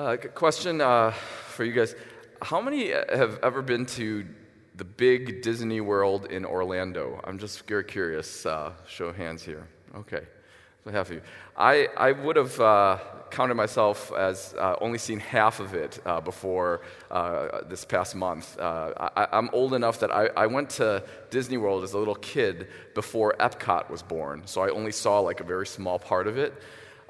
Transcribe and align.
Uh, 0.00 0.16
question 0.16 0.80
uh, 0.80 1.10
for 1.10 1.62
you 1.62 1.72
guys. 1.72 1.94
How 2.40 2.62
many 2.62 2.88
have 2.88 3.38
ever 3.42 3.60
been 3.60 3.84
to 3.84 4.24
the 4.76 4.84
big 4.84 5.42
Disney 5.42 5.82
World 5.82 6.24
in 6.32 6.46
Orlando? 6.46 7.20
I'm 7.22 7.38
just 7.38 7.66
curious. 7.86 8.46
Uh, 8.46 8.72
show 8.86 9.08
of 9.08 9.16
hands 9.16 9.42
here. 9.42 9.68
Okay, 9.94 10.22
so 10.84 10.90
half 10.90 11.10
of 11.10 11.16
you. 11.16 11.22
I, 11.54 11.88
I 11.98 12.12
would 12.12 12.36
have 12.36 12.58
uh, 12.58 12.98
counted 13.30 13.56
myself 13.56 14.10
as 14.14 14.54
uh, 14.58 14.76
only 14.80 14.96
seen 14.96 15.20
half 15.20 15.60
of 15.60 15.74
it 15.74 16.00
uh, 16.06 16.18
before 16.18 16.80
uh, 17.10 17.60
this 17.68 17.84
past 17.84 18.14
month. 18.14 18.58
Uh, 18.58 19.10
I, 19.14 19.28
am 19.36 19.50
old 19.52 19.74
enough 19.74 20.00
that 20.00 20.10
I, 20.10 20.28
I, 20.34 20.46
went 20.46 20.70
to 20.70 21.04
Disney 21.28 21.58
World 21.58 21.84
as 21.84 21.92
a 21.92 21.98
little 21.98 22.14
kid 22.14 22.68
before 22.94 23.34
Epcot 23.38 23.90
was 23.90 24.02
born, 24.02 24.46
so 24.46 24.62
I 24.62 24.70
only 24.70 24.92
saw 24.92 25.20
like 25.20 25.40
a 25.40 25.44
very 25.44 25.66
small 25.66 25.98
part 25.98 26.26
of 26.26 26.38
it. 26.38 26.54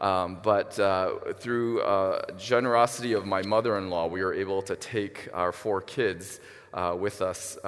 Um, 0.01 0.39
but 0.43 0.79
uh, 0.79 1.35
through 1.35 1.83
uh, 1.83 2.33
generosity 2.39 3.13
of 3.13 3.27
my 3.27 3.43
mother-in-law, 3.43 4.07
we 4.07 4.23
were 4.25 4.35
able 4.35 4.63
to 4.63 4.77
take 4.77 5.29
our 5.35 5.53
four 5.53 5.83
kids 5.83 6.41
with 6.97 7.21
us 7.21 7.59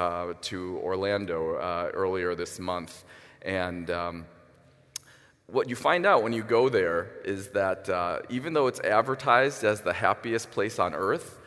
to 0.43 0.81
Orlando 0.83 1.91
earlier 1.95 2.35
this 2.35 2.59
month, 2.59 3.05
and. 3.43 3.91
Um, 3.91 4.27
what 5.53 5.69
you 5.69 5.77
find 5.77 6.07
out 6.07 6.23
when 6.23 6.33
you 6.33 6.43
go 6.43 6.71
there 6.71 7.11
is 7.25 7.49
that 7.49 7.89
uh, 7.89 8.21
even 8.31 8.55
though 8.55 8.69
it's 8.69 8.81
advertised 8.81 9.65
as 9.65 9.83
the 9.83 9.93
happiest 9.93 10.51
place 10.51 10.79
on 10.79 10.95
earth, 10.95 11.39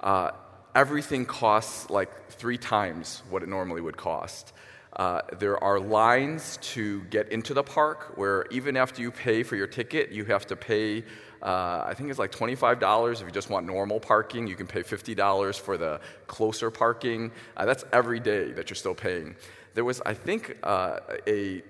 uh, 0.00 0.30
everything 0.74 1.26
costs 1.26 1.90
like 1.90 2.30
three 2.30 2.56
times 2.56 3.22
what 3.28 3.42
it 3.42 3.50
normally 3.50 3.82
would 3.82 3.98
cost. 3.98 4.54
Uh, 5.00 5.22
there 5.38 5.56
are 5.64 5.80
lines 5.80 6.58
to 6.60 7.00
get 7.04 7.32
into 7.32 7.54
the 7.54 7.62
park 7.62 8.18
where 8.18 8.44
even 8.50 8.76
after 8.76 9.00
you 9.00 9.10
pay 9.10 9.42
for 9.42 9.56
your 9.56 9.66
ticket, 9.66 10.12
you 10.12 10.26
have 10.26 10.46
to 10.46 10.54
pay, 10.54 11.02
uh, 11.42 11.84
I 11.86 11.94
think 11.94 12.10
it's 12.10 12.18
like 12.18 12.30
$25 12.30 13.12
if 13.14 13.20
you 13.22 13.30
just 13.30 13.48
want 13.48 13.64
normal 13.64 13.98
parking. 13.98 14.46
You 14.46 14.56
can 14.56 14.66
pay 14.66 14.82
$50 14.82 15.58
for 15.58 15.78
the 15.78 16.02
closer 16.26 16.70
parking. 16.70 17.32
Uh, 17.56 17.64
that's 17.64 17.82
every 17.94 18.20
day 18.20 18.52
that 18.52 18.68
you're 18.68 18.76
still 18.76 18.94
paying. 18.94 19.36
There 19.72 19.86
was, 19.86 20.02
I 20.04 20.12
think, 20.12 20.58
uh, 20.62 20.98
a 21.26 21.62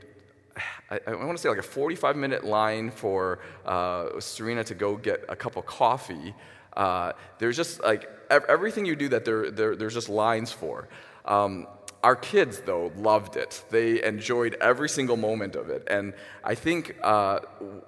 I, 0.90 0.98
I 1.06 1.14
want 1.14 1.36
to 1.36 1.38
say 1.38 1.48
like 1.48 1.58
a 1.58 1.62
45 1.62 2.16
minute 2.16 2.42
line 2.42 2.90
for 2.90 3.38
uh, 3.64 4.18
Serena 4.18 4.64
to 4.64 4.74
go 4.74 4.96
get 4.96 5.24
a 5.28 5.36
cup 5.36 5.54
of 5.54 5.66
coffee. 5.66 6.34
Uh, 6.76 7.12
there's 7.38 7.56
just 7.56 7.80
like 7.80 8.10
everything 8.28 8.86
you 8.86 8.96
do 8.96 9.08
that 9.10 9.24
there, 9.24 9.52
there 9.52 9.76
there's 9.76 9.94
just 9.94 10.08
lines 10.08 10.50
for. 10.50 10.88
Um, 11.24 11.68
our 12.02 12.16
kids, 12.16 12.60
though, 12.60 12.92
loved 12.96 13.36
it. 13.36 13.62
They 13.70 14.02
enjoyed 14.02 14.56
every 14.60 14.88
single 14.88 15.16
moment 15.16 15.54
of 15.54 15.68
it. 15.68 15.86
And 15.90 16.14
I 16.42 16.54
think 16.54 16.96
uh, 17.02 17.40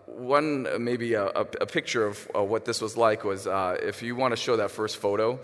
one, 0.07 0.67
maybe 0.85 1.15
a, 1.15 1.27
a, 1.27 1.67
picture 1.67 2.07
of 2.07 2.29
uh, 2.37 2.43
what 2.43 2.67
this 2.67 2.83
was 2.83 2.97
like 2.97 3.25
was 3.25 3.47
uh, 3.47 3.79
if 3.83 4.03
you 4.03 4.15
want 4.15 4.33
to 4.33 4.37
show 4.37 4.57
that 4.57 4.71
first 4.71 4.99
photo, 4.99 5.41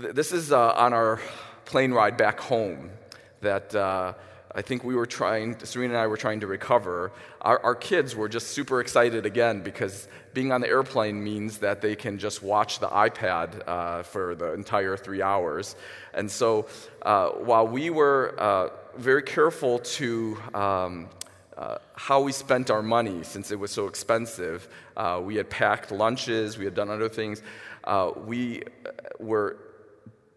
th- 0.00 0.14
this 0.14 0.32
is 0.32 0.50
uh, 0.50 0.72
on 0.72 0.92
our 0.92 1.20
plane 1.66 1.92
ride 1.92 2.16
back 2.16 2.40
home 2.40 2.90
that 3.40 3.74
uh, 3.74 4.14
I 4.56 4.62
think 4.62 4.84
we 4.84 4.94
were 4.94 5.06
trying, 5.06 5.58
Serena 5.64 5.94
and 5.94 6.02
I 6.02 6.06
were 6.06 6.16
trying 6.16 6.40
to 6.40 6.46
recover. 6.46 7.10
Our, 7.40 7.58
our, 7.64 7.74
kids 7.74 8.14
were 8.14 8.28
just 8.28 8.48
super 8.48 8.80
excited 8.80 9.26
again 9.26 9.62
because 9.62 10.06
being 10.32 10.52
on 10.52 10.60
the 10.60 10.68
airplane 10.68 11.22
means 11.24 11.58
that 11.58 11.80
they 11.80 11.96
can 11.96 12.18
just 12.18 12.40
watch 12.40 12.78
the 12.78 12.86
iPad 12.86 13.66
uh, 13.66 14.04
for 14.04 14.36
the 14.36 14.52
entire 14.52 14.96
three 14.96 15.22
hours. 15.22 15.74
And 16.12 16.30
so 16.30 16.66
uh, 17.02 17.30
while 17.30 17.66
we 17.66 17.90
were 17.90 18.36
uh, 18.38 18.68
very 18.96 19.24
careful 19.24 19.80
to 19.80 20.38
um, 20.54 21.08
uh, 21.56 21.78
how 21.94 22.20
we 22.20 22.30
spent 22.30 22.70
our 22.70 22.82
money 22.82 23.24
since 23.24 23.50
it 23.50 23.58
was 23.58 23.72
so 23.72 23.88
expensive, 23.88 24.68
uh, 24.96 25.20
we 25.22 25.34
had 25.34 25.50
packed 25.50 25.90
lunches, 25.90 26.58
we 26.58 26.64
had 26.64 26.76
done 26.76 26.90
other 26.90 27.08
things. 27.08 27.42
Uh, 27.82 28.12
we 28.24 28.62
were 29.18 29.56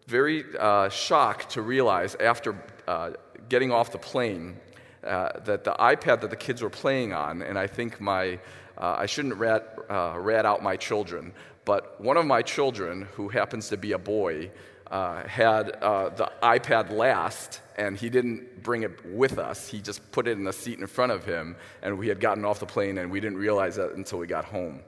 very 0.08 0.42
shocked 0.90 1.50
to 1.50 1.62
realize 1.62 2.16
after 2.16 2.56
getting 3.48 3.70
off 3.70 3.92
the 3.92 3.98
plane 3.98 4.56
uh, 5.04 5.40
that 5.44 5.64
the 5.64 5.72
iPad 5.72 6.20
that 6.20 6.30
the 6.30 6.36
kids 6.36 6.62
were 6.62 6.70
playing 6.70 7.12
on, 7.12 7.42
and 7.42 7.58
I 7.58 7.66
think 7.66 8.00
my, 8.00 8.38
uh, 8.76 8.96
I 8.98 9.06
shouldn't 9.06 9.34
rat, 9.34 9.76
uh, 9.88 10.16
rat 10.18 10.44
out 10.44 10.62
my 10.62 10.76
children, 10.76 11.32
but 11.64 12.00
one 12.00 12.16
of 12.16 12.26
my 12.26 12.42
children, 12.42 13.08
who 13.14 13.28
happens 13.28 13.68
to 13.68 13.76
be 13.76 13.92
a 13.92 13.98
boy, 13.98 14.50
uh, 14.90 15.26
had 15.26 15.70
uh, 15.82 16.08
the 16.08 16.32
iPad 16.42 16.90
last, 16.90 17.60
and 17.76 17.96
he 17.96 18.08
didn't 18.08 18.62
bring 18.62 18.82
it 18.82 19.04
with 19.04 19.38
us. 19.38 19.68
He 19.68 19.80
just 19.80 20.10
put 20.10 20.26
it 20.26 20.32
in 20.32 20.44
the 20.44 20.52
seat 20.52 20.78
in 20.78 20.86
front 20.86 21.12
of 21.12 21.24
him, 21.24 21.56
and 21.82 21.98
we 21.98 22.08
had 22.08 22.20
gotten 22.20 22.44
off 22.44 22.58
the 22.58 22.66
plane, 22.66 22.98
and 22.98 23.10
we 23.10 23.20
didn't 23.20 23.38
realize 23.38 23.76
that 23.76 23.92
until 23.92 24.18
we 24.18 24.26
got 24.26 24.44
home. 24.44 24.80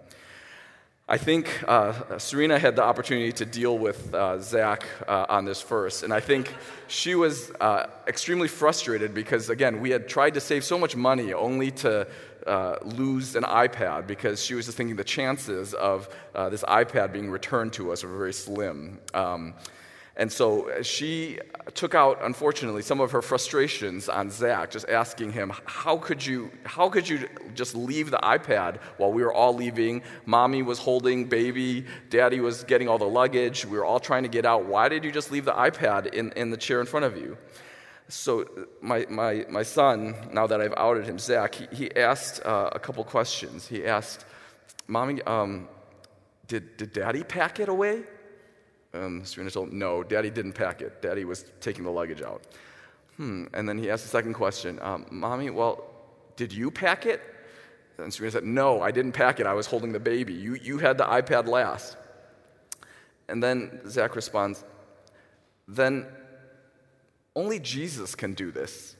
I 1.10 1.18
think 1.18 1.64
uh, 1.66 2.18
Serena 2.18 2.56
had 2.56 2.76
the 2.76 2.84
opportunity 2.84 3.32
to 3.32 3.44
deal 3.44 3.76
with 3.76 4.14
uh, 4.14 4.38
Zach 4.40 4.86
uh, 5.08 5.26
on 5.28 5.44
this 5.44 5.60
first, 5.60 6.04
and 6.04 6.14
I 6.14 6.20
think 6.20 6.54
she 6.86 7.16
was 7.16 7.50
uh, 7.60 7.86
extremely 8.06 8.46
frustrated 8.46 9.12
because, 9.12 9.50
again, 9.50 9.80
we 9.80 9.90
had 9.90 10.08
tried 10.08 10.34
to 10.34 10.40
save 10.40 10.62
so 10.62 10.78
much 10.78 10.94
money 10.94 11.32
only 11.32 11.72
to 11.82 12.06
uh, 12.46 12.76
lose 12.84 13.34
an 13.34 13.42
iPad 13.42 14.06
because 14.06 14.40
she 14.44 14.54
was 14.54 14.66
just 14.66 14.76
thinking 14.76 14.94
the 14.94 15.02
chances 15.02 15.74
of 15.74 16.08
uh, 16.36 16.48
this 16.48 16.62
iPad 16.62 17.12
being 17.12 17.28
returned 17.28 17.72
to 17.72 17.90
us 17.90 18.04
were 18.04 18.16
very 18.16 18.32
slim. 18.32 19.00
Um, 19.12 19.54
and 20.20 20.30
so 20.30 20.82
she 20.82 21.38
took 21.72 21.94
out, 21.94 22.18
unfortunately, 22.22 22.82
some 22.82 23.00
of 23.00 23.10
her 23.12 23.22
frustrations 23.22 24.06
on 24.06 24.28
Zach, 24.30 24.70
just 24.70 24.86
asking 24.86 25.32
him, 25.32 25.50
How 25.64 25.96
could 25.96 26.24
you, 26.24 26.50
how 26.64 26.90
could 26.90 27.08
you 27.08 27.26
just 27.54 27.74
leave 27.74 28.10
the 28.10 28.18
iPad 28.18 28.80
while 28.98 29.10
we 29.10 29.22
were 29.22 29.32
all 29.32 29.54
leaving? 29.54 30.02
Mommy 30.26 30.60
was 30.60 30.78
holding 30.78 31.24
baby, 31.24 31.86
daddy 32.10 32.38
was 32.38 32.64
getting 32.64 32.86
all 32.86 32.98
the 32.98 33.08
luggage, 33.08 33.64
we 33.64 33.78
were 33.78 33.84
all 33.86 33.98
trying 33.98 34.22
to 34.24 34.28
get 34.28 34.44
out. 34.44 34.66
Why 34.66 34.90
did 34.90 35.04
you 35.04 35.10
just 35.10 35.32
leave 35.32 35.46
the 35.46 35.54
iPad 35.54 36.12
in, 36.12 36.32
in 36.32 36.50
the 36.50 36.58
chair 36.58 36.80
in 36.80 36.86
front 36.86 37.06
of 37.06 37.16
you? 37.16 37.38
So, 38.08 38.44
my, 38.82 39.06
my, 39.08 39.46
my 39.48 39.62
son, 39.62 40.14
now 40.34 40.46
that 40.48 40.60
I've 40.60 40.74
outed 40.76 41.06
him, 41.06 41.18
Zach, 41.18 41.54
he, 41.54 41.66
he 41.74 41.96
asked 41.96 42.44
uh, 42.44 42.68
a 42.72 42.78
couple 42.78 43.02
questions. 43.04 43.66
He 43.66 43.86
asked, 43.86 44.26
Mommy, 44.86 45.22
um, 45.22 45.66
did, 46.46 46.76
did 46.76 46.92
daddy 46.92 47.24
pack 47.24 47.58
it 47.58 47.70
away? 47.70 48.02
Um, 48.92 49.22
told 49.50 49.72
no, 49.72 50.02
daddy 50.02 50.30
didn't 50.30 50.54
pack 50.54 50.82
it. 50.82 51.00
Daddy 51.00 51.24
was 51.24 51.44
taking 51.60 51.84
the 51.84 51.90
luggage 51.90 52.22
out. 52.22 52.42
Hmm. 53.16 53.44
And 53.54 53.68
then 53.68 53.78
he 53.78 53.90
asked 53.90 54.04
the 54.04 54.10
second 54.10 54.34
question, 54.34 54.78
um, 54.82 55.06
Mommy, 55.10 55.50
well, 55.50 55.84
did 56.36 56.52
you 56.52 56.70
pack 56.70 57.06
it? 57.06 57.20
And 57.98 58.12
Serena 58.12 58.32
said, 58.32 58.44
No, 58.44 58.80
I 58.80 58.90
didn't 58.90 59.12
pack 59.12 59.40
it. 59.40 59.46
I 59.46 59.52
was 59.52 59.66
holding 59.66 59.92
the 59.92 60.00
baby. 60.00 60.32
You, 60.32 60.54
you 60.54 60.78
had 60.78 60.98
the 60.98 61.04
iPad 61.04 61.46
last. 61.46 61.96
And 63.28 63.42
then 63.42 63.80
Zach 63.88 64.16
responds, 64.16 64.64
Then 65.68 66.06
only 67.36 67.60
Jesus 67.60 68.14
can 68.14 68.34
do 68.34 68.50
this. 68.50 68.96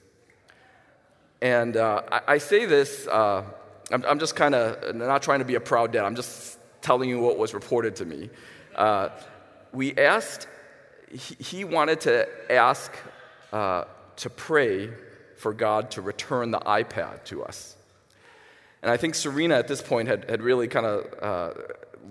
And 1.41 1.75
uh, 1.75 2.03
I, 2.11 2.21
I, 2.27 2.37
say 2.37 2.65
this, 2.65 3.07
uh, 3.07 3.43
I'm, 3.91 4.05
I'm, 4.05 4.19
just 4.19 4.35
kind 4.35 4.53
of 4.53 4.95
not 4.95 5.23
trying 5.23 5.39
to 5.39 5.45
be 5.45 5.55
a 5.55 5.59
proud 5.59 5.91
dad, 5.91 6.05
I'm 6.05 6.15
just 6.15 6.59
telling 6.81 7.09
you 7.09 7.19
what 7.19 7.37
was 7.37 7.53
reported 7.53 7.95
to 7.97 8.05
me. 8.05 8.29
Uh, 8.75 9.09
we 9.73 9.95
asked, 9.95 10.47
he 11.11 11.63
wanted 11.63 12.01
to 12.01 12.27
ask 12.51 12.91
uh, 13.51 13.85
to 14.17 14.29
pray 14.29 14.89
for 15.37 15.53
God 15.53 15.91
to 15.91 16.01
return 16.01 16.51
the 16.51 16.59
iPad 16.59 17.23
to 17.25 17.43
us. 17.43 17.75
And 18.81 18.91
I 18.91 18.97
think 18.97 19.15
Serena 19.15 19.55
at 19.55 19.67
this 19.67 19.81
point 19.81 20.07
had, 20.07 20.29
had 20.29 20.41
really 20.41 20.67
kind 20.67 20.85
of 20.85 21.23
uh, 21.23 21.53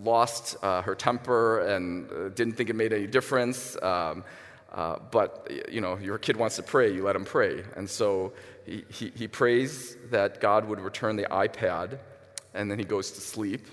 lost 0.02 0.56
uh, 0.62 0.82
her 0.82 0.94
temper 0.94 1.60
and 1.60 2.10
uh, 2.10 2.28
didn't 2.30 2.54
think 2.54 2.70
it 2.70 2.76
made 2.76 2.92
any 2.92 3.06
difference. 3.06 3.76
Um, 3.82 4.24
uh, 4.72 4.96
but, 5.10 5.50
you 5.70 5.80
know, 5.80 5.96
your 5.98 6.18
kid 6.18 6.36
wants 6.36 6.56
to 6.56 6.62
pray, 6.62 6.94
you 6.94 7.02
let 7.02 7.16
him 7.16 7.24
pray. 7.24 7.64
And 7.76 7.90
so 7.90 8.32
he, 8.64 8.84
he, 8.88 9.10
he 9.16 9.28
prays 9.28 9.96
that 10.10 10.40
God 10.40 10.64
would 10.66 10.80
return 10.80 11.16
the 11.16 11.24
iPad, 11.24 11.98
and 12.54 12.70
then 12.70 12.78
he 12.78 12.84
goes 12.84 13.10
to 13.12 13.20
sleep. 13.20 13.66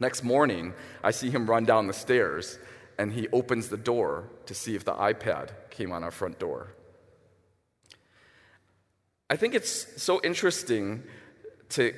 Next 0.00 0.24
morning, 0.24 0.74
I 1.04 1.12
see 1.12 1.30
him 1.30 1.48
run 1.48 1.64
down 1.64 1.86
the 1.86 1.92
stairs 1.92 2.58
and 2.98 3.12
he 3.12 3.28
opens 3.28 3.68
the 3.68 3.76
door 3.76 4.28
to 4.46 4.54
see 4.54 4.74
if 4.74 4.84
the 4.84 4.94
iPad 4.94 5.50
came 5.70 5.92
on 5.92 6.04
our 6.04 6.10
front 6.10 6.38
door. 6.38 6.74
I 9.30 9.36
think 9.36 9.54
it's 9.54 10.02
so 10.02 10.20
interesting 10.22 11.02
to 11.70 11.94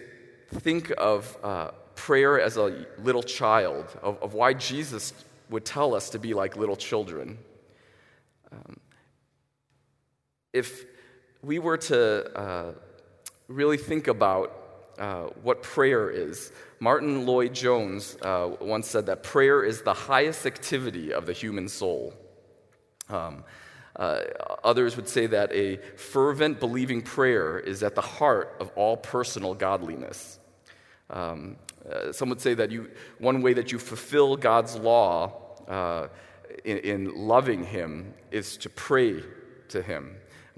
think 0.51 0.93
of 0.97 1.37
uh, 1.43 1.71
prayer 1.97 2.41
as 2.41 2.57
a 2.57 2.87
little 2.99 3.23
child, 3.23 3.87
of, 4.03 4.23
of, 4.23 4.35
why 4.35 4.55
Jesus 4.55 5.13
would 5.51 5.65
tell 5.65 5.95
us 5.95 6.11
to 6.11 6.19
be 6.19 6.33
like 6.33 6.57
little 6.57 6.77
children. 6.77 7.39
Um, 8.53 8.77
if 10.53 10.85
we 11.43 11.59
were 11.59 11.77
to 11.77 12.39
uh, 12.39 12.73
really 13.49 13.77
think 13.77 14.07
about 14.07 14.65
uh, 14.99 15.25
what 15.43 15.63
prayer 15.63 16.11
is. 16.11 16.53
Martyn 16.85 17.25
Lloyd-Jones 17.25 18.19
uh, 18.21 18.51
once 18.61 18.87
said 18.87 19.07
that 19.07 19.23
prayer 19.23 19.65
is 19.65 19.81
the 19.81 19.95
highest 19.95 20.45
activity 20.45 21.15
of 21.15 21.25
the 21.25 21.33
human 21.33 21.67
soul. 21.67 22.13
Um, 23.09 23.45
uh, 23.97 24.21
others 24.63 24.95
would 24.97 25.09
say 25.09 25.27
that 25.29 25.51
a 25.53 25.79
fervent, 25.97 26.61
believing 26.61 27.01
prayer 27.01 27.59
is 27.59 27.83
at 27.83 27.95
the 27.95 28.03
heart 28.03 28.57
of 28.61 28.71
all 28.77 28.97
personal 28.99 29.55
godliness. 29.55 30.39
Um, 31.09 31.57
Uh, 31.85 32.13
some 32.13 32.29
would 32.31 32.41
say 32.41 32.55
that 32.55 32.71
you, 32.71 32.81
one 33.19 33.43
way 33.43 33.55
that 33.55 33.69
you 33.73 33.79
fulfill 33.79 34.37
God's 34.37 34.75
law 34.77 35.13
uh, 35.69 36.09
in, 36.65 36.79
in 36.93 37.01
loving 37.35 37.63
Him 37.77 38.15
is 38.31 38.57
to 38.65 38.69
pray 38.89 39.23
to 39.69 39.79
Him. 39.83 40.17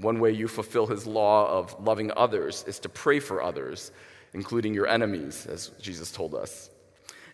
One 0.09 0.19
way 0.21 0.31
you 0.41 0.49
fulfill 0.49 0.87
His 0.87 1.05
law 1.07 1.39
of 1.59 1.75
loving 1.91 2.11
others 2.17 2.65
is 2.67 2.79
to 2.81 2.89
pray 2.89 3.21
for 3.21 3.37
others, 3.51 3.93
including 4.37 4.75
your 4.75 4.87
enemies, 4.87 5.47
as 5.47 5.71
Jesus 5.81 6.13
told 6.13 6.35
us. 6.35 6.71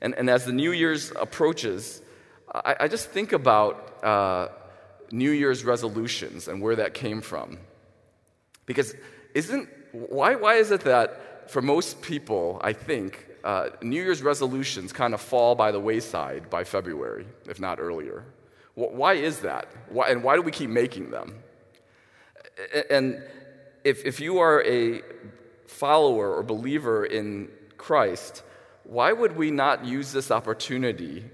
And, 0.01 0.15
and 0.15 0.31
as 0.31 0.45
the 0.45 0.53
New 0.53 0.71
Year's 0.71 1.11
approaches, 1.11 2.01
I, 2.55 2.77
I 2.81 2.89
just 2.89 3.11
think 3.11 3.33
about 3.33 4.05
uh, 4.05 4.49
New 5.11 5.33
Year's 5.33 5.65
resolutions 5.65 6.49
and 6.49 6.63
where 6.63 6.77
that 6.77 6.95
came 6.95 7.21
from. 7.21 7.59
Because 8.67 8.95
isn't, 9.35 9.69
why, 9.91 10.37
why 10.37 10.55
is 10.55 10.71
it 10.71 10.83
that 10.83 11.51
for 11.51 11.61
most 11.61 12.01
people, 12.03 12.61
I 12.63 12.73
think, 12.73 13.27
uh, 13.43 13.71
New 13.83 14.01
Year's 14.01 14.23
resolutions 14.23 14.93
kind 14.93 15.13
of 15.13 15.21
fall 15.21 15.57
by 15.57 15.73
the 15.73 15.81
wayside 15.81 16.49
by 16.49 16.63
February, 16.63 17.27
if 17.49 17.59
not 17.59 17.81
earlier? 17.81 18.25
Why 18.75 19.15
is 19.15 19.41
that? 19.41 19.67
Why, 19.91 20.09
and 20.09 20.23
why 20.23 20.37
do 20.37 20.43
we 20.43 20.53
keep 20.53 20.71
making 20.71 21.11
them? 21.11 21.35
And 22.89 23.23
if, 23.85 24.05
if 24.07 24.21
you 24.21 24.39
are 24.39 24.63
a 24.65 25.03
follower 25.73 26.35
or 26.35 26.43
believer 26.43 27.05
in 27.05 27.49
Christ, 27.77 28.43
why 28.85 29.13
would 29.13 29.37
we 29.37 29.51
not 29.51 29.85
use 29.85 30.13
this 30.13 30.31
opportunity 30.31 31.25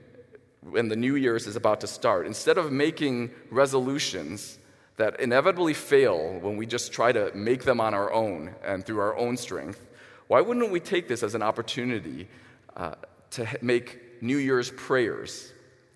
when 0.62 0.88
the 0.88 0.96
New 0.96 1.16
Year's 1.16 1.46
is 1.46 1.56
about 1.56 1.80
to 1.80 1.86
start? 1.86 2.26
Instead 2.26 2.56
of 2.56 2.72
making 2.72 3.30
resolutions 3.50 4.58
that 4.96 5.20
inevitably 5.20 5.74
fail 5.74 6.38
when 6.40 6.56
we 6.56 6.66
just 6.66 6.92
try 6.92 7.12
to 7.12 7.30
make 7.34 7.64
them 7.64 7.80
on 7.80 7.94
our 7.94 8.12
own 8.12 8.54
and 8.64 8.84
through 8.84 9.00
our 9.00 9.16
own 9.16 9.36
strength, 9.36 9.86
why 10.28 10.40
wouldn't 10.40 10.70
we 10.70 10.80
take 10.80 11.08
this 11.08 11.22
as 11.22 11.34
an 11.34 11.42
opportunity 11.42 12.28
uh, 12.76 12.94
to 13.30 13.46
make 13.60 14.22
New 14.22 14.38
Year's 14.38 14.70
prayers? 14.70 15.52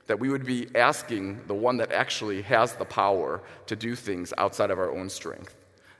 That 0.07 0.19
we 0.19 0.31
would 0.31 0.45
be 0.45 0.69
asking 0.75 1.47
the 1.47 1.55
one 1.55 1.77
that 1.79 1.93
actually 1.93 2.43
has 2.43 2.75
the 2.75 2.85
power 2.85 3.43
to 3.67 3.77
do 3.77 3.95
things 3.95 4.33
outside 4.37 4.71
of 4.71 4.79
our 4.79 4.91
own 4.91 5.09
strength. 5.09 5.55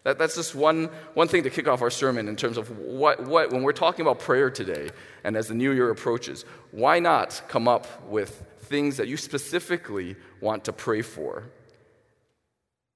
That, 0.05 0.19
that's 0.19 0.35
just 0.35 0.55
one, 0.55 0.91
one 1.15 1.29
thing 1.29 1.45
to 1.45 1.51
kick 1.51 1.69
off 1.69 1.81
our 1.81 1.91
sermon 1.91 2.29
in 2.29 2.37
terms 2.37 2.57
of 2.57 2.71
what, 2.79 3.25
what, 3.25 3.53
when 3.53 3.63
we're 3.63 3.73
talking 3.73 4.05
about 4.05 4.19
prayer 4.19 4.51
today 4.51 4.91
and 5.23 5.37
as 5.37 5.49
the 5.49 5.55
new 5.55 5.71
year 5.73 5.91
approaches, 5.91 6.45
why 6.73 6.99
not 6.99 7.43
come 7.49 7.69
up 7.69 8.09
with 8.09 8.45
things 8.63 8.97
that 8.97 9.07
you 9.07 9.17
specifically 9.17 10.17
want 10.41 10.65
to 10.65 10.73
pray 10.73 11.03
for? 11.03 11.45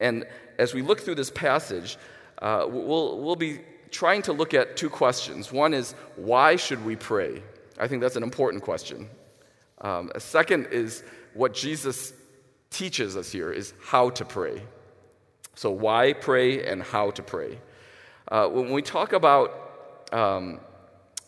And 0.00 0.24
as 0.58 0.74
we 0.74 0.82
look 0.82 1.00
through 1.00 1.14
this 1.14 1.30
passage, 1.30 1.96
uh, 2.42 2.66
we'll, 2.68 3.20
we'll 3.20 3.36
be 3.36 3.60
trying 3.90 4.22
to 4.22 4.32
look 4.32 4.52
at 4.52 4.76
two 4.76 4.90
questions. 4.90 5.52
One 5.52 5.72
is, 5.72 5.94
why 6.16 6.56
should 6.56 6.84
we 6.84 6.96
pray? 6.96 7.42
I 7.78 7.88
think 7.88 8.02
that's 8.02 8.16
an 8.16 8.22
important 8.22 8.62
question. 8.62 9.08
Um, 9.80 10.10
a 10.14 10.20
second 10.20 10.68
is 10.70 11.04
what 11.34 11.54
Jesus 11.54 12.12
teaches 12.70 13.16
us 13.16 13.30
here 13.30 13.52
is 13.52 13.72
how 13.82 14.10
to 14.10 14.24
pray. 14.24 14.62
So, 15.56 15.70
why 15.70 16.12
pray 16.12 16.66
and 16.66 16.82
how 16.82 17.10
to 17.12 17.22
pray. 17.22 17.58
Uh, 18.28 18.46
when 18.48 18.72
we 18.72 18.82
talk 18.82 19.14
about 19.14 20.06
um, 20.12 20.60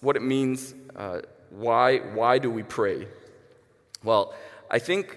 what 0.03 0.17
it 0.17 0.23
means, 0.23 0.75
uh, 0.95 1.21
why, 1.49 1.99
why 1.99 2.39
do 2.39 2.51
we 2.51 2.63
pray? 2.63 3.09
Well, 4.05 4.35
I 4.71 4.81
think 4.81 5.17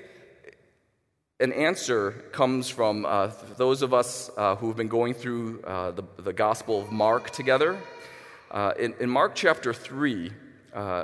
an 1.42 1.52
answer 1.52 2.12
comes 2.32 2.70
from 2.70 3.06
uh, 3.06 3.32
those 3.58 3.82
of 3.82 3.94
us 3.94 4.32
uh, 4.38 4.56
who 4.56 4.70
have 4.70 4.78
been 4.78 4.88
going 4.88 5.14
through 5.14 5.62
uh, 5.64 5.92
the, 5.92 6.04
the 6.20 6.32
Gospel 6.32 6.80
of 6.80 6.90
Mark 6.90 7.32
together. 7.32 7.78
Uh, 8.50 8.72
in, 8.80 8.94
in, 9.02 9.10
Mark 9.10 9.36
chapter 9.36 9.74
3, 9.74 10.32
uh, 10.74 11.04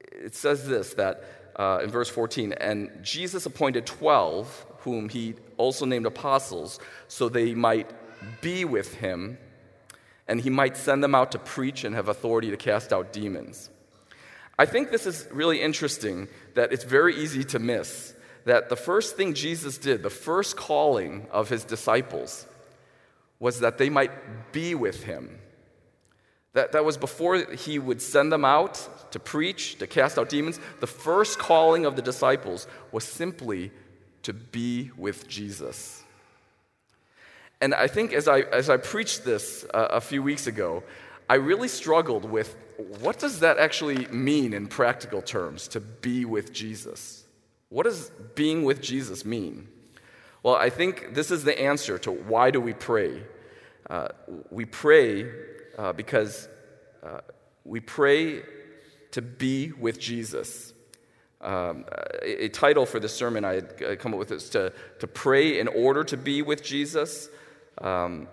it 0.00 0.36
says 0.36 0.68
this 0.68 0.94
that 0.94 1.24
uh, 1.58 1.80
in 1.82 1.90
verse 1.90 2.08
14, 2.08 2.52
and 2.52 2.90
Jesus 3.02 3.44
appointed 3.44 3.84
12, 3.84 4.66
whom 4.80 5.08
he 5.08 5.34
also 5.56 5.84
named 5.84 6.06
apostles, 6.06 6.78
so 7.08 7.28
they 7.28 7.54
might 7.54 7.90
be 8.40 8.64
with 8.64 8.94
him, 8.94 9.38
and 10.28 10.40
he 10.40 10.50
might 10.50 10.76
send 10.76 11.02
them 11.02 11.14
out 11.14 11.32
to 11.32 11.38
preach 11.38 11.84
and 11.84 11.94
have 11.94 12.08
authority 12.08 12.50
to 12.50 12.56
cast 12.56 12.92
out 12.92 13.12
demons. 13.12 13.70
I 14.58 14.66
think 14.66 14.90
this 14.90 15.06
is 15.06 15.28
really 15.32 15.60
interesting 15.60 16.28
that 16.54 16.72
it's 16.72 16.84
very 16.84 17.16
easy 17.16 17.44
to 17.44 17.58
miss 17.58 18.14
that 18.44 18.68
the 18.68 18.76
first 18.76 19.16
thing 19.16 19.34
Jesus 19.34 19.78
did, 19.78 20.02
the 20.02 20.10
first 20.10 20.56
calling 20.56 21.26
of 21.30 21.48
his 21.48 21.64
disciples, 21.64 22.46
was 23.38 23.60
that 23.60 23.78
they 23.78 23.90
might 23.90 24.52
be 24.52 24.74
with 24.74 25.04
him. 25.04 25.37
That, 26.54 26.72
that 26.72 26.84
was 26.84 26.96
before 26.96 27.36
he 27.36 27.78
would 27.78 28.00
send 28.00 28.32
them 28.32 28.44
out 28.44 29.12
to 29.12 29.20
preach, 29.20 29.78
to 29.78 29.86
cast 29.86 30.18
out 30.18 30.28
demons. 30.28 30.58
The 30.80 30.86
first 30.86 31.38
calling 31.38 31.84
of 31.84 31.94
the 31.96 32.02
disciples 32.02 32.66
was 32.90 33.04
simply 33.04 33.70
to 34.22 34.32
be 34.32 34.90
with 34.96 35.28
Jesus. 35.28 36.02
And 37.60 37.74
I 37.74 37.86
think 37.86 38.12
as 38.12 38.28
I, 38.28 38.40
as 38.40 38.70
I 38.70 38.76
preached 38.76 39.24
this 39.24 39.64
uh, 39.74 39.88
a 39.90 40.00
few 40.00 40.22
weeks 40.22 40.46
ago, 40.46 40.82
I 41.28 41.34
really 41.34 41.68
struggled 41.68 42.24
with 42.24 42.56
what 43.00 43.18
does 43.18 43.40
that 43.40 43.58
actually 43.58 44.06
mean 44.06 44.54
in 44.54 44.68
practical 44.68 45.20
terms 45.20 45.68
to 45.68 45.80
be 45.80 46.24
with 46.24 46.52
Jesus? 46.52 47.24
What 47.68 47.84
does 47.84 48.10
being 48.34 48.64
with 48.64 48.80
Jesus 48.80 49.24
mean? 49.24 49.68
Well, 50.42 50.54
I 50.54 50.70
think 50.70 51.14
this 51.14 51.30
is 51.30 51.44
the 51.44 51.60
answer 51.60 51.98
to 51.98 52.12
why 52.12 52.50
do 52.50 52.60
we 52.60 52.72
pray. 52.72 53.22
Uh, 53.90 54.08
we 54.50 54.64
pray 54.64 55.26
uh, 55.78 55.92
because 55.92 56.48
uh, 57.02 57.20
we 57.64 57.80
pray 57.80 58.42
to 59.12 59.22
be 59.22 59.72
with 59.72 59.98
Jesus. 59.98 60.74
Um, 61.40 61.84
a, 62.20 62.46
a, 62.46 62.48
title 62.48 62.84
for 62.84 62.98
this 62.98 63.14
sermon 63.14 63.44
I 63.44 63.54
had 63.54 63.98
come 64.00 64.12
up 64.12 64.18
with 64.18 64.32
is 64.32 64.50
to, 64.50 64.72
to 64.98 65.06
pray 65.06 65.60
in 65.60 65.68
order 65.68 66.02
to 66.02 66.16
be 66.16 66.42
with 66.42 66.64
Jesus. 66.64 67.28
Um, 67.80 68.26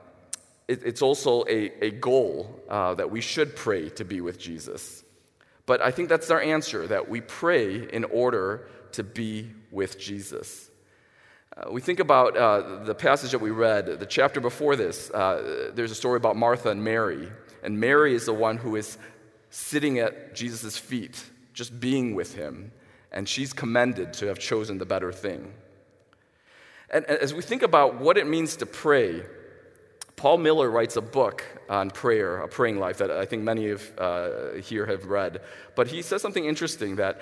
it, 0.68 0.82
it's 0.84 1.04
also 1.04 1.44
a, 1.44 1.86
a 1.86 1.92
goal 1.92 2.64
uh, 2.68 2.96
that 2.96 3.12
we 3.12 3.22
should 3.22 3.56
pray 3.56 3.90
to 3.92 4.04
be 4.04 4.22
with 4.22 4.40
Jesus. 4.40 5.04
But 5.68 5.82
I 5.82 5.92
think 5.92 6.10
that's 6.10 6.32
our 6.32 6.42
answer 6.42 6.88
that 6.88 7.08
we 7.08 7.22
pray 7.22 7.88
in 7.88 8.06
order 8.06 8.68
to 8.94 9.04
be 9.04 9.52
with 9.70 10.00
Jesus. 10.00 10.70
Uh, 11.56 11.72
we 11.72 11.80
think 11.80 12.00
about 12.00 12.36
uh, 12.36 12.84
the 12.84 12.96
passage 12.96 13.32
that 13.32 13.40
we 13.40 13.50
read, 13.50 14.00
the 14.00 14.06
chapter 14.06 14.40
before 14.42 14.76
this. 14.76 15.10
Uh, 15.12 15.72
there's 15.74 15.92
a 15.92 15.96
story 15.96 16.18
about 16.18 16.36
Martha 16.36 16.70
and 16.70 16.84
Mary. 16.84 17.30
And 17.64 17.80
Mary 17.80 18.14
is 18.14 18.26
the 18.26 18.34
one 18.34 18.58
who 18.58 18.76
is 18.76 18.98
sitting 19.50 20.00
at 20.00 20.36
Jesus' 20.36 20.78
feet, 20.78 21.24
just 21.54 21.80
being 21.80 22.14
with 22.14 22.36
him. 22.36 22.72
And 23.12 23.28
she's 23.28 23.54
commended 23.54 24.14
to 24.14 24.28
have 24.28 24.38
chosen 24.38 24.78
the 24.78 24.86
better 24.86 25.12
thing. 25.12 25.54
And 26.90 27.06
as 27.06 27.34
we 27.34 27.42
think 27.42 27.64
about 27.64 28.00
what 28.00 28.18
it 28.18 28.28
means 28.28 28.58
to 28.58 28.66
pray, 28.66 29.24
Paul 30.16 30.38
Miller 30.38 30.70
writes 30.70 30.96
a 30.96 31.02
book 31.02 31.44
on 31.70 31.90
prayer, 31.90 32.38
a 32.38 32.48
praying 32.48 32.80
life, 32.80 32.98
that 33.00 33.12
I 33.12 33.26
think 33.26 33.44
many 33.44 33.70
of 33.70 33.92
uh, 33.98 34.54
here 34.56 34.86
have 34.86 35.06
read. 35.06 35.42
But 35.76 35.88
he 35.88 36.02
says 36.02 36.22
something 36.22 36.46
interesting 36.46 36.98
that 36.98 37.20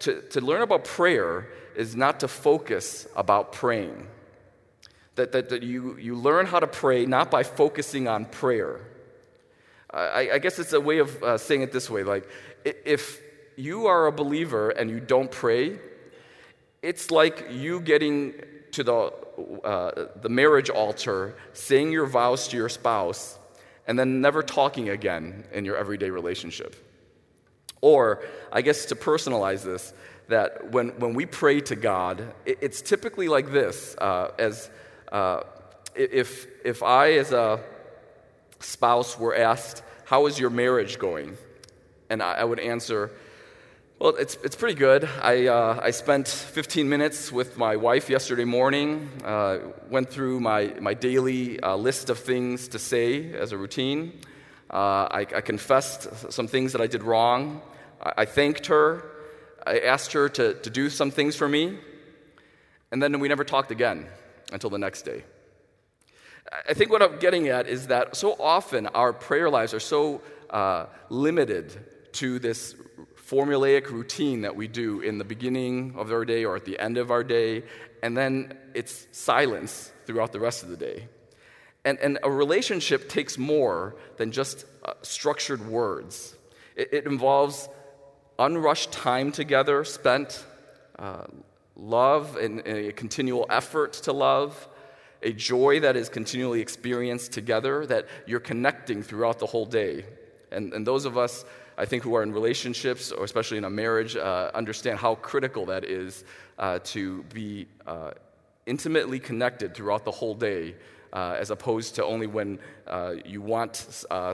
to, 0.00 0.22
to 0.22 0.40
learn 0.40 0.62
about 0.62 0.84
prayer 0.84 1.48
is 1.76 1.96
not 1.96 2.20
to 2.20 2.28
focus 2.28 3.06
about 3.16 3.52
praying. 3.52 4.06
That, 5.16 5.32
that, 5.32 5.50
that 5.50 5.62
you, 5.62 5.96
you 5.98 6.14
learn 6.14 6.46
how 6.46 6.60
to 6.60 6.66
pray 6.66 7.04
not 7.04 7.30
by 7.30 7.42
focusing 7.42 8.08
on 8.08 8.24
prayer. 8.24 8.80
I, 9.92 10.30
I 10.34 10.38
guess 10.38 10.58
it's 10.58 10.72
a 10.72 10.80
way 10.80 10.98
of 10.98 11.22
uh, 11.22 11.36
saying 11.36 11.62
it 11.62 11.72
this 11.72 11.90
way 11.90 12.04
like, 12.04 12.28
if 12.64 13.20
you 13.56 13.86
are 13.86 14.06
a 14.06 14.12
believer 14.12 14.70
and 14.70 14.88
you 14.88 15.00
don't 15.00 15.30
pray, 15.30 15.78
it's 16.82 17.10
like 17.10 17.48
you 17.50 17.80
getting 17.80 18.34
to 18.72 18.84
the, 18.84 19.12
uh, 19.64 20.06
the 20.20 20.28
marriage 20.28 20.70
altar, 20.70 21.34
saying 21.52 21.92
your 21.92 22.06
vows 22.06 22.48
to 22.48 22.56
your 22.56 22.68
spouse, 22.68 23.38
and 23.86 23.98
then 23.98 24.20
never 24.20 24.42
talking 24.42 24.88
again 24.88 25.44
in 25.52 25.64
your 25.64 25.76
everyday 25.76 26.10
relationship. 26.10 26.76
Or, 27.80 28.22
I 28.52 28.62
guess 28.62 28.86
to 28.86 28.94
personalize 28.94 29.62
this, 29.62 29.92
that 30.28 30.70
when, 30.70 30.90
when 31.00 31.14
we 31.14 31.26
pray 31.26 31.60
to 31.62 31.76
God, 31.76 32.34
it, 32.44 32.58
it's 32.60 32.82
typically 32.82 33.28
like 33.28 33.50
this 33.50 33.96
uh, 33.98 34.30
as 34.38 34.70
uh, 35.10 35.42
if, 35.94 36.46
if 36.64 36.82
I, 36.82 37.12
as 37.12 37.32
a 37.32 37.60
spouse, 38.60 39.18
were 39.18 39.34
asked, 39.34 39.82
How 40.04 40.26
is 40.26 40.38
your 40.38 40.50
marriage 40.50 40.98
going? 40.98 41.36
And 42.08 42.22
I, 42.22 42.34
I 42.34 42.44
would 42.44 42.60
answer, 42.60 43.10
Well, 43.98 44.14
it's, 44.16 44.36
it's 44.44 44.56
pretty 44.56 44.78
good. 44.78 45.08
I, 45.20 45.46
uh, 45.46 45.80
I 45.82 45.90
spent 45.90 46.28
15 46.28 46.88
minutes 46.88 47.32
with 47.32 47.58
my 47.58 47.76
wife 47.76 48.08
yesterday 48.08 48.44
morning, 48.44 49.08
uh, 49.24 49.58
went 49.88 50.10
through 50.10 50.40
my, 50.40 50.74
my 50.80 50.94
daily 50.94 51.60
uh, 51.60 51.76
list 51.76 52.10
of 52.10 52.18
things 52.18 52.68
to 52.68 52.78
say 52.78 53.32
as 53.34 53.52
a 53.52 53.58
routine. 53.58 54.20
Uh, 54.72 55.08
I, 55.10 55.26
I, 55.34 55.40
confessed 55.40 56.30
some 56.30 56.46
things 56.46 56.70
that 56.72 56.80
I 56.80 56.86
did 56.86 57.02
wrong. 57.02 57.60
I, 58.02 58.24
thanked 58.24 58.66
her. 58.66 59.04
I 59.66 59.80
asked 59.80 60.12
her 60.12 60.28
to, 60.30 60.54
to 60.54 60.70
do 60.70 60.90
some 60.90 61.10
things 61.10 61.36
for 61.36 61.48
me. 61.48 61.78
And 62.92 63.02
then 63.02 63.20
we 63.20 63.28
never 63.28 63.44
talked 63.44 63.70
again 63.70 64.06
until 64.52 64.70
the 64.70 64.78
next 64.78 65.02
day. 65.02 65.24
I 66.68 66.74
think 66.74 66.90
what 66.90 67.02
I'm 67.02 67.18
getting 67.18 67.48
at 67.48 67.68
is 67.68 67.88
that 67.88 68.16
so 68.16 68.32
often 68.40 68.86
our 68.88 69.12
prayer 69.12 69.50
lives 69.50 69.74
are 69.74 69.80
so 69.80 70.22
uh, 70.48 70.86
limited 71.08 71.78
to 72.14 72.38
this 72.38 72.74
formulaic 73.28 73.90
routine 73.90 74.40
that 74.40 74.56
we 74.56 74.66
do 74.66 75.00
in 75.00 75.18
the 75.18 75.24
beginning 75.24 75.94
of 75.96 76.10
our 76.10 76.24
day 76.24 76.44
or 76.44 76.56
at 76.56 76.64
the 76.64 76.78
end 76.80 76.98
of 76.98 77.12
our 77.12 77.22
day, 77.22 77.62
and 78.02 78.16
then 78.16 78.56
it's 78.74 79.06
silence 79.12 79.92
throughout 80.06 80.32
the 80.32 80.40
rest 80.40 80.64
of 80.64 80.68
the 80.70 80.76
day. 80.76 81.06
And, 81.84 81.98
and 81.98 82.18
a 82.22 82.30
relationship 82.30 83.08
takes 83.08 83.38
more 83.38 83.94
than 84.16 84.32
just 84.32 84.64
uh, 84.84 84.94
structured 85.02 85.66
words, 85.66 86.36
it, 86.74 86.88
it, 86.92 87.06
involves 87.06 87.68
unrushed 88.40 88.90
time 88.90 89.30
together, 89.30 89.84
spent 89.84 90.44
uh, 90.98 91.26
love 91.76 92.36
and, 92.36 92.66
a 92.66 92.90
continual 92.92 93.46
effort 93.50 93.92
to 93.92 94.12
love, 94.12 94.68
a 95.22 95.32
joy 95.32 95.78
that 95.80 95.94
is 95.94 96.08
continually 96.08 96.60
experienced 96.60 97.32
together, 97.32 97.86
that 97.86 98.06
you're 98.26 98.40
connecting 98.40 99.02
throughout 99.02 99.38
the 99.38 99.46
whole 99.46 99.66
day. 99.66 100.04
And, 100.50 100.72
and 100.72 100.86
those 100.86 101.04
of 101.04 101.18
us, 101.18 101.44
I 101.76 101.84
think, 101.84 102.02
who 102.02 102.14
are 102.14 102.22
in 102.22 102.32
relationships, 102.32 103.12
or 103.12 103.24
especially 103.24 103.58
in 103.58 103.64
a 103.64 103.70
marriage, 103.70 104.16
uh, 104.16 104.50
understand 104.54 104.98
how 104.98 105.16
critical 105.16 105.66
that 105.66 105.84
is 105.84 106.24
uh, 106.58 106.78
to 106.84 107.22
be 107.34 107.66
uh, 107.86 108.12
intimately 108.64 109.20
connected 109.20 109.74
throughout 109.74 110.06
the 110.06 110.10
whole 110.10 110.34
day, 110.34 110.74
uh, 111.12 111.36
as 111.38 111.50
opposed 111.50 111.94
to 111.96 112.04
only 112.04 112.26
when 112.26 112.58
uh, 112.86 113.14
you 113.26 113.42
want 113.42 113.76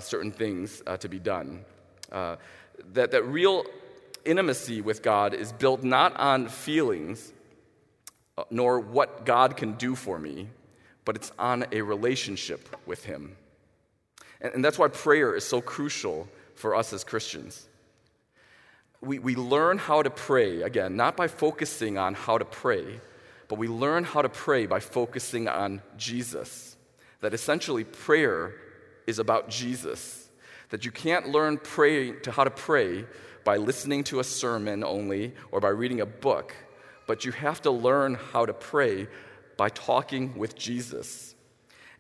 certain 0.01 0.31
things 0.31 0.83
to 1.01 1.09
be 1.09 1.19
done. 1.19 1.65
that, 2.11 3.11
that 3.11 3.25
real 3.25 3.65
intimacy 4.27 4.81
with 4.81 5.03
God 5.03 5.35
is 5.35 5.53
built 5.53 5.83
not 5.83 6.17
on 6.17 6.49
feelings, 6.49 7.33
uh, 8.37 8.45
nor 8.51 8.81
what 8.81 9.25
God 9.25 9.57
can 9.57 9.73
do 9.75 9.95
for 9.95 10.19
me, 10.19 10.49
but 11.05 11.17
it's 11.17 11.33
on 11.39 11.67
a 11.73 11.81
relationship 11.83 12.77
with 12.87 13.05
Him. 13.05 13.37
And, 14.41 14.55
and 14.55 14.65
that's 14.65 14.79
why 14.79 14.89
prayer 14.89 15.35
is 15.35 15.45
so 15.45 15.61
crucial 15.61 16.29
for 16.55 16.75
us 16.75 16.93
as 16.93 17.05
Christians. 17.05 17.69
We, 19.01 19.19
we 19.19 19.37
learn 19.37 19.79
how 19.79 20.03
to 20.03 20.11
pray, 20.11 20.63
again, 20.63 20.97
not 20.97 21.17
by 21.17 21.29
focusing 21.29 21.99
on 21.99 22.15
how 22.15 22.39
to 22.39 22.45
pray, 22.45 23.01
but 23.49 23.59
we 23.59 23.69
learn 23.69 24.05
how 24.05 24.23
to 24.23 24.29
pray 24.29 24.67
by 24.67 24.81
focusing 24.81 25.49
on 25.49 25.83
Jesus. 25.97 26.77
That 27.21 27.35
essentially 27.35 27.85
prayer 27.85 28.55
is 29.07 29.19
about 29.19 29.49
Jesus. 29.49 30.29
That 30.71 30.85
you 30.85 30.91
can't 30.91 31.29
learn 31.29 31.59
pray 31.59 32.13
to 32.21 32.33
how 32.33 32.45
to 32.45 32.51
pray 32.51 33.05
by 33.47 33.57
listening 33.57 34.03
to 34.03 34.19
a 34.19 34.25
sermon 34.25 34.83
only 34.83 35.33
or 35.53 35.61
by 35.61 35.69
reading 35.69 36.01
a 36.01 36.07
book, 36.07 36.53
but 37.07 37.25
you 37.25 37.31
have 37.31 37.63
to 37.63 37.71
learn 37.71 38.17
how 38.33 38.45
to 38.45 38.53
pray 38.53 39.07
by 39.57 39.69
talking 39.69 40.37
with 40.37 40.57
Jesus. 40.57 41.37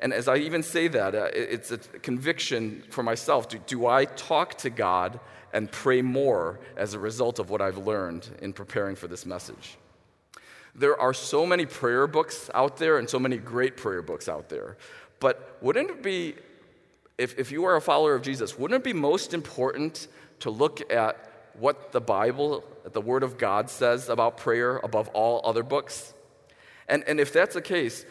And 0.00 0.12
as 0.12 0.26
I 0.26 0.38
even 0.38 0.64
say 0.64 0.88
that, 0.88 1.14
uh, 1.14 1.28
it's 1.32 1.70
a 1.70 1.78
conviction 1.78 2.82
for 2.90 3.04
myself. 3.04 3.48
Do, 3.48 3.58
do 3.64 3.86
I 3.86 4.06
talk 4.06 4.58
to 4.58 4.70
God 4.70 5.20
and 5.52 5.70
pray 5.70 6.02
more 6.02 6.58
as 6.76 6.94
a 6.94 6.98
result 6.98 7.38
of 7.38 7.48
what 7.48 7.60
I've 7.60 7.78
learned 7.78 8.28
in 8.42 8.52
preparing 8.52 8.96
for 8.96 9.06
this 9.06 9.24
message? 9.24 9.78
There 10.74 11.00
are 11.00 11.14
so 11.14 11.46
many 11.46 11.64
prayer 11.64 12.08
books 12.08 12.50
out 12.54 12.76
there 12.76 12.98
and 12.98 13.08
so 13.08 13.20
many 13.20 13.36
great 13.36 13.76
prayer 13.76 14.02
books 14.02 14.28
out 14.28 14.48
there. 14.48 14.76
But 15.20 15.58
wouldn't 15.62 15.90
it 15.90 16.02
be, 16.02 16.34
if, 17.18 17.38
if 17.38 17.52
you 17.52 17.64
are 17.66 17.76
a 17.76 17.80
follower 17.80 18.16
of 18.16 18.22
Jesus, 18.22 18.58
wouldn't 18.58 18.80
it 18.80 18.84
be 18.84 18.92
most 18.92 19.32
important 19.32 20.08
to 20.40 20.50
look 20.50 20.92
at 20.92 21.25
what 21.58 21.92
the 21.92 22.00
Bible, 22.00 22.64
the 22.84 23.00
Word 23.00 23.22
of 23.22 23.38
God 23.38 23.70
says 23.70 24.08
about 24.08 24.36
prayer 24.36 24.78
above 24.78 25.08
all 25.08 25.40
other 25.44 25.62
books? 25.62 26.14
And, 26.88 27.04
and 27.06 27.18
if 27.20 27.32
that's 27.32 27.54
the 27.54 27.62
case, 27.62 28.04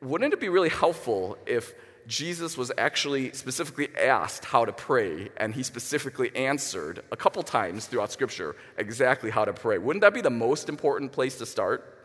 wouldn't 0.00 0.32
it 0.32 0.40
be 0.40 0.48
really 0.48 0.68
helpful 0.68 1.38
if 1.46 1.74
Jesus 2.06 2.56
was 2.56 2.72
actually 2.76 3.32
specifically 3.32 3.88
asked 3.96 4.44
how 4.44 4.64
to 4.64 4.72
pray, 4.72 5.30
and 5.36 5.54
he 5.54 5.62
specifically 5.62 6.34
answered 6.34 7.02
a 7.12 7.16
couple 7.16 7.42
times 7.42 7.86
throughout 7.86 8.10
Scripture 8.10 8.56
exactly 8.76 9.30
how 9.30 9.44
to 9.44 9.52
pray? 9.52 9.78
Wouldn't 9.78 10.00
that 10.02 10.14
be 10.14 10.20
the 10.20 10.30
most 10.30 10.68
important 10.68 11.12
place 11.12 11.38
to 11.38 11.46
start? 11.46 11.98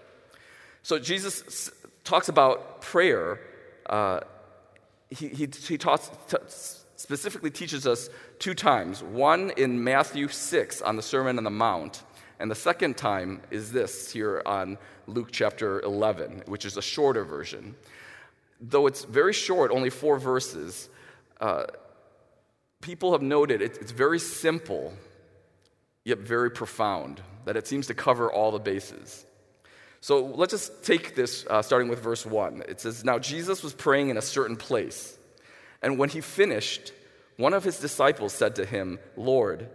So, 0.83 0.99
Jesus 0.99 1.71
talks 2.03 2.29
about 2.29 2.81
prayer. 2.81 3.39
Uh, 3.87 4.19
he, 5.09 5.29
he, 5.29 5.47
he 5.67 5.77
talks, 5.77 6.11
t- 6.29 6.37
specifically 6.95 7.51
teaches 7.51 7.85
us 7.85 8.09
two 8.39 8.53
times 8.53 9.03
one 9.03 9.51
in 9.51 9.83
Matthew 9.83 10.27
6 10.27 10.81
on 10.81 10.95
the 10.95 11.01
Sermon 11.01 11.37
on 11.37 11.43
the 11.43 11.49
Mount, 11.49 12.03
and 12.39 12.49
the 12.49 12.55
second 12.55 12.97
time 12.97 13.41
is 13.51 13.71
this 13.71 14.11
here 14.11 14.41
on 14.45 14.77
Luke 15.07 15.29
chapter 15.31 15.81
11, 15.81 16.43
which 16.47 16.65
is 16.65 16.77
a 16.77 16.81
shorter 16.81 17.23
version. 17.23 17.75
Though 18.59 18.87
it's 18.87 19.03
very 19.03 19.33
short, 19.33 19.71
only 19.71 19.89
four 19.89 20.17
verses, 20.17 20.89
uh, 21.39 21.65
people 22.81 23.11
have 23.11 23.21
noted 23.21 23.61
it, 23.61 23.77
it's 23.79 23.91
very 23.91 24.19
simple, 24.19 24.93
yet 26.03 26.19
very 26.19 26.51
profound, 26.51 27.21
that 27.45 27.57
it 27.57 27.67
seems 27.67 27.87
to 27.87 27.93
cover 27.93 28.31
all 28.31 28.51
the 28.51 28.59
bases. 28.59 29.25
So 30.01 30.25
let's 30.25 30.51
just 30.51 30.83
take 30.83 31.15
this 31.15 31.45
uh, 31.49 31.61
starting 31.61 31.87
with 31.87 31.99
verse 31.99 32.25
1. 32.25 32.63
It 32.67 32.79
says, 32.79 33.03
Now 33.03 33.17
Jesus 33.17 33.63
was 33.63 33.73
praying 33.73 34.09
in 34.09 34.17
a 34.17 34.21
certain 34.21 34.55
place, 34.55 35.17
and 35.85 35.99
when 35.99 36.09
he 36.09 36.19
finished, 36.19 36.93
one 37.37 37.53
of 37.53 37.63
his 37.63 37.79
disciples 37.79 38.33
said 38.33 38.55
to 38.55 38.65
him, 38.65 38.97
Lord, 39.15 39.69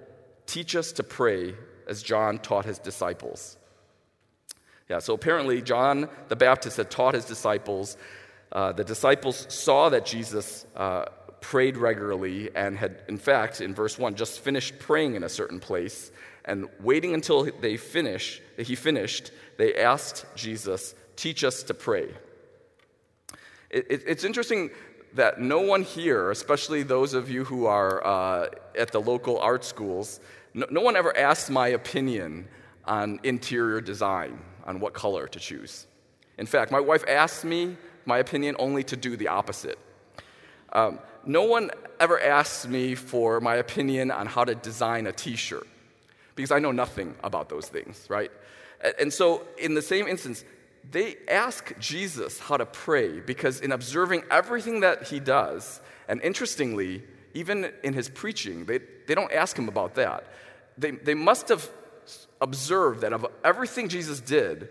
teach 0.44 0.74
us 0.74 0.90
to 0.92 1.04
pray 1.04 1.54
as 1.86 2.02
John 2.02 2.40
taught 2.40 2.64
his 2.64 2.80
disciples. 2.80 3.56
Yeah, 4.88 4.98
so 4.98 5.14
apparently, 5.14 5.62
John 5.62 6.08
the 6.26 6.34
Baptist 6.34 6.78
had 6.78 6.90
taught 6.90 7.14
his 7.14 7.26
disciples. 7.26 7.96
Uh, 8.50 8.72
the 8.72 8.82
disciples 8.82 9.46
saw 9.50 9.88
that 9.90 10.04
Jesus 10.04 10.66
uh, 10.74 11.04
prayed 11.40 11.76
regularly 11.76 12.50
and 12.56 12.76
had, 12.76 13.02
in 13.06 13.16
fact, 13.16 13.60
in 13.60 13.72
verse 13.72 13.96
1, 13.96 14.16
just 14.16 14.40
finished 14.40 14.80
praying 14.80 15.14
in 15.14 15.22
a 15.22 15.28
certain 15.28 15.60
place. 15.60 16.10
And 16.44 16.68
waiting 16.80 17.14
until 17.14 17.44
they 17.44 17.76
finish, 17.76 18.42
he 18.58 18.74
finished, 18.74 19.30
they 19.58 19.76
asked 19.76 20.26
Jesus, 20.34 20.96
Teach 21.14 21.44
us 21.44 21.62
to 21.62 21.74
pray. 21.74 22.08
It, 23.70 23.86
it, 23.88 24.02
it's 24.08 24.24
interesting 24.24 24.70
that 25.14 25.40
no 25.40 25.60
one 25.60 25.82
here, 25.82 26.30
especially 26.30 26.82
those 26.82 27.14
of 27.14 27.30
you 27.30 27.44
who 27.44 27.66
are 27.66 28.04
uh, 28.06 28.48
at 28.76 28.92
the 28.92 29.00
local 29.00 29.38
art 29.38 29.64
schools, 29.64 30.20
no, 30.54 30.66
no 30.70 30.80
one 30.80 30.96
ever 30.96 31.16
asked 31.16 31.50
my 31.50 31.68
opinion 31.68 32.46
on 32.84 33.20
interior 33.22 33.80
design, 33.80 34.38
on 34.64 34.80
what 34.80 34.92
color 34.92 35.26
to 35.28 35.38
choose. 35.38 35.86
In 36.38 36.46
fact, 36.46 36.72
my 36.72 36.80
wife 36.80 37.04
asked 37.08 37.44
me 37.44 37.76
my 38.06 38.18
opinion 38.18 38.56
only 38.58 38.82
to 38.84 38.96
do 38.96 39.16
the 39.16 39.28
opposite. 39.28 39.78
Um, 40.72 40.98
no 41.26 41.42
one 41.42 41.70
ever 41.98 42.20
asks 42.20 42.66
me 42.66 42.94
for 42.94 43.40
my 43.40 43.56
opinion 43.56 44.10
on 44.10 44.26
how 44.26 44.44
to 44.44 44.54
design 44.54 45.06
a 45.06 45.12
t 45.12 45.36
shirt 45.36 45.66
because 46.34 46.50
I 46.50 46.58
know 46.58 46.72
nothing 46.72 47.14
about 47.22 47.48
those 47.48 47.68
things, 47.68 48.06
right? 48.08 48.30
And 48.98 49.12
so, 49.12 49.46
in 49.58 49.74
the 49.74 49.82
same 49.82 50.06
instance, 50.06 50.44
they 50.88 51.16
ask 51.28 51.78
Jesus 51.78 52.38
how 52.38 52.56
to 52.56 52.66
pray 52.66 53.20
because, 53.20 53.60
in 53.60 53.72
observing 53.72 54.22
everything 54.30 54.80
that 54.80 55.04
he 55.04 55.20
does, 55.20 55.80
and 56.08 56.20
interestingly, 56.22 57.02
even 57.34 57.72
in 57.84 57.92
his 57.92 58.08
preaching, 58.08 58.64
they, 58.64 58.80
they 59.06 59.14
don't 59.14 59.32
ask 59.32 59.56
him 59.56 59.68
about 59.68 59.94
that. 59.94 60.24
They, 60.76 60.92
they 60.92 61.14
must 61.14 61.48
have 61.48 61.68
observed 62.40 63.02
that 63.02 63.12
of 63.12 63.26
everything 63.44 63.88
Jesus 63.88 64.20
did, 64.20 64.68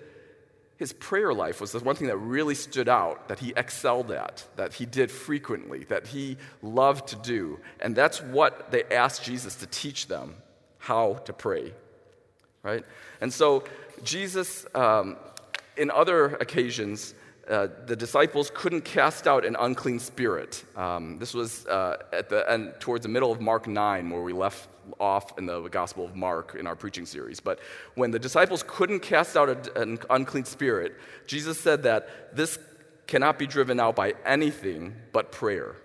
his 0.77 0.93
prayer 0.93 1.33
life 1.33 1.59
was 1.59 1.73
the 1.73 1.79
one 1.79 1.95
thing 1.95 2.07
that 2.07 2.17
really 2.17 2.55
stood 2.55 2.87
out, 2.87 3.27
that 3.27 3.39
he 3.39 3.53
excelled 3.55 4.11
at, 4.11 4.45
that 4.55 4.73
he 4.73 4.85
did 4.85 5.11
frequently, 5.11 5.83
that 5.85 6.07
he 6.07 6.37
loved 6.61 7.07
to 7.09 7.17
do. 7.17 7.59
And 7.81 7.95
that's 7.95 8.21
what 8.21 8.71
they 8.71 8.83
asked 8.85 9.23
Jesus 9.23 9.55
to 9.55 9.67
teach 9.67 10.07
them 10.07 10.35
how 10.77 11.15
to 11.25 11.33
pray, 11.33 11.73
right? 12.63 12.85
And 13.19 13.31
so, 13.31 13.65
Jesus, 14.03 14.65
um, 14.73 15.17
in 15.79 15.89
other 15.89 16.35
occasions, 16.35 17.15
uh, 17.49 17.67
the 17.87 17.95
disciples 17.95 18.51
couldn't 18.53 18.81
cast 18.81 19.27
out 19.27 19.43
an 19.43 19.55
unclean 19.59 19.97
spirit. 19.97 20.63
Um, 20.75 21.17
this 21.17 21.33
was 21.33 21.65
uh, 21.65 21.97
at 22.13 22.29
the 22.29 22.49
end, 22.51 22.73
towards 22.79 23.03
the 23.03 23.09
middle 23.09 23.31
of 23.31 23.41
Mark 23.41 23.65
9, 23.65 24.09
where 24.11 24.21
we 24.21 24.33
left 24.33 24.67
off 24.99 25.37
in 25.39 25.45
the 25.45 25.67
Gospel 25.69 26.05
of 26.05 26.15
Mark 26.15 26.55
in 26.59 26.67
our 26.67 26.75
preaching 26.75 27.05
series. 27.05 27.39
But 27.39 27.59
when 27.95 28.11
the 28.11 28.19
disciples 28.19 28.63
couldn't 28.67 28.99
cast 28.99 29.35
out 29.35 29.49
a, 29.49 29.81
an 29.81 29.99
unclean 30.09 30.45
spirit, 30.45 30.95
Jesus 31.25 31.59
said 31.59 31.83
that 31.83 32.35
this 32.35 32.59
cannot 33.07 33.39
be 33.39 33.47
driven 33.47 33.79
out 33.79 33.95
by 33.95 34.13
anything 34.25 34.95
but 35.11 35.31
prayer. 35.31 35.75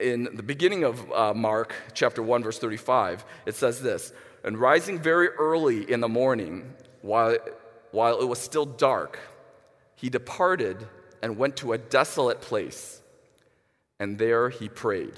In 0.00 0.28
the 0.34 0.42
beginning 0.42 0.82
of 0.82 1.12
uh, 1.12 1.32
Mark 1.34 1.74
chapter 1.94 2.22
1, 2.22 2.42
verse 2.42 2.58
35, 2.58 3.24
it 3.46 3.54
says 3.54 3.80
this 3.80 4.12
And 4.42 4.58
rising 4.58 4.98
very 4.98 5.28
early 5.28 5.88
in 5.88 6.00
the 6.00 6.08
morning, 6.08 6.74
while, 7.02 7.36
while 7.92 8.20
it 8.20 8.26
was 8.26 8.38
still 8.40 8.66
dark, 8.66 9.18
he 9.94 10.10
departed 10.10 10.76
and 11.22 11.36
went 11.38 11.56
to 11.58 11.72
a 11.72 11.78
desolate 11.78 12.40
place, 12.40 13.00
and 14.00 14.18
there 14.18 14.48
he 14.48 14.68
prayed. 14.68 15.14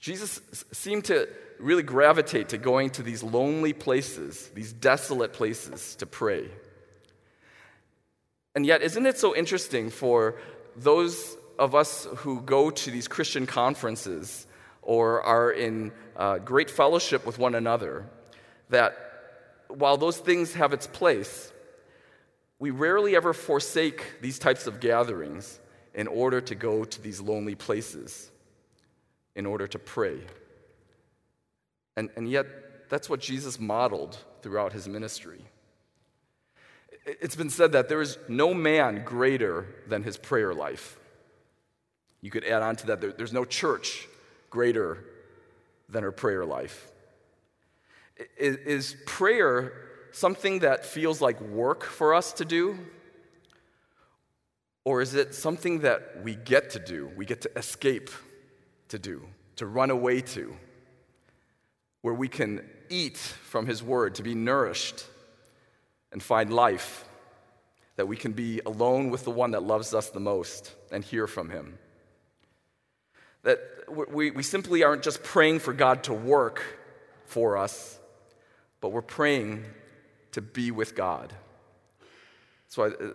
Jesus 0.00 0.40
seemed 0.72 1.04
to 1.04 1.28
really 1.60 1.82
gravitate 1.82 2.48
to 2.48 2.58
going 2.58 2.90
to 2.90 3.02
these 3.02 3.22
lonely 3.22 3.72
places, 3.72 4.48
these 4.54 4.72
desolate 4.72 5.32
places 5.32 5.94
to 5.96 6.06
pray. 6.06 6.48
And 8.54 8.66
yet, 8.66 8.82
isn't 8.82 9.06
it 9.06 9.18
so 9.18 9.36
interesting 9.36 9.90
for 9.90 10.36
those 10.76 11.36
of 11.58 11.74
us 11.74 12.06
who 12.16 12.40
go 12.40 12.70
to 12.70 12.90
these 12.90 13.06
Christian 13.08 13.46
conferences 13.46 14.46
or 14.82 15.22
are 15.22 15.52
in 15.52 15.92
uh, 16.16 16.38
great 16.38 16.70
fellowship 16.70 17.24
with 17.24 17.38
one 17.38 17.54
another, 17.54 18.06
that 18.68 19.11
while 19.74 19.96
those 19.96 20.18
things 20.18 20.54
have 20.54 20.72
its 20.72 20.86
place, 20.86 21.52
we 22.58 22.70
rarely 22.70 23.16
ever 23.16 23.32
forsake 23.32 24.20
these 24.20 24.38
types 24.38 24.66
of 24.66 24.80
gatherings 24.80 25.58
in 25.94 26.06
order 26.06 26.40
to 26.40 26.54
go 26.54 26.84
to 26.84 27.02
these 27.02 27.20
lonely 27.20 27.54
places, 27.54 28.30
in 29.34 29.46
order 29.46 29.66
to 29.66 29.78
pray. 29.78 30.18
And, 31.96 32.10
and 32.16 32.30
yet, 32.30 32.46
that's 32.88 33.08
what 33.10 33.20
Jesus 33.20 33.58
modeled 33.58 34.16
throughout 34.42 34.72
his 34.72 34.88
ministry. 34.88 35.40
It's 37.04 37.34
been 37.34 37.50
said 37.50 37.72
that 37.72 37.88
there 37.88 38.00
is 38.00 38.16
no 38.28 38.54
man 38.54 39.02
greater 39.04 39.66
than 39.88 40.02
his 40.02 40.16
prayer 40.16 40.54
life. 40.54 40.98
You 42.20 42.30
could 42.30 42.44
add 42.44 42.62
on 42.62 42.76
to 42.76 42.86
that, 42.86 43.00
there, 43.00 43.12
there's 43.12 43.32
no 43.32 43.44
church 43.44 44.06
greater 44.50 45.04
than 45.88 46.04
her 46.04 46.12
prayer 46.12 46.44
life. 46.44 46.91
Is, 48.36 48.56
is 48.56 48.96
prayer 49.06 49.72
something 50.12 50.60
that 50.60 50.84
feels 50.84 51.20
like 51.20 51.40
work 51.40 51.84
for 51.84 52.14
us 52.14 52.32
to 52.34 52.44
do? 52.44 52.78
Or 54.84 55.00
is 55.00 55.14
it 55.14 55.34
something 55.34 55.80
that 55.80 56.22
we 56.22 56.34
get 56.34 56.70
to 56.70 56.78
do, 56.78 57.10
we 57.16 57.24
get 57.24 57.42
to 57.42 57.50
escape 57.56 58.10
to 58.88 58.98
do, 58.98 59.22
to 59.56 59.66
run 59.66 59.90
away 59.90 60.20
to, 60.20 60.56
where 62.02 62.14
we 62.14 62.28
can 62.28 62.68
eat 62.88 63.16
from 63.16 63.66
His 63.66 63.82
Word, 63.82 64.16
to 64.16 64.22
be 64.22 64.34
nourished 64.34 65.06
and 66.10 66.22
find 66.22 66.52
life, 66.52 67.04
that 67.96 68.08
we 68.08 68.16
can 68.16 68.32
be 68.32 68.60
alone 68.66 69.10
with 69.10 69.24
the 69.24 69.30
one 69.30 69.52
that 69.52 69.62
loves 69.62 69.94
us 69.94 70.10
the 70.10 70.20
most 70.20 70.74
and 70.90 71.04
hear 71.04 71.26
from 71.28 71.48
Him? 71.48 71.78
That 73.44 73.60
we, 73.88 74.32
we 74.32 74.42
simply 74.42 74.82
aren't 74.82 75.02
just 75.02 75.22
praying 75.22 75.60
for 75.60 75.72
God 75.72 76.04
to 76.04 76.12
work 76.12 76.62
for 77.26 77.56
us, 77.56 77.98
but 78.82 78.90
we're 78.90 79.00
praying 79.00 79.64
to 80.32 80.42
be 80.42 80.70
with 80.70 80.94
God. 80.94 81.32
That's 82.64 82.76
why 82.76 82.86
uh, 82.88 83.12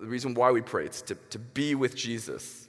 the 0.00 0.06
reason 0.06 0.32
why 0.34 0.52
we 0.52 0.62
pray 0.62 0.86
is 0.86 1.02
to, 1.02 1.16
to 1.30 1.38
be 1.38 1.74
with 1.74 1.94
Jesus. 1.94 2.68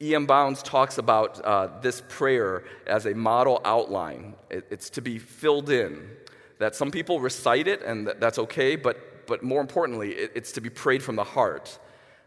E.M. 0.00 0.26
Bounds 0.26 0.62
talks 0.62 0.96
about 0.96 1.44
uh, 1.44 1.68
this 1.80 2.02
prayer 2.08 2.64
as 2.86 3.04
a 3.06 3.14
model 3.14 3.60
outline. 3.64 4.34
It, 4.48 4.66
it's 4.70 4.90
to 4.90 5.02
be 5.02 5.18
filled 5.18 5.70
in. 5.70 6.08
That 6.58 6.76
some 6.76 6.90
people 6.90 7.20
recite 7.20 7.66
it, 7.66 7.82
and 7.82 8.06
that's 8.18 8.38
okay, 8.38 8.76
but, 8.76 9.26
but 9.26 9.42
more 9.42 9.60
importantly, 9.60 10.12
it, 10.12 10.32
it's 10.36 10.52
to 10.52 10.60
be 10.60 10.70
prayed 10.70 11.02
from 11.02 11.16
the 11.16 11.24
heart. 11.24 11.78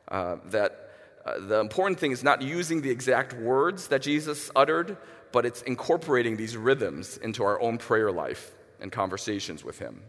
Uh, 0.10 0.38
that 0.46 0.85
uh, 1.26 1.40
the 1.40 1.60
important 1.60 2.00
thing 2.00 2.12
is 2.12 2.24
not 2.24 2.42
using 2.42 2.82
the 2.82 2.90
exact 2.90 3.34
words 3.34 3.88
that 3.88 4.02
Jesus 4.02 4.52
uttered, 4.56 4.98
but 5.32 5.46
it's 5.46 5.62
incorporating 5.64 6.38
these 6.38 6.56
rhythms 6.56 7.18
into 7.18 7.44
our 7.44 7.60
own 7.60 7.78
prayer 7.78 8.12
life 8.12 8.52
and 8.80 8.92
conversations 8.92 9.64
with 9.64 9.80
Him. 9.80 10.02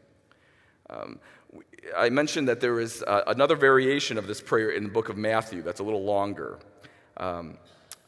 Um, 0.90 1.18
I 1.96 2.10
mentioned 2.10 2.48
that 2.48 2.60
there 2.60 2.80
is 2.80 3.02
uh, 3.02 3.22
another 3.26 3.56
variation 3.56 4.18
of 4.18 4.26
this 4.26 4.40
prayer 4.40 4.70
in 4.70 4.84
the 4.84 4.90
book 4.90 5.08
of 5.08 5.16
Matthew 5.16 5.62
that's 5.62 5.80
a 5.80 5.84
little 5.84 6.04
longer. 6.04 6.58
Um, 7.16 7.58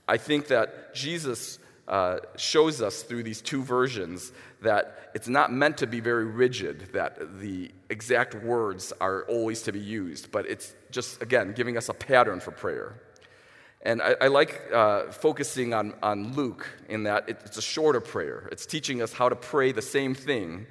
I 0.06 0.16
think 0.16 0.48
that 0.48 0.94
Jesus 0.94 1.58
uh, 1.88 2.18
shows 2.36 2.82
us 2.82 3.02
through 3.02 3.22
these 3.22 3.40
two 3.40 3.62
versions 3.62 4.32
that 4.60 5.10
it's 5.14 5.28
not 5.28 5.52
meant 5.52 5.78
to 5.78 5.86
be 5.86 6.00
very 6.00 6.26
rigid, 6.26 6.90
that 6.92 7.40
the 7.40 7.70
exact 7.88 8.34
words 8.34 8.92
are 9.00 9.22
always 9.24 9.62
to 9.62 9.72
be 9.72 9.80
used, 9.80 10.30
but 10.30 10.46
it's 10.46 10.74
just, 10.90 11.22
again, 11.22 11.52
giving 11.52 11.76
us 11.76 11.88
a 11.88 11.94
pattern 11.94 12.40
for 12.40 12.50
prayer. 12.50 13.00
And 13.82 14.02
I, 14.02 14.16
I 14.20 14.26
like 14.26 14.60
uh, 14.72 15.10
focusing 15.12 15.72
on, 15.72 15.94
on 16.02 16.34
Luke 16.34 16.68
in 16.88 17.04
that 17.04 17.28
it, 17.28 17.40
it's 17.44 17.56
a 17.56 17.62
shorter 17.62 18.00
prayer. 18.00 18.48
It's 18.52 18.66
teaching 18.66 19.00
us 19.00 19.12
how 19.12 19.28
to 19.28 19.36
pray 19.36 19.72
the 19.72 19.82
same 19.82 20.14
thing 20.14 20.66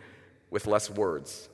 with 0.51 0.67
less 0.67 0.89
words. 0.89 1.49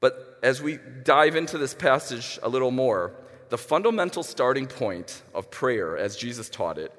But 0.00 0.38
as 0.42 0.62
we 0.62 0.78
dive 1.02 1.34
into 1.34 1.58
this 1.58 1.74
passage 1.74 2.38
a 2.42 2.48
little 2.48 2.70
more, 2.70 3.14
the 3.48 3.58
fundamental 3.58 4.22
starting 4.22 4.66
point 4.66 5.22
of 5.34 5.50
prayer, 5.50 5.96
as 5.96 6.16
Jesus 6.16 6.48
taught 6.48 6.78
it, 6.78 6.92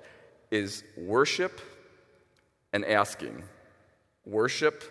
is 0.52 0.84
worship 0.98 1.62
and 2.74 2.86
asking. 2.86 3.44
Worship 4.26 4.84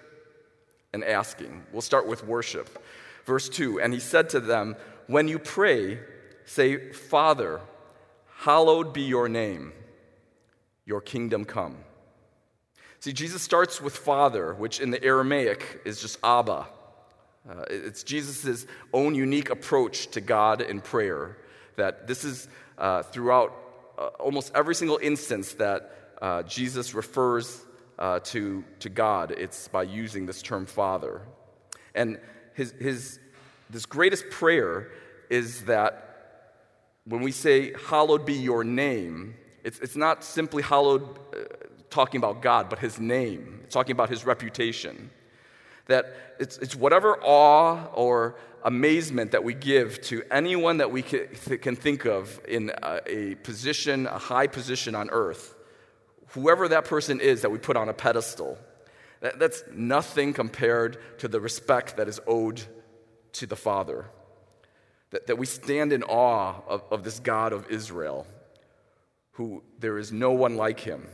and 0.92 1.04
asking. 1.04 1.64
We'll 1.72 1.82
start 1.82 2.06
with 2.06 2.24
worship. 2.24 2.82
Verse 3.24 3.48
2 3.48 3.80
And 3.80 3.92
he 3.92 4.00
said 4.00 4.30
to 4.30 4.40
them, 4.40 4.76
When 5.06 5.28
you 5.28 5.38
pray, 5.38 6.00
say, 6.44 6.92
Father, 6.92 7.60
hallowed 8.38 8.92
be 8.92 9.02
your 9.02 9.28
name, 9.28 9.72
your 10.84 11.00
kingdom 11.00 11.44
come. 11.44 11.76
See, 13.00 13.12
Jesus 13.12 13.42
starts 13.42 13.80
with 13.80 13.96
Father, 13.96 14.54
which 14.54 14.80
in 14.80 14.90
the 14.90 15.02
Aramaic 15.04 15.82
is 15.84 16.00
just 16.00 16.18
Abba. 16.24 16.66
Uh, 17.48 17.64
it's 17.70 18.02
Jesus' 18.02 18.66
own 18.92 19.14
unique 19.14 19.50
approach 19.50 20.08
to 20.08 20.20
God 20.20 20.60
in 20.60 20.80
prayer. 20.80 21.38
That 21.76 22.06
this 22.08 22.24
is 22.24 22.48
uh, 22.76 23.02
throughout 23.04 23.54
almost 24.20 24.52
every 24.54 24.74
single 24.74 24.98
instance 25.02 25.54
that 25.54 25.92
uh, 26.20 26.42
Jesus 26.44 26.94
refers 26.94 27.64
uh, 27.98 28.20
to, 28.20 28.64
to 28.80 28.88
God, 28.88 29.32
it's 29.32 29.68
by 29.68 29.82
using 29.82 30.26
this 30.26 30.42
term 30.42 30.66
Father. 30.66 31.22
And 31.94 32.20
his, 32.54 32.72
his, 32.72 33.18
this 33.70 33.86
greatest 33.86 34.30
prayer 34.30 34.90
is 35.30 35.62
that 35.62 36.04
when 37.04 37.22
we 37.22 37.32
say, 37.32 37.72
Hallowed 37.88 38.24
be 38.24 38.34
your 38.34 38.64
name, 38.64 39.34
it's, 39.64 39.78
it's 39.80 39.96
not 39.96 40.22
simply 40.22 40.62
hallowed 40.62 41.18
uh, 41.34 41.38
talking 41.90 42.18
about 42.18 42.42
God, 42.42 42.68
but 42.68 42.78
his 42.78 43.00
name. 43.00 43.60
It's 43.64 43.74
talking 43.74 43.92
about 43.92 44.10
his 44.10 44.24
reputation. 44.24 45.10
That 45.88 46.14
it's, 46.38 46.56
it's 46.58 46.76
whatever 46.76 47.18
awe 47.22 47.86
or 47.94 48.36
amazement 48.64 49.32
that 49.32 49.44
we 49.44 49.54
give 49.54 50.00
to 50.02 50.22
anyone 50.30 50.78
that 50.78 50.90
we 50.90 51.02
can, 51.02 51.28
think 51.76 52.04
of 52.04 52.40
in 52.46 52.70
a, 52.82 53.00
a 53.06 53.34
position, 53.36 54.06
a 54.06 54.18
high 54.18 54.46
position 54.46 54.94
on 54.94 55.10
earth, 55.10 55.54
whoever 56.28 56.68
that 56.68 56.84
person 56.84 57.20
is 57.20 57.42
that 57.42 57.50
we 57.50 57.58
put 57.58 57.76
on 57.76 57.88
a 57.88 57.94
pedestal, 57.94 58.58
that, 59.20 59.38
that's 59.38 59.62
nothing 59.72 60.32
compared 60.32 60.98
to 61.18 61.28
the 61.28 61.40
respect 61.40 61.96
that 61.96 62.08
is 62.08 62.20
owed 62.26 62.62
to 63.32 63.46
the 63.46 63.56
Father. 63.56 64.06
That, 65.10 65.26
that 65.26 65.36
we 65.36 65.46
stand 65.46 65.92
in 65.92 66.02
awe 66.02 66.60
of, 66.68 66.84
of 66.90 67.02
this 67.02 67.18
God 67.18 67.52
of 67.52 67.70
Israel, 67.70 68.26
who 69.32 69.62
there 69.78 69.96
is 69.98 70.12
no 70.12 70.32
one 70.32 70.56
like 70.56 70.80
him. 70.80 71.06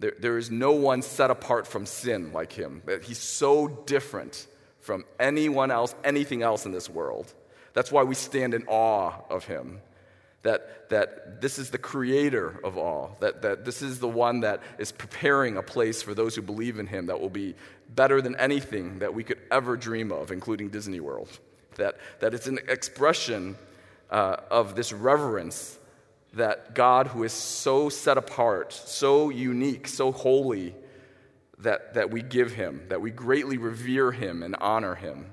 There, 0.00 0.12
there 0.18 0.38
is 0.38 0.50
no 0.50 0.72
one 0.72 1.02
set 1.02 1.30
apart 1.30 1.66
from 1.66 1.86
sin 1.86 2.32
like 2.32 2.52
him. 2.52 2.82
He's 3.02 3.18
so 3.18 3.68
different 3.86 4.46
from 4.80 5.04
anyone 5.18 5.70
else, 5.70 5.94
anything 6.04 6.42
else 6.42 6.66
in 6.66 6.72
this 6.72 6.90
world. 6.90 7.32
That's 7.72 7.90
why 7.90 8.02
we 8.02 8.14
stand 8.14 8.54
in 8.54 8.64
awe 8.66 9.12
of 9.30 9.44
him. 9.44 9.80
That, 10.42 10.90
that 10.90 11.40
this 11.40 11.58
is 11.58 11.70
the 11.70 11.78
creator 11.78 12.60
of 12.62 12.76
all, 12.76 13.16
that, 13.20 13.40
that 13.40 13.64
this 13.64 13.80
is 13.80 13.98
the 13.98 14.08
one 14.08 14.40
that 14.40 14.60
is 14.78 14.92
preparing 14.92 15.56
a 15.56 15.62
place 15.62 16.02
for 16.02 16.12
those 16.12 16.36
who 16.36 16.42
believe 16.42 16.78
in 16.78 16.86
him 16.86 17.06
that 17.06 17.18
will 17.18 17.30
be 17.30 17.54
better 17.88 18.20
than 18.20 18.36
anything 18.36 18.98
that 18.98 19.14
we 19.14 19.24
could 19.24 19.38
ever 19.50 19.74
dream 19.74 20.12
of, 20.12 20.30
including 20.30 20.68
Disney 20.68 21.00
World. 21.00 21.30
That, 21.76 21.96
that 22.20 22.34
it's 22.34 22.46
an 22.46 22.58
expression 22.68 23.56
uh, 24.10 24.36
of 24.50 24.74
this 24.74 24.92
reverence 24.92 25.78
that 26.36 26.74
God, 26.74 27.08
who 27.08 27.22
is 27.24 27.32
so 27.32 27.88
set 27.88 28.18
apart, 28.18 28.72
so 28.72 29.30
unique, 29.30 29.88
so 29.88 30.12
holy, 30.12 30.74
that, 31.58 31.94
that 31.94 32.10
we 32.10 32.22
give 32.22 32.52
him, 32.52 32.82
that 32.88 33.00
we 33.00 33.10
greatly 33.10 33.56
revere 33.56 34.12
him 34.12 34.42
and 34.42 34.56
honor 34.60 34.94
him. 34.94 35.26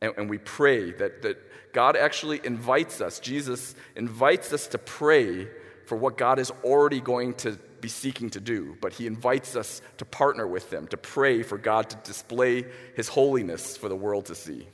And, 0.00 0.12
and 0.16 0.30
we 0.30 0.38
pray 0.38 0.92
that, 0.92 1.22
that 1.22 1.38
God 1.72 1.96
actually 1.96 2.40
invites 2.44 3.00
us, 3.00 3.18
Jesus 3.18 3.74
invites 3.96 4.52
us 4.52 4.66
to 4.68 4.78
pray 4.78 5.48
for 5.86 5.96
what 5.96 6.18
God 6.18 6.38
is 6.38 6.52
already 6.62 7.00
going 7.00 7.34
to 7.34 7.58
be 7.80 7.88
seeking 7.88 8.28
to 8.30 8.40
do, 8.40 8.76
but 8.80 8.92
he 8.92 9.06
invites 9.06 9.56
us 9.56 9.80
to 9.96 10.04
partner 10.04 10.46
with 10.46 10.72
him, 10.72 10.86
to 10.88 10.96
pray 10.96 11.42
for 11.42 11.56
God 11.56 11.88
to 11.90 11.96
display 12.04 12.64
his 12.94 13.08
holiness 13.08 13.76
for 13.76 13.88
the 13.88 13.96
world 13.96 14.26
to 14.26 14.34
see 14.34 14.66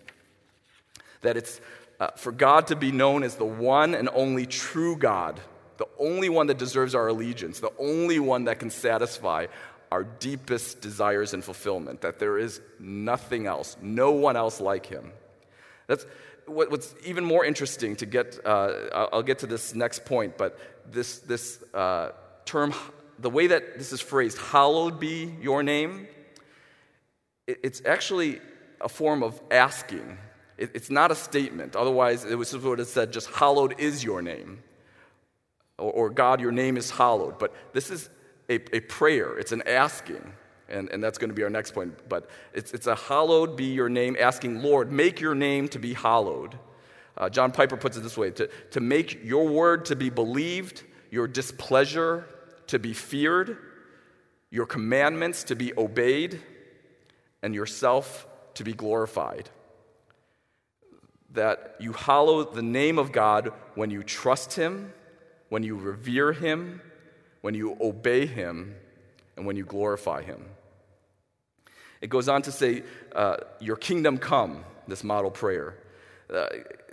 that 1.25 1.37
it's 1.37 1.61
uh, 2.01 2.09
for 2.17 2.33
God 2.33 2.67
to 2.69 2.77
be 2.77 2.93
known 2.93 3.23
as 3.23 3.37
the 3.37 3.45
one 3.45 3.95
and 3.95 4.09
only 4.15 4.47
true 4.47 4.97
God, 4.97 5.41
the 5.77 5.89
only 5.99 6.29
one 6.29 6.47
that 6.49 6.59
deserves 6.59 6.95
our 6.95 7.09
allegiance, 7.09 7.61
the 7.61 7.73
only 7.79 8.19
one 8.19 8.45
that 8.45 8.59
can 8.59 8.71
satisfy 8.71 9.47
our 9.91 10.05
deepest 10.05 10.81
desires 10.81 11.35
and 11.35 11.45
fulfillment, 11.45 12.01
that 12.01 12.19
there 12.19 12.39
is 12.39 12.61
nothing 12.81 13.47
else, 13.47 13.77
no 13.81 14.11
one 14.11 14.37
else 14.37 14.61
like 14.61 14.87
him. 14.87 15.13
That's 15.87 16.05
what, 16.47 16.71
what's 16.71 16.95
even 17.05 17.25
more 17.25 17.45
interesting 17.45 17.97
to 17.97 18.07
get, 18.07 18.39
uh, 18.45 19.09
I'll 19.13 19.23
get 19.23 19.39
to 19.41 19.47
this 19.47 19.75
next 19.75 20.05
point, 20.05 20.37
but 20.37 20.59
this, 20.91 21.19
this 21.21 21.63
uh, 21.73 22.11
term, 22.45 22.75
the 23.19 23.31
way 23.31 23.47
that 23.47 23.79
this 23.79 23.93
is 23.93 24.01
phrased, 24.01 24.39
hallowed 24.39 24.99
be 24.99 25.35
your 25.41 25.63
name, 25.63 26.09
it, 27.47 27.61
it's 27.63 27.83
actually 27.85 28.41
a 28.81 28.89
form 28.89 29.23
of 29.23 29.41
asking. 29.51 30.19
It, 30.57 30.71
it's 30.75 30.91
not 30.91 31.11
a 31.11 31.15
statement. 31.15 31.77
Otherwise, 31.77 32.25
it 32.25 32.37
was 32.37 32.57
would 32.57 32.79
have 32.79 32.89
said, 32.89 33.13
just 33.13 33.29
hallowed 33.31 33.75
is 33.79 34.05
your 34.05 34.23
name. 34.23 34.63
or, 35.79 35.93
or 35.93 36.11
God, 36.11 36.41
your 36.41 36.53
name 36.53 36.77
is 36.77 36.91
hallowed. 36.91 37.39
But 37.39 37.55
this 37.73 37.91
is 37.91 38.09
a, 38.49 38.55
a 38.75 38.81
prayer, 38.81 39.37
it's 39.39 39.53
an 39.53 39.63
asking. 39.67 40.33
And, 40.69 40.89
and 40.91 41.05
that's 41.05 41.19
going 41.19 41.29
to 41.29 41.35
be 41.35 41.43
our 41.43 41.51
next 41.51 41.73
point. 41.73 42.09
But 42.09 42.31
it's, 42.55 42.73
it's 42.73 42.87
a 42.87 42.95
hallowed 42.95 43.55
be 43.55 43.67
your 43.67 43.91
name, 43.91 44.17
asking, 44.19 44.63
Lord, 44.63 44.91
make 44.91 45.21
your 45.21 45.35
name 45.35 45.69
to 45.69 45.79
be 45.79 45.93
hallowed. 45.93 46.59
Uh, 47.19 47.29
John 47.29 47.53
Piper 47.53 47.77
puts 47.77 47.97
it 47.97 48.01
this 48.01 48.17
way 48.17 48.31
to, 48.31 48.49
to 48.71 48.81
make 48.81 49.23
your 49.23 49.47
word 49.47 49.85
to 49.87 49.97
be 49.97 50.09
believed, 50.09 50.83
your 51.11 51.29
displeasure 51.29 52.27
to 52.69 52.79
be 52.79 52.95
feared, 52.95 53.59
your 54.51 54.65
commandments 54.65 55.45
to 55.45 55.55
be 55.55 55.77
obeyed, 55.77 56.41
and 57.43 57.55
yourself 57.55 58.27
to 58.55 58.65
be 58.65 58.73
glorified. 58.73 59.51
That 61.35 61.77
you 61.79 61.93
hallow 61.93 62.45
the 62.45 62.63
name 62.63 62.99
of 62.99 63.13
God 63.13 63.53
when 63.75 63.91
you 63.91 64.03
trust 64.03 64.55
Him, 64.55 64.93
when 65.49 65.63
you 65.63 65.77
revere 65.77 66.33
Him, 66.33 66.81
when 67.43 67.55
you 67.55 67.77
obey 67.81 68.27
Him, 68.27 68.75
and 69.37 69.47
when 69.47 69.57
you 69.57 69.65
glorify 69.65 70.23
Him. 70.23 70.45
It 72.01 72.11
goes 72.11 72.29
on 72.29 72.43
to 72.43 72.53
say, 72.53 72.83
uh, 73.15 73.37
Your 73.61 73.77
kingdom 73.77 74.19
come, 74.19 74.65
this 74.87 75.03
model 75.03 75.31
prayer. 75.31 75.79
Uh, 76.33 76.47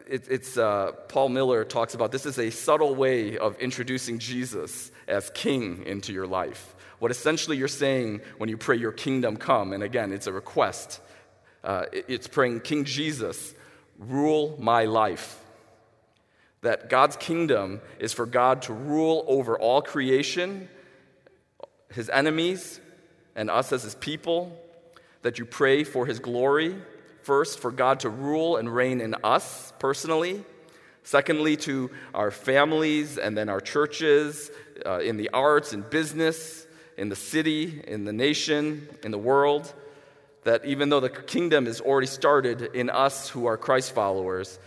it, 0.08 0.28
it's 0.30 0.58
uh, 0.58 0.92
Paul 1.08 1.30
Miller 1.30 1.64
talks 1.64 1.94
about 1.94 2.12
this 2.12 2.26
is 2.26 2.38
a 2.38 2.50
subtle 2.50 2.96
way 2.96 3.38
of 3.38 3.58
introducing 3.60 4.20
Jesus 4.20 4.92
as 5.08 5.30
king 5.34 5.84
into 5.86 6.14
your 6.14 6.28
life. 6.28 6.76
What 7.00 7.12
essentially 7.12 7.58
you're 7.58 7.68
saying 7.68 8.22
when 8.38 8.50
you 8.50 8.58
pray, 8.58 8.78
Your 8.78 8.92
kingdom 8.92 9.38
come, 9.38 9.74
and 9.74 9.84
again, 9.84 10.12
it's 10.12 10.28
a 10.28 10.34
request. 10.34 11.00
Uh, 11.64 11.86
it, 11.92 12.06
it's 12.08 12.28
praying, 12.28 12.62
King 12.62 12.86
Jesus, 12.86 13.54
rule 14.02 14.58
my 14.60 14.86
life. 14.86 15.40
That 16.62 16.90
God's 16.90 17.16
kingdom 17.16 17.82
is 18.00 18.14
for 18.14 18.26
God 18.26 18.64
to 18.64 18.74
rule 18.74 19.24
over 19.28 19.58
all 19.58 19.82
creation, 19.82 20.68
his 21.92 22.10
enemies, 22.10 22.80
and 23.36 23.50
us 23.50 23.72
as 23.72 23.84
his 23.84 23.96
people. 23.96 24.58
That 25.22 25.40
you 25.40 25.46
pray 25.46 25.84
for 25.84 26.06
his 26.06 26.20
glory 26.20 26.76
First, 27.24 27.60
for 27.60 27.72
God 27.72 28.00
to 28.02 28.10
rule 28.10 28.58
and 28.58 28.74
reign 28.74 29.00
in 29.00 29.16
us 29.24 29.74
personally. 29.80 30.44
Secondly, 31.04 31.56
to 31.58 31.92
our 32.14 32.32
families 32.32 33.18
and 33.18 33.38
then 33.38 33.50
our 33.50 33.62
churches, 33.62 34.52
uh, 34.86 35.00
in 35.00 35.18
the 35.18 35.30
arts 35.30 35.74
in 35.74 35.82
business, 35.82 36.66
in 36.98 37.10
the 37.10 37.16
city, 37.16 37.82
in 37.88 38.06
the 38.06 38.14
nation, 38.14 38.88
in 39.04 39.12
the 39.12 39.18
world. 39.18 39.74
That 40.44 40.66
even 40.66 40.90
though 40.90 41.00
the 41.00 41.10
kingdom 41.10 41.68
is 41.68 41.82
already 41.82 42.08
started 42.08 42.62
in 42.74 42.90
us 42.90 43.30
who 43.30 43.46
are 43.46 43.58
Christ 43.58 43.94
followers, 43.94 44.60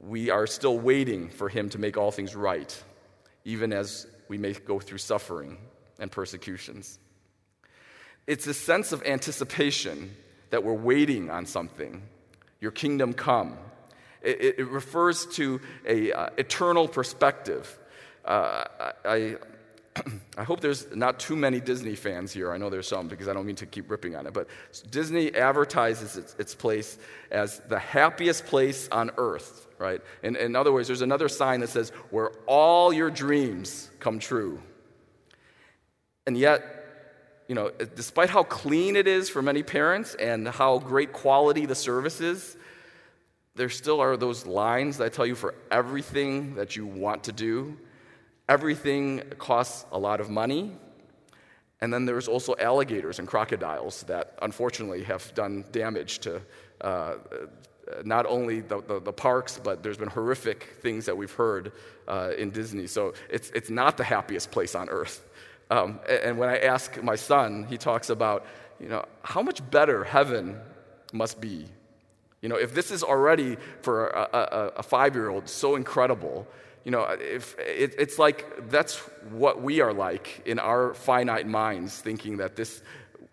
we 0.00 0.30
are 0.30 0.46
still 0.46 0.78
waiting 0.78 1.30
for 1.30 1.48
Him 1.48 1.70
to 1.70 1.78
make 1.78 1.96
all 1.96 2.10
things 2.10 2.36
right, 2.36 2.84
even 3.44 3.72
as 3.72 4.06
we 4.28 4.38
may 4.38 4.52
go 4.52 4.78
through 4.78 4.98
suffering 4.98 5.58
and 5.98 6.10
persecutions. 6.10 6.98
It's 8.26 8.46
a 8.46 8.54
sense 8.54 8.92
of 8.92 9.02
anticipation 9.04 10.14
that 10.50 10.64
we're 10.64 10.74
waiting 10.74 11.30
on 11.30 11.46
something. 11.46 12.02
Your 12.60 12.72
kingdom 12.72 13.12
come. 13.12 13.56
It, 14.22 14.56
it 14.58 14.68
refers 14.68 15.26
to 15.36 15.60
a 15.86 16.12
uh, 16.12 16.30
eternal 16.36 16.88
perspective. 16.88 17.78
Uh, 18.24 18.64
I, 19.04 19.36
I 20.38 20.44
hope 20.44 20.60
there's 20.60 20.94
not 20.94 21.18
too 21.18 21.36
many 21.36 21.60
Disney 21.60 21.94
fans 21.94 22.32
here. 22.32 22.52
I 22.52 22.58
know 22.58 22.70
there's 22.70 22.88
some 22.88 23.08
because 23.08 23.28
I 23.28 23.32
don't 23.32 23.46
mean 23.46 23.56
to 23.56 23.66
keep 23.66 23.90
ripping 23.90 24.16
on 24.16 24.26
it. 24.26 24.32
But 24.32 24.48
Disney 24.90 25.34
advertises 25.34 26.16
its, 26.16 26.34
its 26.38 26.54
place 26.54 26.98
as 27.30 27.60
the 27.68 27.78
happiest 27.78 28.46
place 28.46 28.88
on 28.90 29.10
earth, 29.18 29.66
right? 29.78 30.00
In, 30.22 30.36
in 30.36 30.56
other 30.56 30.72
words, 30.72 30.88
there's 30.88 31.02
another 31.02 31.28
sign 31.28 31.60
that 31.60 31.68
says, 31.68 31.90
where 32.10 32.30
all 32.46 32.92
your 32.92 33.10
dreams 33.10 33.90
come 34.00 34.18
true. 34.18 34.60
And 36.26 36.36
yet, 36.36 36.62
you 37.48 37.54
know, 37.54 37.70
despite 37.94 38.30
how 38.30 38.42
clean 38.42 38.96
it 38.96 39.06
is 39.06 39.28
for 39.28 39.40
many 39.40 39.62
parents 39.62 40.14
and 40.16 40.48
how 40.48 40.78
great 40.78 41.12
quality 41.12 41.64
the 41.66 41.76
service 41.76 42.20
is, 42.20 42.56
there 43.54 43.68
still 43.70 44.00
are 44.00 44.16
those 44.16 44.44
lines 44.44 44.98
that 44.98 45.12
tell 45.12 45.24
you 45.24 45.34
for 45.34 45.54
everything 45.70 46.56
that 46.56 46.76
you 46.76 46.84
want 46.84 47.24
to 47.24 47.32
do. 47.32 47.76
Everything 48.48 49.22
costs 49.38 49.84
a 49.92 49.98
lot 49.98 50.20
of 50.20 50.30
money. 50.30 50.72
And 51.80 51.92
then 51.92 52.06
there's 52.06 52.28
also 52.28 52.54
alligators 52.58 53.18
and 53.18 53.28
crocodiles 53.28 54.04
that 54.04 54.38
unfortunately 54.40 55.02
have 55.04 55.34
done 55.34 55.64
damage 55.72 56.20
to 56.20 56.40
uh, 56.80 57.14
not 58.04 58.26
only 58.26 58.60
the, 58.60 58.82
the, 58.82 59.00
the, 59.00 59.12
parks, 59.12 59.60
but 59.62 59.82
there's 59.82 59.98
been 59.98 60.08
horrific 60.08 60.76
things 60.80 61.06
that 61.06 61.16
we've 61.16 61.32
heard 61.32 61.72
uh, 62.08 62.32
in 62.36 62.50
Disney. 62.50 62.86
So 62.86 63.14
it's, 63.30 63.50
it's 63.50 63.70
not 63.70 63.96
the 63.96 64.04
happiest 64.04 64.50
place 64.50 64.74
on 64.74 64.88
earth. 64.88 65.24
Um, 65.70 66.00
and 66.08 66.38
when 66.38 66.48
I 66.48 66.58
ask 66.58 67.02
my 67.02 67.16
son, 67.16 67.66
he 67.68 67.76
talks 67.76 68.10
about, 68.10 68.46
you 68.80 68.88
know, 68.88 69.04
how 69.22 69.42
much 69.42 69.68
better 69.70 70.04
heaven 70.04 70.58
must 71.12 71.40
be. 71.40 71.66
You 72.42 72.48
know, 72.48 72.56
if 72.56 72.74
this 72.74 72.90
is 72.90 73.02
already 73.02 73.56
for 73.82 74.08
a, 74.08 74.28
a, 74.32 74.72
a 74.76 74.82
five 74.82 75.14
year 75.14 75.28
old 75.28 75.48
so 75.48 75.76
incredible, 75.76 76.46
you 76.86 76.92
know, 76.92 77.02
if 77.02 77.58
it, 77.58 77.96
it's 77.98 78.16
like 78.16 78.70
that's 78.70 78.98
what 79.30 79.60
we 79.60 79.80
are 79.80 79.92
like 79.92 80.42
in 80.46 80.60
our 80.60 80.94
finite 80.94 81.48
minds, 81.48 82.00
thinking 82.00 82.36
that 82.36 82.54
this 82.54 82.80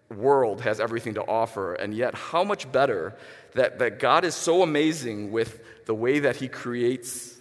world 0.10 0.62
has 0.62 0.80
everything 0.80 1.14
to 1.14 1.22
offer. 1.22 1.76
And 1.76 1.94
yet, 1.94 2.16
how 2.16 2.44
much 2.44 2.72
better 2.72 3.16
that, 3.54 3.78
that 3.78 4.00
God 4.00 4.26
is 4.26 4.34
so 4.34 4.64
amazing 4.64 5.32
with 5.32 5.86
the 5.86 5.94
way 5.94 6.18
that 6.18 6.38
He 6.38 6.48
creates 6.48 7.38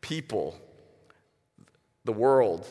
people, 0.00 0.56
the 2.06 2.14
world, 2.14 2.66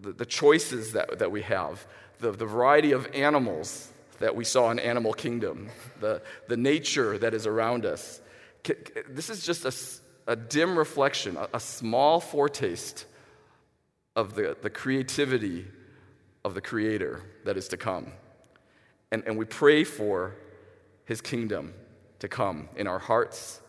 the, 0.00 0.12
the 0.12 0.26
choices 0.26 0.92
that, 0.92 1.18
that 1.18 1.30
we 1.30 1.42
have, 1.42 1.86
the, 2.20 2.32
the 2.32 2.46
variety 2.46 2.92
of 2.92 3.06
animals 3.12 3.92
that 4.20 4.34
we 4.34 4.44
saw 4.44 4.70
in 4.70 4.78
Animal 4.78 5.12
Kingdom, 5.12 5.68
the, 6.00 6.22
the 6.48 6.56
nature 6.56 7.18
that 7.18 7.34
is 7.34 7.46
around 7.46 7.84
us. 7.84 8.22
This 9.10 9.28
is 9.28 9.44
just 9.44 9.66
a, 9.66 10.05
a 10.26 10.36
dim 10.36 10.78
reflection, 10.78 11.36
a, 11.36 11.48
a 11.54 11.60
small 11.60 12.20
foretaste 12.20 13.06
of 14.14 14.34
the, 14.34 14.56
the 14.62 14.70
creativity 14.70 15.66
of 16.44 16.54
the 16.54 16.60
Creator 16.60 17.22
that 17.44 17.56
is 17.56 17.68
to 17.68 17.76
come. 17.76 18.12
And, 19.12 19.22
and 19.26 19.36
we 19.36 19.44
pray 19.44 19.84
for 19.84 20.34
His 21.04 21.20
kingdom 21.20 21.74
to 22.20 22.28
come 22.28 22.68
in 22.76 22.86
our 22.86 22.98
hearts, 22.98 23.60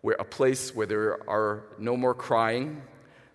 where 0.00 0.16
a 0.18 0.24
place 0.24 0.74
where 0.74 0.86
there 0.86 1.30
are 1.30 1.64
no 1.78 1.96
more 1.96 2.14
crying, 2.14 2.82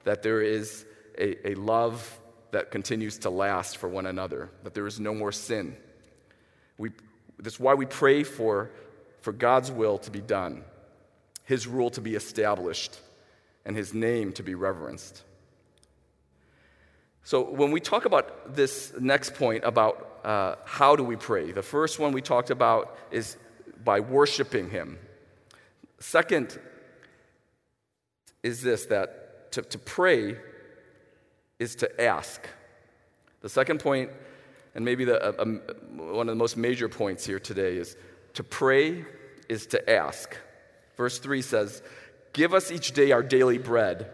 that 0.03 0.23
there 0.23 0.41
is 0.41 0.85
a, 1.17 1.51
a 1.51 1.55
love 1.55 2.19
that 2.51 2.69
continues 2.69 3.19
to 3.19 3.29
last 3.29 3.77
for 3.77 3.87
one 3.87 4.05
another, 4.05 4.49
that 4.63 4.73
there 4.73 4.87
is 4.87 4.99
no 4.99 5.13
more 5.13 5.31
sin. 5.31 5.75
We, 6.77 6.91
that's 7.39 7.59
why 7.59 7.75
we 7.75 7.85
pray 7.85 8.23
for, 8.23 8.71
for 9.21 9.31
God's 9.31 9.71
will 9.71 9.97
to 9.99 10.11
be 10.11 10.19
done, 10.19 10.63
His 11.51 11.67
rule 11.67 11.89
to 11.89 11.99
be 11.99 12.15
established, 12.15 12.97
and 13.65 13.75
His 13.75 13.93
name 13.93 14.31
to 14.33 14.41
be 14.41 14.55
reverenced. 14.55 15.21
So, 17.25 17.41
when 17.41 17.71
we 17.71 17.81
talk 17.81 18.05
about 18.05 18.55
this 18.55 18.93
next 18.97 19.35
point 19.35 19.65
about 19.65 20.21
uh, 20.23 20.55
how 20.63 20.95
do 20.95 21.03
we 21.03 21.17
pray, 21.17 21.51
the 21.51 21.61
first 21.61 21.99
one 21.99 22.13
we 22.13 22.21
talked 22.21 22.51
about 22.51 22.97
is 23.11 23.35
by 23.83 23.99
worshiping 23.99 24.69
Him. 24.69 24.97
Second 25.99 26.57
is 28.43 28.61
this 28.61 28.85
that 28.85 29.51
to, 29.51 29.61
to 29.61 29.77
pray 29.77 30.37
is 31.59 31.75
to 31.75 32.01
ask. 32.01 32.47
The 33.41 33.49
second 33.49 33.81
point, 33.81 34.09
and 34.73 34.85
maybe 34.85 35.03
the, 35.03 35.21
uh, 35.21 35.33
um, 35.37 35.61
one 35.97 36.29
of 36.29 36.33
the 36.33 36.39
most 36.39 36.55
major 36.55 36.87
points 36.87 37.25
here 37.25 37.41
today, 37.41 37.75
is 37.75 37.97
to 38.35 38.43
pray 38.45 39.03
is 39.49 39.65
to 39.65 39.89
ask. 39.89 40.37
Verse 41.01 41.17
3 41.17 41.41
says, 41.41 41.81
Give 42.31 42.53
us 42.53 42.71
each 42.71 42.91
day 42.91 43.11
our 43.11 43.23
daily 43.23 43.57
bread, 43.57 44.11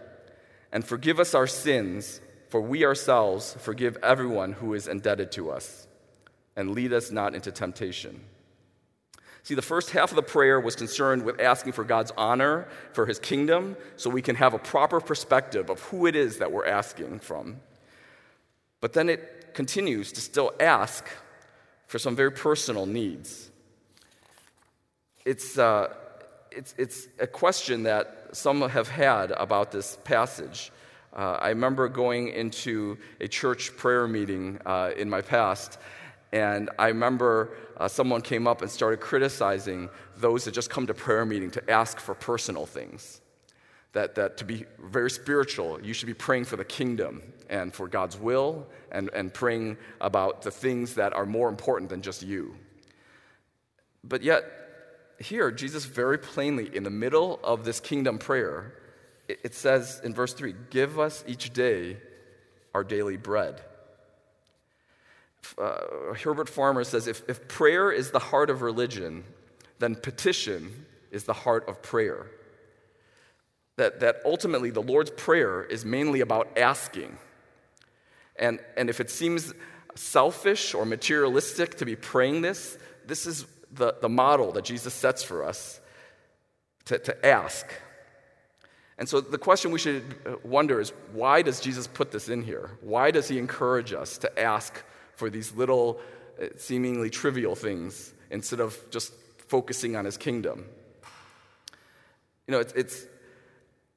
and 0.71 0.85
forgive 0.85 1.19
us 1.19 1.35
our 1.35 1.45
sins, 1.45 2.21
for 2.47 2.61
we 2.61 2.85
ourselves 2.85 3.57
forgive 3.59 3.97
everyone 4.01 4.53
who 4.53 4.73
is 4.73 4.87
indebted 4.87 5.33
to 5.33 5.51
us, 5.51 5.85
and 6.55 6.71
lead 6.71 6.93
us 6.93 7.11
not 7.11 7.35
into 7.35 7.51
temptation. 7.51 8.21
See, 9.43 9.53
the 9.53 9.61
first 9.61 9.89
half 9.89 10.11
of 10.11 10.15
the 10.15 10.21
prayer 10.21 10.61
was 10.61 10.77
concerned 10.77 11.23
with 11.23 11.41
asking 11.41 11.73
for 11.73 11.83
God's 11.83 12.13
honor, 12.15 12.69
for 12.93 13.05
his 13.05 13.19
kingdom, 13.19 13.75
so 13.97 14.09
we 14.09 14.21
can 14.21 14.37
have 14.37 14.53
a 14.53 14.59
proper 14.59 15.01
perspective 15.01 15.69
of 15.69 15.81
who 15.81 16.05
it 16.05 16.15
is 16.15 16.37
that 16.37 16.53
we're 16.53 16.67
asking 16.67 17.19
from. 17.19 17.57
But 18.79 18.93
then 18.93 19.09
it 19.09 19.53
continues 19.53 20.13
to 20.13 20.21
still 20.21 20.53
ask 20.57 21.05
for 21.87 21.99
some 21.99 22.15
very 22.15 22.31
personal 22.31 22.85
needs. 22.85 23.51
It's, 25.25 25.57
uh, 25.57 25.93
it's, 26.51 26.75
it's 26.77 27.07
a 27.19 27.27
question 27.27 27.83
that 27.83 28.29
some 28.31 28.61
have 28.69 28.87
had 28.87 29.31
about 29.31 29.71
this 29.71 29.97
passage. 30.03 30.71
Uh, 31.13 31.37
I 31.41 31.49
remember 31.49 31.87
going 31.89 32.29
into 32.29 32.97
a 33.21 33.27
church 33.27 33.75
prayer 33.77 34.07
meeting 34.07 34.59
uh, 34.65 34.91
in 34.97 35.09
my 35.09 35.21
past, 35.21 35.79
and 36.31 36.69
I 36.77 36.87
remember 36.89 37.57
uh, 37.77 37.87
someone 37.87 38.21
came 38.21 38.47
up 38.47 38.61
and 38.61 38.69
started 38.69 38.99
criticizing 38.99 39.89
those 40.17 40.45
that 40.45 40.53
just 40.53 40.69
come 40.69 40.87
to 40.87 40.93
prayer 40.93 41.25
meeting 41.25 41.51
to 41.51 41.69
ask 41.69 41.99
for 41.99 42.13
personal 42.15 42.65
things. 42.65 43.21
that, 43.93 44.15
that 44.15 44.37
to 44.37 44.45
be 44.45 44.65
very 44.79 45.09
spiritual, 45.09 45.81
you 45.81 45.93
should 45.93 46.05
be 46.07 46.13
praying 46.13 46.45
for 46.45 46.55
the 46.55 46.65
kingdom 46.65 47.21
and 47.49 47.73
for 47.73 47.87
God's 47.87 48.17
will 48.17 48.67
and, 48.91 49.09
and 49.13 49.33
praying 49.33 49.77
about 50.01 50.41
the 50.43 50.51
things 50.51 50.93
that 50.95 51.13
are 51.13 51.25
more 51.25 51.49
important 51.49 51.89
than 51.89 52.01
just 52.01 52.21
you. 52.21 52.55
But 54.03 54.21
yet, 54.21 54.43
here, 55.19 55.51
Jesus 55.51 55.85
very 55.85 56.17
plainly, 56.17 56.75
in 56.75 56.83
the 56.83 56.89
middle 56.89 57.39
of 57.43 57.65
this 57.65 57.79
kingdom 57.79 58.17
prayer, 58.17 58.73
it, 59.27 59.53
says 59.53 59.99
in 60.03 60.13
verse 60.13 60.33
3 60.33 60.53
Give 60.69 60.99
us 60.99 61.23
each 61.27 61.51
day 61.53 61.97
our 62.73 62.83
daily 62.83 63.17
bread. 63.17 63.61
Uh, 65.57 66.13
Herbert 66.21 66.49
Farmer 66.49 66.83
says 66.83 67.07
if, 67.07 67.23
if 67.27 67.47
prayer 67.47 67.91
is 67.91 68.11
the 68.11 68.19
heart 68.19 68.49
of 68.49 68.61
religion, 68.61 69.23
then 69.79 69.95
petition 69.95 70.85
is 71.11 71.23
the 71.23 71.33
heart 71.33 71.67
of 71.67 71.81
prayer 71.81 72.27
that, 73.77 73.99
that 74.01 74.21
ultimately 74.25 74.71
the 74.71 74.81
Lord's 74.81 75.11
Prayer 75.11 75.63
is 75.63 75.85
mainly 75.85 76.21
about 76.21 76.57
asking. 76.57 77.17
And, 78.35 78.59
and 78.75 78.89
if 78.89 78.99
it 78.99 79.09
seems 79.09 79.53
selfish 79.95 80.73
or 80.73 80.85
materialistic 80.85 81.77
to 81.77 81.85
be 81.85 81.95
praying 81.95 82.41
this, 82.41 82.77
this 83.05 83.25
is 83.25 83.45
the, 83.71 83.95
the 84.01 84.09
model 84.09 84.51
that 84.53 84.65
Jesus 84.65 84.93
sets 84.93 85.23
for 85.23 85.43
us 85.43 85.79
to, 86.85 86.99
to 86.99 87.25
ask. 87.25 87.67
And 88.97 89.07
so 89.07 89.21
the 89.21 89.37
question 89.37 89.71
we 89.71 89.79
should 89.79 90.03
wonder 90.43 90.79
is 90.79 90.91
why 91.13 91.41
does 91.41 91.59
Jesus 91.59 91.87
put 91.87 92.11
this 92.11 92.29
in 92.29 92.41
here? 92.41 92.71
Why 92.81 93.11
does 93.11 93.27
he 93.27 93.37
encourage 93.37 93.93
us 93.93 94.17
to 94.19 94.39
ask 94.39 94.83
for 95.15 95.29
these 95.29 95.53
little, 95.53 95.99
uh, 96.41 96.47
seemingly 96.57 97.09
trivial 97.09 97.55
things 97.55 98.13
instead 98.31 98.59
of 98.59 98.77
just 98.89 99.13
focusing 99.47 99.95
on 99.95 100.05
his 100.05 100.17
kingdom? 100.17 100.65
You 102.47 102.53
know, 102.53 102.59
it's, 102.59 102.73
it's 102.73 103.05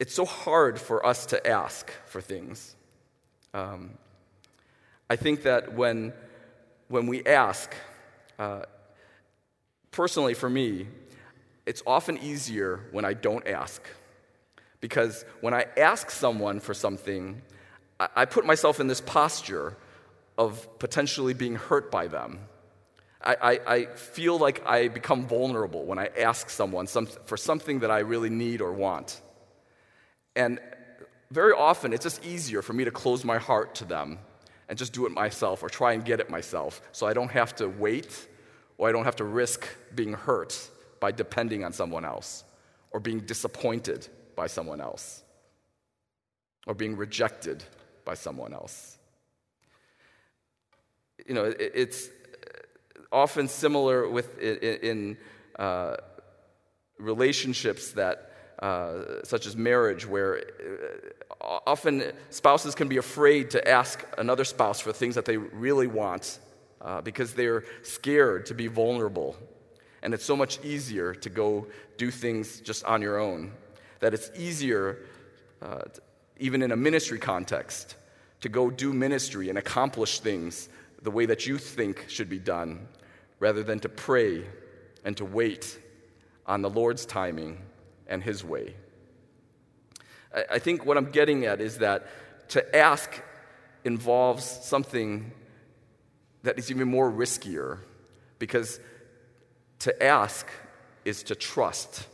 it's 0.01 0.15
so 0.15 0.25
hard 0.25 0.81
for 0.81 1.05
us 1.05 1.27
to 1.27 1.47
ask 1.47 1.93
for 2.07 2.23
things. 2.23 2.75
Um, 3.53 3.99
I 5.11 5.17
think 5.17 5.43
that 5.43 5.75
when, 5.75 6.15
when 6.89 7.07
we 7.07 7.23
ask, 7.27 7.75
uh, 8.39 8.63
personally 9.91 10.35
for 10.35 10.49
me, 10.49 10.87
it's 11.67 11.83
often 11.87 12.19
easier 12.19 12.81
when 12.93 13.05
I 13.05 13.15
don't 13.15 13.47
ask. 13.47 13.83
Because 14.81 15.25
when 15.41 15.55
I 15.55 15.67
ask 15.77 16.11
someone 16.11 16.61
for 16.61 16.75
something, 16.75 17.43
I, 17.99 18.25
put 18.25 18.47
myself 18.47 18.81
in 18.81 18.87
this 18.87 19.01
posture 19.01 19.77
of 20.39 20.79
potentially 20.79 21.35
being 21.35 21.57
hurt 21.57 21.91
by 21.91 22.07
them. 22.07 22.39
I, 23.23 23.37
I, 23.43 23.75
I, 23.75 23.87
feel 23.97 24.39
like 24.39 24.67
I 24.67 24.89
become 24.89 25.27
vulnerable 25.27 25.85
when 25.85 25.99
I 25.99 26.09
ask 26.19 26.49
someone 26.49 26.87
some, 26.87 27.05
for 27.05 27.37
something 27.37 27.81
that 27.81 27.91
I 27.91 27.99
really 27.99 28.31
need 28.31 28.63
or 28.63 28.73
want. 28.73 29.21
And 30.35 30.59
very 31.31 31.53
often, 31.53 31.93
it's 31.93 32.05
just 32.05 32.25
easier 32.25 32.63
for 32.63 32.73
me 32.73 32.85
to 32.85 32.91
close 32.91 33.23
my 33.23 33.37
heart 33.37 33.75
to 33.77 33.85
them 33.85 34.19
and 34.71 34.79
just 34.79 34.95
do 34.95 35.05
it 35.05 35.13
myself 35.13 35.63
or 35.63 35.69
try 35.69 35.93
and 35.93 36.03
get 36.03 36.21
it 36.21 36.31
myself 36.31 36.81
so 36.93 37.07
I 37.07 37.13
don't 37.13 37.31
have 37.31 37.55
to 37.57 37.69
wait 37.69 38.29
or 38.81 38.89
I 38.89 38.93
don't 38.93 39.05
have 39.05 39.17
to 39.17 39.25
risk 39.25 39.69
being 39.95 40.15
hurt 40.15 40.71
by 41.01 41.13
depending 41.13 41.65
on 41.65 41.73
someone 41.75 42.03
else 42.03 42.45
or 42.93 42.99
being 42.99 43.21
disappointed 43.21 44.09
by 44.35 44.47
someone 44.47 44.81
else 44.81 45.23
or 46.67 46.73
being 46.73 46.97
rejected 46.97 47.63
by 48.07 48.15
someone 48.15 48.55
else. 48.55 48.97
You 51.27 51.35
know, 51.35 51.55
it's 51.59 52.09
often 53.13 53.49
similar 53.49 54.09
with 54.09 54.39
in 54.39 55.19
uh, 55.59 55.97
relationships 56.99 57.93
that 57.93 58.33
uh, 58.61 59.23
such 59.25 59.47
as 59.47 59.57
marriage, 59.57 60.07
where 60.07 60.39
uh, 61.43 61.59
often 61.67 62.13
spouses 62.31 62.75
can 62.75 62.89
be 62.89 62.97
afraid 62.97 63.51
to 63.51 63.69
ask 63.69 64.03
another 64.17 64.45
spouse 64.45 64.81
for 64.81 64.91
things 64.91 65.17
that 65.17 65.27
they 65.27 65.37
really 65.37 65.87
want 65.87 66.39
uh, 66.81 67.01
because 67.01 67.35
they're 67.35 67.65
scared 67.83 68.47
to 68.47 68.55
be 68.55 68.67
vulnerable. 68.67 69.37
And 70.03 70.15
it's 70.15 70.25
so 70.25 70.37
much 70.37 70.65
easier 70.65 71.15
to 71.15 71.29
go 71.29 71.67
do 71.99 72.11
things 72.11 72.61
just 72.61 72.85
on 72.85 73.03
your 73.03 73.19
own. 73.19 73.53
That 74.01 74.15
it's 74.15 74.31
easier, 74.37 75.05
uh, 75.61 75.83
even 76.39 76.63
in 76.63 76.73
a 76.73 76.77
ministry 76.77 77.19
context, 77.19 77.97
to 78.41 78.49
go 78.49 78.71
do 78.71 78.93
ministry 78.93 79.51
and 79.51 79.59
accomplish 79.59 80.21
things 80.21 80.69
the 81.03 81.11
way 81.11 81.27
that 81.27 81.47
you 81.47 81.59
think 81.59 82.07
should 82.09 82.29
be 82.29 82.39
done, 82.39 82.89
rather 83.39 83.63
than 83.63 83.81
to 83.81 83.89
pray 83.89 84.45
and 85.05 85.17
to 85.17 85.25
wait 85.25 85.79
on 86.47 86.63
the 86.63 86.71
Lord's 86.71 87.05
timing 87.05 87.59
and 88.07 88.23
His 88.23 88.43
way. 88.45 88.75
I 90.51 90.59
think 90.59 90.87
what 90.87 90.97
I'm 90.97 91.11
getting 91.11 91.45
at 91.45 91.61
is 91.61 91.79
that 91.79 92.07
to 92.51 92.77
ask 92.77 93.21
involves 93.85 94.45
something 94.45 95.33
that 96.43 96.59
is 96.59 96.71
even 96.71 96.89
more 96.89 97.11
riskier 97.11 97.79
because 98.39 98.81
to 99.81 100.03
ask 100.03 100.47
is 101.05 101.23
to 101.25 101.35
trust. 101.35 102.07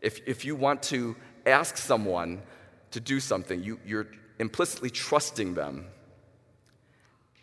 If, 0.00 0.20
if 0.26 0.44
you 0.44 0.56
want 0.56 0.82
to 0.84 1.16
ask 1.46 1.76
someone 1.76 2.42
to 2.90 3.00
do 3.00 3.20
something, 3.20 3.62
you, 3.62 3.80
you're 3.84 4.08
implicitly 4.38 4.90
trusting 4.90 5.54
them. 5.54 5.86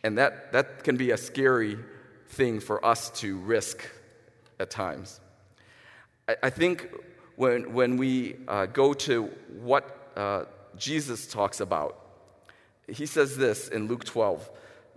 And 0.04 0.18
that, 0.18 0.52
that 0.52 0.84
can 0.84 0.98
be 0.98 1.12
a 1.12 1.18
scary 1.18 1.78
thing 2.30 2.60
for 2.60 2.84
us 2.86 3.10
to 3.22 3.38
risk 3.38 3.84
at 4.60 4.70
times. 4.70 5.20
I, 6.28 6.36
I 6.44 6.50
think 6.50 6.90
when, 7.36 7.74
when 7.74 7.98
we 7.98 8.38
uh, 8.48 8.66
go 8.68 8.94
to 8.94 9.24
what 9.62 10.12
uh, 10.16 10.46
Jesus 10.78 11.28
talks 11.28 11.60
about. 11.60 12.00
He 12.88 13.06
says 13.06 13.38
this 13.38 13.68
in 13.68 13.88
Luke 13.88 14.04
12 14.04 14.50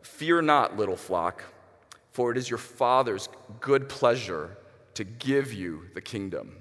Fear 0.06 0.42
not, 0.42 0.76
little 0.76 0.96
flock, 0.96 1.42
for 2.12 2.30
it 2.30 2.38
is 2.38 2.48
your 2.48 2.58
Father's 2.58 3.28
good 3.60 3.88
pleasure 3.88 4.56
to 4.94 5.04
give 5.04 5.52
you 5.52 5.82
the 5.94 6.00
kingdom. 6.00 6.56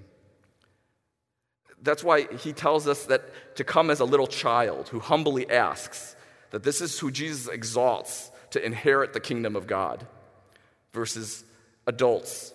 That's 1.82 2.04
why 2.04 2.28
he 2.34 2.52
tells 2.52 2.86
us 2.86 3.06
that 3.06 3.56
to 3.56 3.64
come 3.64 3.90
as 3.90 4.02
a 4.02 4.06
little 4.06 4.28
child 4.28 4.90
who 4.90 5.00
humbly 5.00 5.50
asks, 5.50 6.18
that 6.52 6.64
this 6.64 6.82
is 6.82 7.00
who 7.00 7.12
Jesus 7.12 7.48
exalts 7.48 8.32
to 8.50 8.66
inherit 8.66 9.14
the 9.14 9.20
kingdom 9.22 9.56
of 9.56 9.68
God, 9.68 10.06
versus 10.92 11.46
adults 11.88 12.54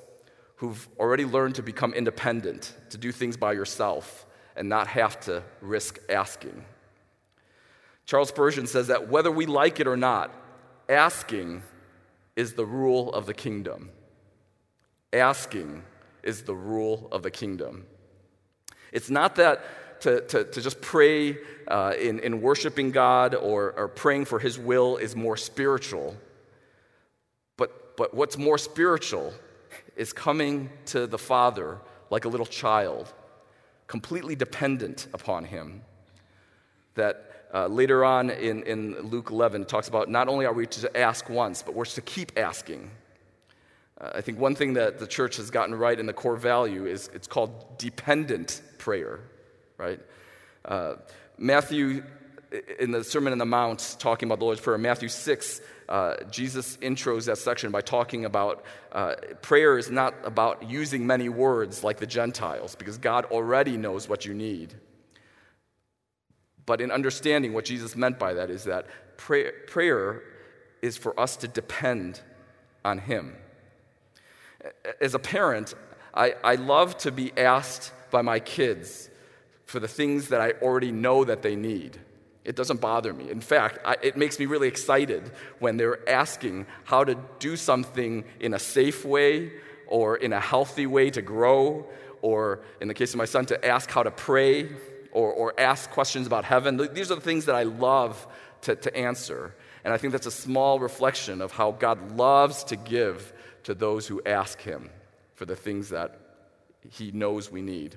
who've 0.57 0.87
already 0.99 1.25
learned 1.25 1.55
to 1.55 1.63
become 1.63 1.95
independent, 1.95 2.75
to 2.91 2.99
do 2.99 3.13
things 3.13 3.39
by 3.39 3.53
yourself, 3.53 4.27
and 4.55 4.69
not 4.69 4.89
have 4.89 5.19
to 5.21 5.43
risk 5.63 5.99
asking. 6.11 6.65
Charles 8.05 8.29
Spurgeon 8.29 8.67
says 8.67 8.89
that 8.89 9.09
whether 9.09 9.31
we 9.31 9.47
like 9.47 9.81
it 9.81 9.87
or 9.87 9.97
not, 9.97 10.35
asking 10.91 11.63
is 12.37 12.55
the 12.55 12.67
rule 12.67 13.13
of 13.13 13.27
the 13.27 13.35
kingdom. 13.35 13.91
Asking 15.13 15.85
is 16.23 16.43
the 16.43 16.55
rule 16.55 17.09
of 17.13 17.23
the 17.23 17.31
kingdom. 17.31 17.87
It's 18.93 19.09
not 19.09 19.37
that 19.37 20.01
to, 20.03 20.21
to, 20.23 20.45
to 20.45 20.61
just 20.61 20.81
pray 20.81 21.39
uh, 21.69 21.95
in, 21.99 22.19
in 22.21 22.41
worshiping 22.41 22.91
God 22.91 23.35
or, 23.35 23.73
or 23.77 23.89
praying 23.89 24.25
for 24.25 24.39
His 24.39 24.59
will 24.59 24.97
is 24.97 25.15
more 25.15 25.37
spiritual, 25.37 26.17
but, 27.57 27.97
but 27.97 28.15
what's 28.15 28.37
more 28.37 28.59
spiritual 28.59 29.33
is 29.97 30.13
coming 30.13 30.71
to 30.87 31.07
the 31.07 31.19
Father 31.19 31.79
like 32.09 32.25
a 32.25 32.29
little 32.29 32.47
child, 32.47 33.13
completely 33.87 34.35
dependent 34.35 35.07
upon 35.13 35.45
Him. 35.45 35.83
That 36.95 37.30
uh, 37.53 37.67
later 37.67 38.05
on 38.05 38.31
in, 38.31 38.63
in 38.63 38.99
Luke 39.01 39.31
11 39.31 39.63
it 39.63 39.69
talks 39.69 39.89
about 39.89 40.09
not 40.09 40.29
only 40.29 40.47
are 40.47 40.53
we 40.53 40.67
to 40.67 40.97
ask 40.97 41.29
once, 41.29 41.63
but 41.63 41.75
we're 41.75 41.85
to 41.85 42.01
keep 42.01 42.39
asking. 42.39 42.91
Uh, 44.01 44.11
I 44.15 44.21
think 44.21 44.39
one 44.39 44.55
thing 44.55 44.75
that 44.75 44.99
the 44.99 45.07
church 45.07 45.37
has 45.37 45.51
gotten 45.51 45.75
right 45.75 45.99
in 45.99 46.07
the 46.07 46.13
core 46.13 46.37
value 46.37 46.87
is 46.87 47.09
it's 47.15 47.27
called 47.27 47.79
dependent 47.79 48.63
prayer, 48.79 49.21
right? 49.79 50.01
Uh, 50.65 50.95
Matthew, 51.39 52.03
in 52.79 52.91
the 52.91 53.05
Sermon 53.05 53.33
on 53.33 53.39
the 53.39 53.47
Mount, 53.47 53.97
talking 53.99 54.29
about 54.29 54.39
the 54.39 54.45
Lord's 54.45 54.61
Prayer, 54.61 54.79
Matthew 54.79 55.09
6 55.09 55.61
uh, 55.91 56.15
Jesus 56.31 56.77
intros 56.79 57.27
that 57.27 57.39
section 57.39 57.73
by 57.73 57.81
talking 57.81 58.25
about 58.25 58.65
uh, 58.93 59.17
prayer 59.43 59.77
is 59.77 59.91
not 59.91 60.15
about 60.23 60.71
using 60.71 61.05
many 61.05 61.29
words 61.29 61.83
like 61.83 61.99
the 61.99 62.07
Gentiles, 62.07 62.77
because 62.77 62.97
God 62.97 63.25
already 63.27 63.77
knows 63.77 64.09
what 64.09 64.25
you 64.25 64.33
need. 64.33 64.75
But 66.71 66.81
in 66.81 66.93
understanding 66.93 67.53
what 67.53 67.65
Jesus 67.65 67.97
meant 67.97 68.17
by 68.17 68.35
that 68.35 68.49
is 68.49 68.63
that 68.63 68.87
pray, 69.17 69.51
prayer 69.67 70.23
is 70.83 70.97
for 70.97 71.19
us 71.19 71.35
to 71.39 71.49
depend 71.49 72.21
on 72.85 72.99
Him. 72.99 73.35
As 75.01 75.15
a 75.15 75.19
parent, 75.19 75.75
I, 76.15 76.37
I 76.45 76.55
love 76.55 76.97
to 76.99 77.11
be 77.11 77.37
asked 77.37 77.93
by 78.13 78.23
my 78.23 78.39
kids 78.39 79.11
for 79.65 79.81
the 79.81 79.89
things 79.89 80.29
that 80.29 80.41
I 80.41 80.53
already 80.63 80.93
know 80.93 81.25
that 81.25 81.43
they 81.43 81.57
need. 81.57 81.99
It 82.45 82.55
doesn't 82.55 82.81
bother 82.81 83.13
me. 83.13 83.33
In 83.33 83.41
fact, 83.41 83.81
I, 83.85 83.97
it 84.01 84.17
makes 84.17 84.39
me 84.39 84.47
really 84.47 84.69
excited 84.69 85.33
when 85.59 85.77
they're 85.77 86.09
asking 86.09 86.67
how 86.85 87.03
to 87.03 87.17
do 87.41 87.57
something 87.57 88.23
in 88.39 88.55
a 88.55 88.61
safe 88.61 89.05
way 89.05 89.51
or 89.89 90.19
in 90.19 90.33
a 90.33 90.39
healthy 90.39 90.87
way 90.87 91.11
to 91.11 91.21
grow, 91.21 91.89
or 92.23 92.61
in 92.81 92.87
the 92.87 92.95
case 92.95 93.13
of 93.13 93.19
my 93.19 93.25
son, 93.25 93.45
to 93.47 93.67
ask 93.67 93.91
how 93.91 94.05
to 94.05 94.13
pray 94.13 94.69
or, 95.13 95.33
or 95.33 95.59
ask 95.59 95.91
questions 95.91 96.27
about 96.27 96.45
heaven. 96.45 96.77
These 96.93 97.11
are 97.11 97.17
the 97.17 97.21
things 97.21 97.47
that 97.47 97.55
I 97.55 97.65
love 97.65 98.27
to, 98.63 98.77
to 98.77 98.97
answer. 98.97 99.55
And 99.85 99.95
I 99.95 99.97
think 99.97 100.13
that's 100.13 100.27
a 100.27 100.31
small 100.31 100.79
reflection 100.79 101.41
of 101.41 101.53
how 101.53 101.73
God 101.73 102.17
loves 102.17 102.65
to 102.65 102.77
give 102.77 103.33
to 103.65 103.75
those 103.75 104.07
who 104.07 104.21
ask 104.25 104.61
Him 104.61 104.91
for 105.35 105.47
the 105.47 105.57
things 105.57 105.91
that 105.91 106.19
He 106.89 107.11
knows 107.13 107.51
we 107.51 107.63
need. 107.63 107.97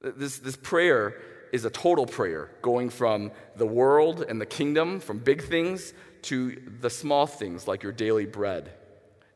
This, 0.00 0.38
this 0.38 0.56
prayer 0.56 1.20
is 1.52 1.64
a 1.64 1.70
total 1.70 2.06
prayer, 2.06 2.50
going 2.62 2.90
from 2.90 3.30
the 3.56 3.66
world 3.66 4.24
and 4.26 4.40
the 4.40 4.46
kingdom, 4.46 5.00
from 5.00 5.18
big 5.18 5.42
things 5.44 5.92
to 6.22 6.60
the 6.80 6.90
small 6.90 7.26
things 7.26 7.68
like 7.68 7.82
your 7.82 7.92
daily 7.92 8.26
bread. 8.26 8.72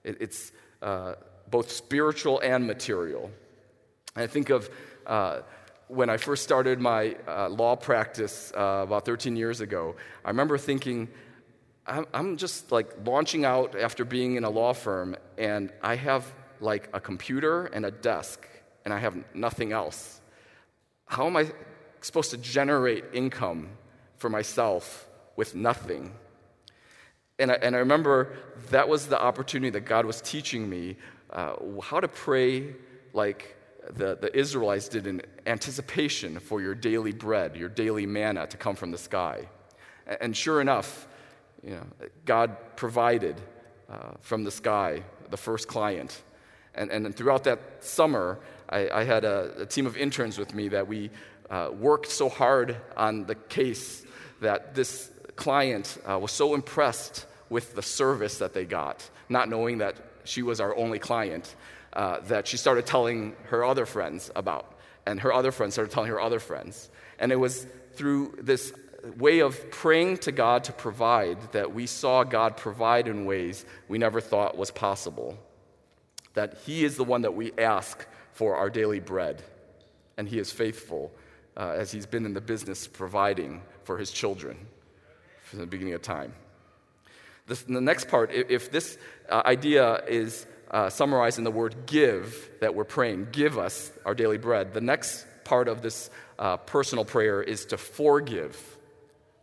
It, 0.03 0.17
it's 0.21 0.53
uh, 0.83 1.15
both 1.51 1.71
spiritual 1.71 2.41
and 2.41 2.67
material. 2.67 3.31
And 4.15 4.25
I 4.25 4.27
think 4.27 4.51
of 4.51 4.71
uh, 5.07 5.41
when 5.89 6.11
I 6.11 6.17
first 6.17 6.43
started 6.43 6.81
my 6.81 7.17
uh, 7.29 7.49
law 7.49 7.77
practice 7.77 8.53
uh, 8.57 8.81
about 8.85 9.05
13 9.05 9.37
years 9.37 9.61
ago, 9.61 9.95
I 10.25 10.31
remember 10.31 10.59
thinking, 10.59 11.09
I'm, 11.87 12.37
just 12.37 12.73
like 12.73 12.91
launching 13.05 13.45
out 13.45 13.77
after 13.79 14.05
being 14.05 14.35
in 14.35 14.43
a 14.43 14.51
law 14.51 14.73
firm, 14.73 15.17
and 15.39 15.73
I 15.83 15.95
have 15.95 16.35
like 16.61 16.89
a 16.93 17.01
computer 17.01 17.67
and 17.67 17.87
a 17.87 17.93
desk, 17.93 18.49
and 18.85 18.93
I 18.93 18.99
have 18.99 19.17
nothing 19.35 19.73
else. 19.73 20.21
How 21.07 21.27
am 21.27 21.37
I 21.37 21.53
supposed 22.01 22.33
to 22.33 22.39
generate 22.39 23.05
income 23.13 23.69
for 24.17 24.29
myself 24.29 25.09
with 25.37 25.55
nothing? 25.55 26.13
And 27.39 27.53
I, 27.53 27.55
and 27.55 27.77
I 27.77 27.79
remember 27.79 28.37
that 28.71 28.89
was 28.89 29.07
the 29.07 29.21
opportunity 29.21 29.71
that 29.71 29.85
God 29.85 30.07
was 30.07 30.21
teaching 30.21 30.69
me 30.69 30.97
uh, 31.31 31.55
how 31.83 32.01
to 32.01 32.09
pray 32.09 32.75
like 33.13 33.56
the, 33.95 34.17
the 34.21 34.37
Israelites 34.37 34.89
did 34.89 35.07
in 35.07 35.23
anticipation 35.47 36.39
for 36.39 36.61
your 36.61 36.75
daily 36.75 37.13
bread, 37.13 37.57
your 37.57 37.69
daily 37.69 38.07
manna 38.07 38.47
to 38.47 38.57
come 38.57 38.77
from 38.77 38.91
the 38.91 38.99
sky. 38.99 39.49
And 40.21 40.37
sure 40.37 40.61
enough, 40.61 41.09
you 41.63 41.71
know, 41.71 41.87
God 42.25 42.57
provided 42.77 43.41
uh, 43.91 44.13
from 44.21 44.45
the 44.45 44.51
sky 44.51 45.03
the 45.31 45.37
first 45.37 45.69
client. 45.69 46.23
And, 46.75 46.91
and 46.91 47.15
throughout 47.15 47.45
that 47.45 47.83
summer, 47.85 48.39
I, 48.69 48.89
I 48.91 49.05
had 49.05 49.25
a, 49.25 49.63
a, 49.63 49.67
team 49.67 49.87
of 49.87 49.97
interns 49.97 50.39
with 50.39 50.55
me 50.55 50.69
that 50.69 50.87
we 50.87 51.11
uh, 51.51 51.71
worked 51.73 52.11
so 52.11 52.29
hard 52.29 52.77
on 52.97 53.25
the 53.25 53.35
case 53.35 54.05
that 54.41 54.75
this 54.75 55.11
client 55.37 55.99
uh, 56.09 56.19
was 56.19 56.33
so 56.33 56.55
impressed 56.55 57.27
with 57.49 57.75
the 57.75 57.83
service 57.83 58.39
that 58.39 58.53
they 58.53 58.65
got, 58.65 59.09
not 59.29 59.49
knowing 59.49 59.79
that 59.79 59.97
she 60.25 60.43
was 60.43 60.61
our 60.61 60.77
only 60.77 60.99
client, 60.99 61.55
uh, 61.97 62.21
that 62.21 62.47
she 62.47 62.59
started 62.59 62.85
telling 62.85 63.35
her 63.45 63.65
other 63.65 63.87
friends 63.87 64.31
about. 64.37 64.79
And 65.07 65.19
her 65.21 65.33
other 65.33 65.51
friends 65.51 65.73
started 65.73 65.91
telling 65.91 66.11
her 66.11 66.21
other 66.21 66.39
friends. 66.39 66.91
And 67.19 67.33
it 67.33 67.37
was 67.37 67.67
through 67.95 68.37
this 68.43 68.71
way 69.17 69.39
of 69.39 69.71
praying 69.71 70.19
to 70.19 70.31
God 70.31 70.65
to 70.65 70.75
provide 70.75 71.41
that 71.53 71.73
we 71.73 71.87
saw 71.87 72.23
God 72.23 72.59
provide 72.59 73.09
in 73.09 73.25
ways 73.25 73.65
we 73.89 73.97
never 73.97 74.21
thought 74.21 74.59
was 74.59 74.71
possible. 74.71 75.39
That 76.35 76.59
He 76.67 76.85
is 76.85 76.97
the 76.97 77.05
one 77.05 77.23
that 77.23 77.35
we 77.35 77.53
ask 77.57 78.07
for 78.35 78.57
our 78.57 78.69
daily 78.69 79.01
bread. 79.01 79.43
And 80.19 80.29
He 80.29 80.39
is 80.39 80.53
faithful 80.53 81.13
uh, 81.57 81.77
as 81.79 81.93
He's 81.93 82.05
been 82.05 82.27
in 82.27 82.35
the 82.35 82.43
business 82.43 82.87
providing 82.87 83.63
for 83.85 83.97
His 83.97 84.11
children 84.11 84.59
from 85.45 85.61
the 85.61 85.67
beginning 85.67 85.95
of 85.95 86.03
time. 86.03 86.35
The 87.47 87.81
next 87.81 88.09
part, 88.09 88.33
if, 88.33 88.51
if 88.51 88.71
this 88.71 88.99
uh, 89.31 89.41
idea 89.47 90.05
is 90.09 90.47
uh, 90.71 90.91
summarized 90.91 91.39
in 91.39 91.45
the 91.45 91.51
word 91.51 91.87
give 91.87 92.51
that 92.61 92.75
we're 92.75 92.85
praying, 92.85 93.29
give 93.33 93.59
us 93.59 93.93
our 94.05 94.15
daily 94.15 94.39
bread. 94.39 94.75
The 94.75 94.81
next 94.81 95.27
part 95.45 95.69
of 95.69 95.83
this 95.83 96.11
uh, 96.39 96.57
personal 96.57 97.05
prayer 97.05 97.43
is 97.43 97.67
to 97.67 97.77
forgive, 97.77 98.77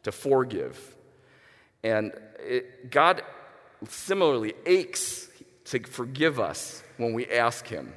to 0.03 0.11
forgive. 0.11 0.95
And 1.83 2.11
it, 2.39 2.91
God 2.91 3.23
similarly 3.87 4.53
aches 4.65 5.29
to 5.65 5.79
forgive 5.83 6.39
us 6.39 6.83
when 6.97 7.13
we 7.13 7.25
ask 7.27 7.67
Him. 7.67 7.93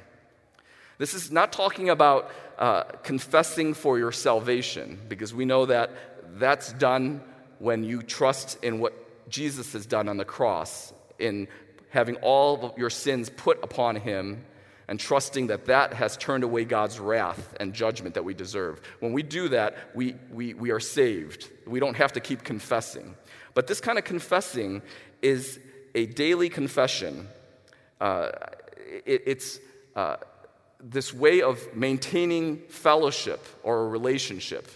This 0.97 1.13
is 1.13 1.31
not 1.31 1.51
talking 1.51 1.89
about 1.89 2.31
uh, 2.57 2.83
confessing 3.03 3.73
for 3.73 3.99
your 3.99 4.11
salvation, 4.11 4.99
because 5.07 5.33
we 5.33 5.45
know 5.45 5.67
that 5.67 5.91
that's 6.39 6.73
done 6.73 7.21
when 7.59 7.83
you 7.83 8.01
trust 8.01 8.63
in 8.63 8.79
what 8.79 9.29
Jesus 9.29 9.73
has 9.73 9.85
done 9.85 10.09
on 10.09 10.17
the 10.17 10.25
cross 10.25 10.93
in 11.19 11.47
having 11.89 12.15
all 12.17 12.73
your 12.77 12.89
sins 12.89 13.29
put 13.29 13.63
upon 13.63 13.95
him 13.95 14.43
and 14.87 14.99
trusting 14.99 15.47
that 15.47 15.65
that 15.65 15.93
has 15.93 16.15
turned 16.17 16.43
away 16.43 16.63
God's 16.63 16.99
wrath 16.99 17.55
and 17.59 17.73
judgment 17.73 18.15
that 18.15 18.23
we 18.23 18.33
deserve. 18.33 18.81
When 18.99 19.11
we 19.11 19.21
do 19.21 19.49
that, 19.49 19.75
we, 19.93 20.15
we, 20.31 20.53
we 20.53 20.71
are 20.71 20.79
saved. 20.79 21.49
We 21.65 21.79
don't 21.79 21.95
have 21.97 22.13
to 22.13 22.19
keep 22.19 22.43
confessing. 22.43 23.15
But 23.53 23.67
this 23.67 23.81
kind 23.81 23.97
of 23.97 24.05
confessing 24.05 24.81
is 25.21 25.59
a 25.93 26.05
daily 26.05 26.49
confession. 26.49 27.27
Uh, 27.99 28.29
it, 29.05 29.23
it's 29.25 29.59
uh, 29.95 30.17
this 30.79 31.13
way 31.13 31.41
of 31.41 31.75
maintaining 31.75 32.59
fellowship 32.69 33.45
or 33.63 33.85
a 33.85 33.87
relationship. 33.87 34.69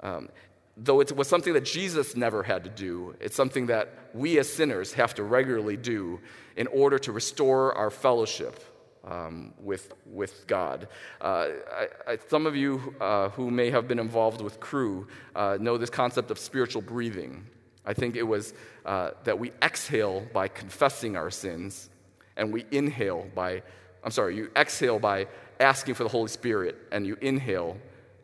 Um, 0.00 0.28
though 0.76 1.00
it 1.00 1.16
was 1.16 1.28
something 1.28 1.54
that 1.54 1.64
Jesus 1.64 2.16
never 2.16 2.42
had 2.42 2.64
to 2.64 2.70
do, 2.70 3.14
it's 3.20 3.36
something 3.36 3.66
that 3.66 4.10
we 4.12 4.38
as 4.38 4.52
sinners 4.52 4.92
have 4.92 5.14
to 5.14 5.22
regularly 5.22 5.76
do 5.76 6.20
in 6.56 6.66
order 6.68 6.98
to 6.98 7.12
restore 7.12 7.72
our 7.74 7.90
fellowship 7.90 8.62
um, 9.04 9.54
with, 9.58 9.94
with 10.04 10.46
God. 10.46 10.88
Uh, 11.20 11.48
I, 11.72 12.12
I, 12.12 12.18
some 12.28 12.46
of 12.46 12.56
you 12.56 12.94
uh, 13.00 13.30
who 13.30 13.50
may 13.50 13.70
have 13.70 13.88
been 13.88 13.98
involved 13.98 14.40
with 14.40 14.60
Cru 14.60 15.06
uh, 15.34 15.56
know 15.60 15.78
this 15.78 15.90
concept 15.90 16.30
of 16.30 16.38
spiritual 16.38 16.82
breathing. 16.82 17.46
I 17.84 17.94
think 17.94 18.16
it 18.16 18.24
was 18.24 18.52
uh, 18.84 19.10
that 19.24 19.38
we 19.38 19.52
exhale 19.62 20.26
by 20.32 20.48
confessing 20.48 21.16
our 21.16 21.30
sins, 21.30 21.88
and 22.36 22.52
we 22.52 22.66
inhale 22.70 23.26
by, 23.34 23.62
I'm 24.04 24.10
sorry, 24.10 24.36
you 24.36 24.50
exhale 24.56 24.98
by 24.98 25.28
asking 25.60 25.94
for 25.94 26.02
the 26.02 26.10
Holy 26.10 26.28
Spirit, 26.28 26.76
and 26.90 27.06
you 27.06 27.16
inhale 27.20 27.76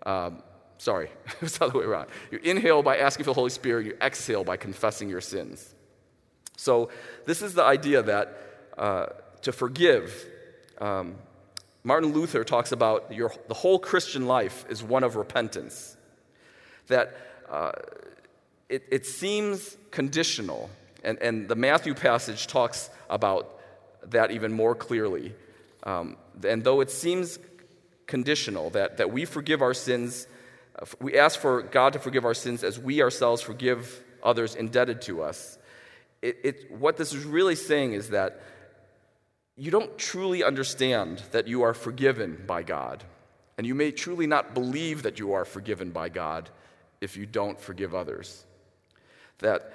um, 0.05 0.43
Sorry, 0.83 1.11
it's 1.41 1.59
the 1.59 1.67
other 1.67 1.79
way 1.79 1.85
around. 1.85 2.09
You 2.33 2.41
inhale 2.43 2.83
by 2.83 2.97
asking 2.99 3.23
for 3.23 3.31
the 3.31 3.35
Holy 3.35 3.51
Spirit, 3.51 3.87
you 3.87 3.97
exhale 4.01 4.43
by 4.43 4.57
confessing 4.57 5.09
your 5.09 5.21
sins. 5.21 5.77
So, 6.57 6.89
this 7.25 7.41
is 7.41 7.55
the 7.55 7.63
idea 7.63 8.03
that 8.03 8.37
uh, 8.77 9.07
to 9.43 9.53
forgive, 9.53 10.27
um, 10.81 11.15
Martin 11.85 12.13
Luther 12.13 12.43
talks 12.43 12.73
about 12.73 13.13
your, 13.15 13.33
the 13.47 13.55
whole 13.55 13.79
Christian 13.79 14.27
life 14.27 14.65
is 14.69 14.83
one 14.83 15.05
of 15.05 15.15
repentance. 15.15 15.97
That 16.89 17.17
uh, 17.49 17.71
it, 18.69 18.83
it 18.91 19.07
seems 19.07 19.77
conditional, 19.93 20.69
and, 21.05 21.17
and 21.23 21.49
the 21.49 21.55
Matthew 21.55 21.95
passage 21.95 22.49
talks 22.49 22.91
about 23.09 23.61
that 24.11 24.33
even 24.33 24.53
more 24.53 24.75
clearly. 24.75 25.33
Um, 25.85 26.17
and 26.45 26.65
though 26.65 26.81
it 26.81 26.91
seems 26.91 27.39
conditional, 28.09 28.71
that, 28.71 28.97
that 28.97 29.13
we 29.13 29.27
forgive 29.27 29.63
our 29.63 29.75
sins 29.75 30.27
we 31.01 31.19
ask 31.19 31.39
for 31.39 31.63
God 31.63 31.93
to 31.93 31.99
forgive 31.99 32.25
our 32.25 32.35
sins 32.35 32.65
as 32.65 32.79
we 32.79 33.03
ourselves 33.03 33.43
forgive 33.43 34.03
others 34.23 34.55
indebted 34.55 35.03
to 35.03 35.23
us. 35.23 35.59
It, 36.23 36.39
it, 36.45 36.71
what 36.73 36.97
this 36.97 37.13
is 37.13 37.25
really 37.25 37.57
saying 37.57 37.93
is 37.93 38.11
that 38.11 38.41
you 39.57 39.71
don't 39.71 39.99
truly 39.99 40.43
understand 40.43 41.23
that 41.33 41.47
you 41.47 41.63
are 41.63 41.75
forgiven 41.75 42.43
by 42.47 42.63
God. 42.63 43.05
And 43.59 43.67
you 43.67 43.75
may 43.75 43.91
truly 43.91 44.27
not 44.27 44.55
believe 44.55 45.03
that 45.03 45.19
you 45.19 45.35
are 45.35 45.45
forgiven 45.45 45.91
by 45.91 46.09
God 46.09 46.49
if 47.01 47.17
you 47.17 47.27
don't 47.27 47.61
forgive 47.61 47.95
others. 47.95 48.45
That 49.39 49.73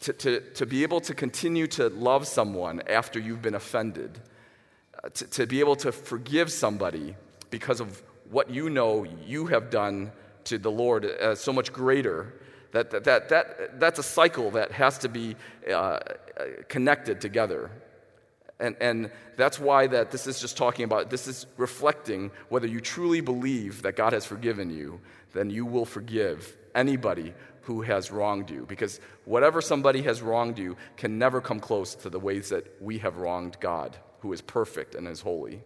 to, 0.00 0.12
to, 0.12 0.40
to 0.40 0.66
be 0.66 0.82
able 0.82 1.00
to 1.02 1.14
continue 1.14 1.66
to 1.68 1.88
love 1.88 2.26
someone 2.26 2.82
after 2.88 3.18
you've 3.18 3.42
been 3.42 3.54
offended, 3.54 4.20
uh, 5.02 5.08
to, 5.10 5.26
to 5.26 5.46
be 5.46 5.60
able 5.60 5.76
to 5.76 5.92
forgive 5.92 6.52
somebody 6.52 7.14
because 7.50 7.80
of 7.80 8.02
what 8.30 8.50
you 8.50 8.68
know 8.68 9.04
you 9.24 9.46
have 9.46 9.70
done 9.70 10.10
to 10.44 10.58
the 10.58 10.70
Lord 10.70 11.04
uh, 11.04 11.34
so 11.34 11.52
much 11.52 11.72
greater. 11.72 12.34
That, 12.72 12.90
that, 12.90 13.04
that, 13.04 13.28
that, 13.28 13.80
that's 13.80 13.98
a 14.00 14.02
cycle 14.02 14.50
that 14.52 14.72
has 14.72 14.98
to 14.98 15.08
be 15.08 15.36
uh, 15.72 16.00
connected 16.68 17.20
together. 17.20 17.70
And, 18.58 18.76
and 18.80 19.10
that's 19.36 19.58
why 19.58 19.86
that 19.88 20.10
this 20.10 20.26
is 20.26 20.40
just 20.40 20.56
talking 20.56 20.84
about, 20.84 21.10
this 21.10 21.26
is 21.26 21.46
reflecting 21.56 22.30
whether 22.48 22.66
you 22.66 22.80
truly 22.80 23.20
believe 23.20 23.82
that 23.82 23.96
God 23.96 24.12
has 24.12 24.24
forgiven 24.24 24.70
you, 24.70 25.00
then 25.32 25.50
you 25.50 25.66
will 25.66 25.84
forgive 25.84 26.56
anybody 26.74 27.34
who 27.62 27.82
has 27.82 28.10
wronged 28.10 28.50
you. 28.50 28.64
Because 28.66 29.00
whatever 29.24 29.60
somebody 29.60 30.02
has 30.02 30.22
wronged 30.22 30.58
you 30.58 30.76
can 30.96 31.18
never 31.18 31.40
come 31.40 31.60
close 31.60 31.94
to 31.96 32.10
the 32.10 32.18
ways 32.18 32.48
that 32.48 32.66
we 32.80 32.98
have 32.98 33.16
wronged 33.16 33.56
God, 33.60 33.96
who 34.20 34.32
is 34.32 34.40
perfect 34.40 34.94
and 34.94 35.08
is 35.08 35.20
holy. 35.20 35.62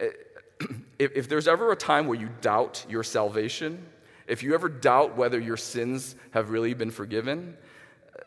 Uh, 0.00 0.06
if, 0.98 1.12
if 1.16 1.28
there's 1.28 1.48
ever 1.48 1.72
a 1.72 1.76
time 1.76 2.06
where 2.06 2.18
you 2.18 2.28
doubt 2.40 2.84
your 2.88 3.02
salvation, 3.02 3.84
if 4.26 4.42
you 4.42 4.54
ever 4.54 4.68
doubt 4.68 5.16
whether 5.16 5.38
your 5.38 5.56
sins 5.56 6.14
have 6.30 6.50
really 6.50 6.74
been 6.74 6.90
forgiven, 6.90 7.56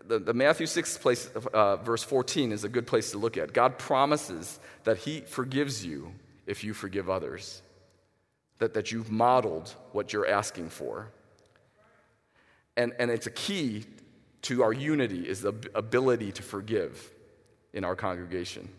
the, 0.08 0.20
the 0.20 0.34
Matthew 0.34 0.68
6 0.68 0.98
place, 0.98 1.28
uh, 1.54 1.78
verse 1.78 2.04
14 2.04 2.52
is 2.52 2.64
a 2.64 2.70
good 2.70 2.86
place 2.86 3.12
to 3.12 3.18
look 3.18 3.38
at. 3.38 3.54
God 3.54 3.78
promises 3.78 4.60
that 4.84 4.98
He 4.98 5.22
forgives 5.22 5.86
you 5.86 6.12
if 6.46 6.64
you 6.64 6.74
forgive 6.74 7.10
others. 7.10 7.62
that, 8.60 8.74
that 8.74 8.92
you've 8.92 9.12
modeled 9.12 9.76
what 9.92 10.14
you're 10.14 10.28
asking 10.28 10.70
for. 10.70 11.12
And, 12.78 12.94
and 13.00 13.12
it's 13.12 13.28
a 13.28 13.32
key 13.32 13.86
to 14.44 14.64
our 14.64 14.74
unity 14.74 15.28
is 15.28 15.42
the 15.42 15.54
ability 15.74 16.32
to 16.34 16.44
forgive 16.44 17.12
in 17.74 17.84
our 17.84 17.96
congregation. 17.96 18.70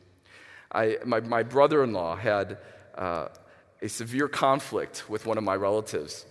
I, 0.73 0.99
my, 1.05 1.21
my 1.21 1.43
brother 1.43 1.83
in 1.83 1.93
law 1.93 2.17
had 2.17 2.59
uh, 2.97 3.29
a 3.83 3.89
severe 3.89 4.29
conflict 4.29 5.09
with 5.09 5.27
one 5.27 5.39
of 5.39 5.45
my 5.45 5.55
relatives, 5.55 6.27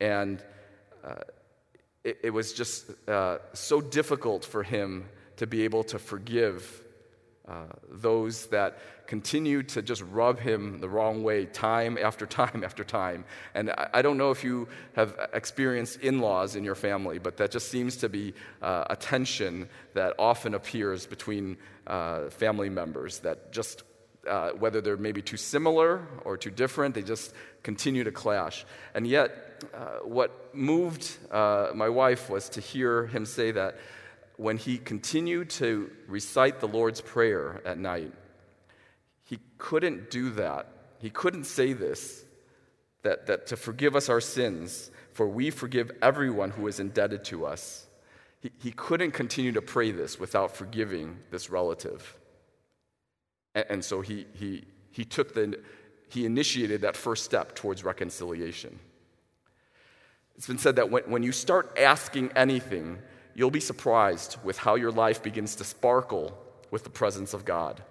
and 0.00 0.42
uh, 1.04 1.14
it, 2.04 2.18
it, 2.24 2.30
was 2.30 2.52
just 2.52 2.90
uh, 3.08 3.38
so 3.52 3.80
difficult 3.80 4.44
for 4.44 4.62
him 4.62 5.08
to 5.36 5.46
be 5.46 5.62
able 5.62 5.84
to 5.84 5.98
forgive 5.98 6.82
uh, 7.48 7.64
those 7.90 8.46
that 8.48 8.78
continue 9.06 9.62
to 9.62 9.80
just 9.80 10.02
rub 10.10 10.38
him 10.38 10.80
the 10.80 10.88
wrong 10.88 11.22
way 11.22 11.46
time 11.46 11.96
after 11.96 12.26
time 12.26 12.62
after 12.62 12.84
time. 12.84 13.24
And 13.54 13.70
I, 13.70 13.88
I 13.94 14.02
don't 14.02 14.18
know 14.18 14.30
if 14.30 14.44
you 14.44 14.68
have 14.94 15.18
experienced 15.32 16.00
in 16.00 16.20
laws 16.20 16.56
in 16.56 16.64
your 16.64 16.74
family, 16.74 17.18
but 17.18 17.38
that 17.38 17.50
just 17.50 17.70
seems 17.70 17.96
to 17.98 18.08
be 18.10 18.34
uh, 18.60 18.84
a 18.90 18.96
tension 18.96 19.68
that 19.94 20.14
often 20.18 20.54
appears 20.54 21.06
between 21.06 21.56
uh, 21.86 22.28
family 22.28 22.68
members 22.68 23.20
that 23.20 23.50
just 23.50 23.82
uh, 24.28 24.50
whether 24.50 24.80
they're 24.80 24.96
maybe 24.96 25.22
too 25.22 25.36
similar 25.36 26.06
or 26.24 26.36
too 26.36 26.50
different, 26.50 26.94
they 26.94 27.02
just 27.02 27.32
continue 27.62 28.04
to 28.04 28.12
clash. 28.12 28.64
And 28.94 29.06
yet, 29.06 29.64
uh, 29.74 29.98
what 30.04 30.54
moved 30.54 31.16
uh, 31.30 31.70
my 31.74 31.88
wife 31.88 32.30
was 32.30 32.48
to 32.50 32.60
hear 32.60 33.06
him 33.06 33.26
say 33.26 33.50
that 33.52 33.78
when 34.36 34.56
he 34.56 34.78
continued 34.78 35.50
to 35.50 35.90
recite 36.06 36.60
the 36.60 36.68
Lord's 36.68 37.00
Prayer 37.00 37.60
at 37.64 37.78
night, 37.78 38.12
he 39.24 39.38
couldn't 39.58 40.10
do 40.10 40.30
that. 40.30 40.68
He 41.00 41.10
couldn't 41.10 41.44
say 41.44 41.72
this 41.72 42.24
that, 43.02 43.26
that 43.26 43.46
to 43.46 43.56
forgive 43.56 43.94
us 43.94 44.08
our 44.08 44.20
sins, 44.20 44.90
for 45.12 45.28
we 45.28 45.50
forgive 45.50 45.90
everyone 46.02 46.50
who 46.50 46.66
is 46.66 46.80
indebted 46.80 47.24
to 47.24 47.46
us. 47.46 47.86
He, 48.40 48.50
he 48.58 48.70
couldn't 48.72 49.12
continue 49.12 49.52
to 49.52 49.62
pray 49.62 49.92
this 49.92 50.18
without 50.18 50.56
forgiving 50.56 51.18
this 51.30 51.50
relative. 51.50 52.17
And, 53.68 53.84
so 53.84 54.00
he, 54.00 54.26
he, 54.34 54.64
he 54.90 55.04
took 55.04 55.34
the, 55.34 55.58
he 56.08 56.24
initiated 56.24 56.82
that 56.82 56.96
first 56.96 57.24
step 57.24 57.54
towards 57.54 57.84
reconciliation. 57.84 58.78
It's 60.36 60.46
been 60.46 60.58
said 60.58 60.76
that 60.76 60.90
when, 60.90 61.04
when 61.04 61.22
you 61.22 61.32
start 61.32 61.76
asking 61.78 62.32
anything, 62.36 62.98
you'll 63.34 63.50
be 63.50 63.60
surprised 63.60 64.36
with 64.44 64.58
how 64.58 64.76
your 64.76 64.92
life 64.92 65.22
begins 65.22 65.56
to 65.56 65.64
sparkle 65.64 66.36
with 66.70 66.84
the 66.84 66.90
presence 66.90 67.34
of 67.34 67.44
God. 67.44 67.82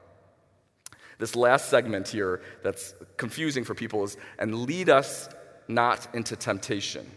This 1.19 1.35
last 1.35 1.69
segment 1.69 2.07
here 2.07 2.41
that's 2.63 2.93
confusing 3.17 3.63
for 3.63 3.73
people 3.73 4.03
is, 4.03 4.17
and 4.37 4.53
lead 4.53 4.89
us 4.89 5.29
not 5.67 6.07
into 6.13 6.35
temptation. 6.35 7.09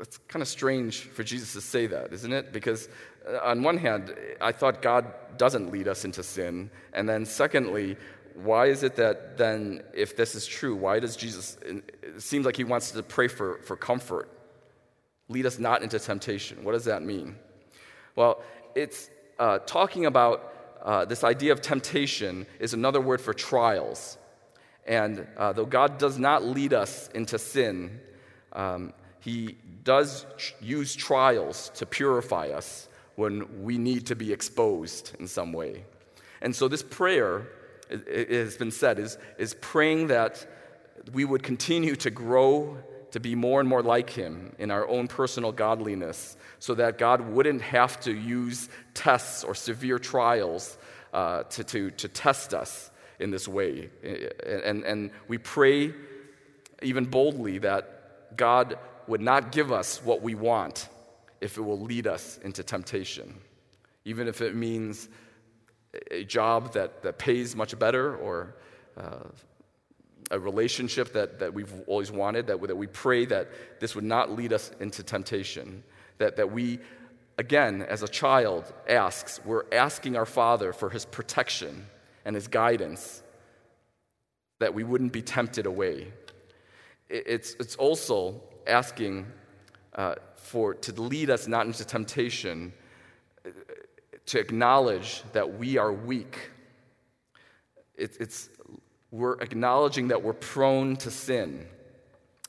It's 0.00 0.18
kind 0.28 0.42
of 0.42 0.48
strange 0.48 1.00
for 1.00 1.22
Jesus 1.22 1.52
to 1.52 1.60
say 1.60 1.86
that, 1.86 2.12
isn't 2.12 2.32
it? 2.32 2.52
Because 2.52 2.88
on 3.42 3.62
one 3.62 3.78
hand, 3.78 4.14
I 4.40 4.52
thought 4.52 4.82
God 4.82 5.12
doesn't 5.36 5.70
lead 5.70 5.88
us 5.88 6.04
into 6.04 6.22
sin. 6.22 6.70
And 6.92 7.08
then, 7.08 7.24
secondly, 7.24 7.96
why 8.34 8.66
is 8.66 8.82
it 8.82 8.96
that 8.96 9.36
then, 9.36 9.82
if 9.94 10.16
this 10.16 10.34
is 10.34 10.46
true, 10.46 10.74
why 10.74 11.00
does 11.00 11.16
Jesus, 11.16 11.56
it 11.64 12.20
seems 12.22 12.44
like 12.44 12.56
he 12.56 12.64
wants 12.64 12.90
to 12.92 13.02
pray 13.02 13.28
for, 13.28 13.60
for 13.64 13.76
comfort 13.76 14.30
Lead 15.28 15.46
us 15.46 15.58
not 15.58 15.82
into 15.82 15.98
temptation. 15.98 16.64
What 16.64 16.72
does 16.72 16.84
that 16.84 17.02
mean? 17.02 17.36
Well, 18.14 18.42
it's 18.74 19.08
uh, 19.38 19.58
talking 19.60 20.06
about 20.06 20.52
uh, 20.82 21.06
this 21.06 21.24
idea 21.24 21.52
of 21.52 21.62
temptation 21.62 22.46
is 22.58 22.74
another 22.74 23.00
word 23.00 23.20
for 23.20 23.32
trials. 23.32 24.18
And 24.86 25.26
uh, 25.38 25.54
though 25.54 25.64
God 25.64 25.96
does 25.96 26.18
not 26.18 26.44
lead 26.44 26.74
us 26.74 27.08
into 27.14 27.38
sin, 27.38 28.00
um, 28.52 28.92
He 29.20 29.56
does 29.82 30.26
use 30.60 30.94
trials 30.94 31.70
to 31.76 31.86
purify 31.86 32.48
us 32.48 32.88
when 33.16 33.62
we 33.62 33.78
need 33.78 34.06
to 34.06 34.16
be 34.16 34.32
exposed 34.32 35.12
in 35.18 35.26
some 35.26 35.52
way. 35.52 35.84
And 36.42 36.54
so, 36.54 36.68
this 36.68 36.82
prayer, 36.82 37.46
it, 37.88 38.30
has 38.30 38.56
been 38.56 38.70
said, 38.70 38.98
is, 38.98 39.18
is 39.38 39.54
praying 39.54 40.08
that 40.08 40.46
we 41.12 41.24
would 41.24 41.42
continue 41.42 41.96
to 41.96 42.10
grow 42.10 42.78
to 43.12 43.20
be 43.20 43.34
more 43.34 43.60
and 43.60 43.68
more 43.68 43.82
like 43.82 44.10
Him 44.10 44.52
in 44.58 44.70
our 44.70 44.88
own 44.88 45.06
personal 45.06 45.52
godliness 45.52 46.36
so 46.58 46.74
that 46.74 46.98
God 46.98 47.20
wouldn't 47.20 47.62
have 47.62 48.00
to 48.00 48.12
use 48.12 48.68
tests 48.94 49.44
or 49.44 49.54
severe 49.54 49.98
trials 49.98 50.76
uh, 51.12 51.44
to, 51.44 51.62
to, 51.64 51.90
to 51.92 52.08
test 52.08 52.54
us 52.54 52.90
in 53.20 53.30
this 53.30 53.46
way. 53.46 53.90
And, 54.44 54.82
and 54.84 55.10
we 55.28 55.38
pray 55.38 55.94
even 56.82 57.04
boldly 57.04 57.58
that 57.58 58.36
God 58.36 58.78
would 59.06 59.20
not 59.20 59.52
give 59.52 59.70
us 59.70 60.02
what 60.02 60.22
we 60.22 60.34
want 60.34 60.88
if 61.44 61.58
it 61.58 61.60
will 61.60 61.78
lead 61.78 62.06
us 62.06 62.38
into 62.42 62.62
temptation, 62.62 63.34
even 64.06 64.26
if 64.26 64.40
it 64.40 64.56
means 64.56 65.10
a 66.10 66.24
job 66.24 66.72
that, 66.72 67.02
that 67.02 67.18
pays 67.18 67.54
much 67.54 67.78
better 67.78 68.16
or 68.16 68.56
uh, 68.96 69.28
a 70.30 70.38
relationship 70.38 71.12
that, 71.12 71.38
that 71.38 71.52
we've 71.52 71.82
always 71.86 72.10
wanted, 72.10 72.46
that, 72.46 72.58
that 72.62 72.74
we 72.74 72.86
pray 72.86 73.26
that 73.26 73.50
this 73.78 73.94
would 73.94 74.04
not 74.04 74.32
lead 74.32 74.54
us 74.54 74.72
into 74.80 75.02
temptation, 75.02 75.84
that, 76.16 76.36
that 76.36 76.50
we, 76.50 76.78
again, 77.36 77.82
as 77.82 78.02
a 78.02 78.08
child 78.08 78.72
asks, 78.88 79.38
we're 79.44 79.64
asking 79.70 80.16
our 80.16 80.26
Father 80.26 80.72
for 80.72 80.88
his 80.88 81.04
protection 81.04 81.84
and 82.24 82.34
his 82.34 82.48
guidance, 82.48 83.22
that 84.60 84.72
we 84.72 84.82
wouldn't 84.82 85.12
be 85.12 85.20
tempted 85.20 85.66
away. 85.66 86.10
It's, 87.10 87.54
it's 87.60 87.76
also 87.76 88.40
asking 88.66 89.26
uh, 89.94 90.16
for, 90.36 90.74
to 90.74 90.92
lead 91.00 91.30
us 91.30 91.46
not 91.46 91.66
into 91.66 91.84
temptation, 91.84 92.72
to 94.26 94.38
acknowledge 94.38 95.22
that 95.32 95.58
we 95.58 95.76
are 95.78 95.92
weak. 95.92 96.50
It, 97.96 98.16
it's 98.20 98.48
we're 99.10 99.40
acknowledging 99.40 100.08
that 100.08 100.22
we're 100.22 100.32
prone 100.32 100.96
to 100.96 101.10
sin, 101.10 101.66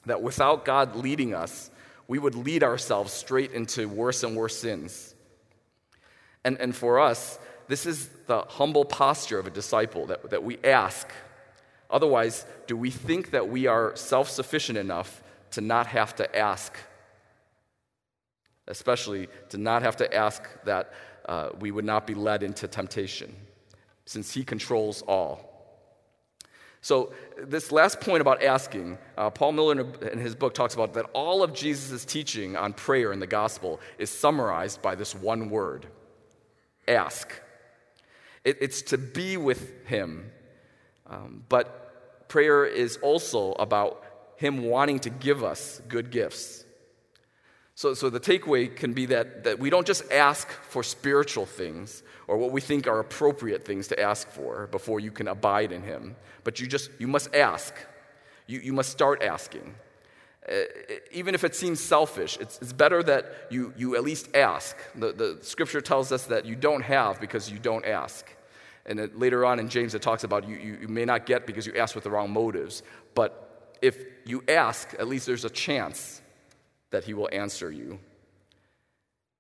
that 0.08 0.22
without 0.22 0.66
God 0.66 0.96
leading 0.96 1.36
us, 1.36 1.70
we 2.08 2.18
would 2.18 2.36
lead 2.36 2.64
ourselves 2.64 3.14
straight 3.14 3.52
into 3.52 3.88
worse 3.88 4.24
and 4.24 4.36
worse 4.36 4.58
sins. 4.58 5.14
And, 6.44 6.60
and 6.60 6.76
for 6.76 7.00
us, 7.00 7.40
this 7.68 7.86
is 7.86 8.10
the 8.28 8.42
humble 8.42 8.86
posture 8.86 9.40
of 9.40 9.48
a 9.48 9.52
disciple 9.52 10.08
that, 10.08 10.30
that 10.30 10.44
we 10.44 10.58
ask. 10.64 11.08
Otherwise, 11.90 12.46
do 12.68 12.76
we 12.76 12.90
think 12.90 13.32
that 13.32 13.48
we 13.48 13.68
are 13.68 13.96
self 13.96 14.30
sufficient 14.30 14.78
enough 14.78 15.24
to 15.52 15.62
not 15.62 15.88
have 15.88 16.16
to 16.16 16.36
ask? 16.36 16.76
Especially 18.68 19.28
to 19.50 19.58
not 19.58 19.82
have 19.82 19.96
to 19.98 20.14
ask 20.14 20.44
that 20.64 20.94
uh, 21.28 21.50
we 21.60 21.72
would 21.72 21.86
not 21.86 22.08
be 22.08 22.14
led 22.14 22.44
into 22.44 22.68
temptation, 22.68 23.36
since 24.06 24.34
He 24.34 24.44
controls 24.44 25.02
all. 25.04 25.52
So, 26.82 27.14
this 27.36 27.72
last 27.72 28.00
point 28.00 28.22
about 28.22 28.44
asking, 28.44 29.00
uh, 29.18 29.32
Paul 29.32 29.54
Miller 29.54 29.94
in 30.12 30.20
his 30.20 30.36
book 30.36 30.54
talks 30.54 30.76
about 30.76 30.94
that 30.94 31.08
all 31.14 31.42
of 31.42 31.52
Jesus' 31.52 32.06
teaching 32.06 32.56
on 32.56 32.74
prayer 32.74 33.12
in 33.12 33.20
the 33.20 33.28
gospel 33.28 33.80
is 33.98 34.12
summarized 34.12 34.84
by 34.84 34.94
this 34.94 35.16
one 35.16 35.50
word 35.50 35.88
ask. 36.88 37.42
It, 38.44 38.58
it's 38.62 38.82
to 38.84 38.98
be 38.98 39.38
with 39.38 39.86
Him. 39.86 40.32
Um, 41.08 41.44
but 41.50 42.28
prayer 42.28 42.66
is 42.66 42.98
also 42.98 43.54
about 43.54 44.04
Him 44.38 44.66
wanting 44.66 45.00
to 45.00 45.10
give 45.10 45.44
us 45.44 45.82
good 45.88 46.12
gifts. 46.12 46.65
So, 47.76 47.94
so 47.94 48.10
the 48.10 48.22
takeaway 48.22 48.74
can 48.74 48.94
be 48.94 49.06
that, 49.08 49.44
that 49.44 49.60
we 49.60 49.70
don't 49.70 49.86
just 49.86 50.10
ask 50.10 50.50
for 50.50 50.82
spiritual 50.82 51.46
things 51.46 52.04
or 52.28 52.38
what 52.38 52.52
we 52.52 52.62
think 52.62 52.88
are 52.88 53.00
appropriate 53.00 53.66
things 53.66 53.90
to 53.90 54.00
ask 54.00 54.30
for 54.30 54.68
before 54.68 55.02
you 55.02 55.12
can 55.12 55.28
abide 55.28 55.74
in 55.74 55.84
Him, 55.84 56.16
but 56.46 56.60
you 56.60 56.68
just, 56.68 56.90
you 57.00 57.08
must 57.08 57.36
ask. 57.36 57.76
You, 58.48 58.60
you 58.60 58.72
must 58.72 58.92
start 58.92 59.22
asking. 59.22 59.76
Uh, 60.48 60.62
even 61.12 61.36
if 61.36 61.44
it 61.44 61.54
seems 61.54 61.82
selfish, 61.82 62.38
it's, 62.40 62.60
it's 62.62 62.72
better 62.72 63.04
that 63.04 63.48
you, 63.50 63.74
you 63.76 63.98
at 63.98 64.04
least 64.04 64.34
ask. 64.34 64.78
The, 64.96 65.12
the 65.12 65.40
scripture 65.42 65.82
tells 65.82 66.14
us 66.14 66.24
that 66.28 66.46
you 66.46 66.56
don't 66.56 66.84
have 66.84 67.20
because 67.20 67.52
you 67.52 67.60
don't 67.60 67.86
ask. 67.86 68.26
And 68.86 69.12
later 69.16 69.44
on 69.46 69.60
in 69.60 69.68
James, 69.68 69.96
it 69.96 70.02
talks 70.02 70.24
about 70.24 70.48
you, 70.48 70.56
you, 70.56 70.78
you 70.84 70.88
may 70.88 71.04
not 71.04 71.26
get 71.26 71.46
because 71.46 71.66
you 71.68 71.76
ask 71.76 71.94
with 71.94 72.06
the 72.06 72.12
wrong 72.12 72.32
motives. 72.32 72.84
But 73.16 73.78
if 73.82 73.98
you 74.24 74.44
ask, 74.48 74.94
at 74.98 75.08
least 75.08 75.26
there's 75.26 75.44
a 75.44 75.50
chance 75.50 76.22
that 76.92 77.04
He 77.04 77.14
will 77.14 77.30
answer 77.32 77.72
you. 77.72 78.00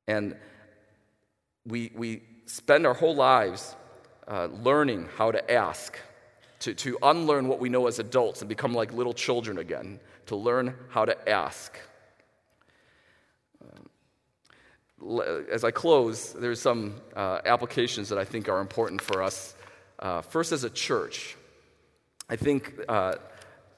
And 0.07 0.35
we, 1.65 1.91
we 1.95 2.21
spend 2.45 2.85
our 2.85 2.93
whole 2.93 3.15
lives 3.15 3.75
uh, 4.27 4.45
learning 4.45 5.07
how 5.17 5.31
to 5.31 5.51
ask, 5.51 5.99
to, 6.59 6.73
to 6.73 6.97
unlearn 7.01 7.47
what 7.47 7.59
we 7.59 7.69
know 7.69 7.87
as 7.87 7.99
adults 7.99 8.41
and 8.41 8.49
become 8.49 8.73
like 8.73 8.93
little 8.93 9.13
children 9.13 9.57
again, 9.57 9.99
to 10.27 10.35
learn 10.35 10.75
how 10.89 11.05
to 11.05 11.29
ask. 11.29 11.77
Uh, 15.01 15.23
as 15.51 15.63
I 15.63 15.71
close, 15.71 16.33
there's 16.33 16.61
some 16.61 16.95
uh, 17.15 17.39
applications 17.45 18.09
that 18.09 18.17
I 18.17 18.25
think 18.25 18.49
are 18.49 18.61
important 18.61 19.01
for 19.01 19.21
us. 19.21 19.55
Uh, 19.99 20.21
first, 20.21 20.51
as 20.51 20.63
a 20.63 20.69
church, 20.69 21.35
I 22.29 22.35
think 22.35 22.73
uh, 22.89 23.15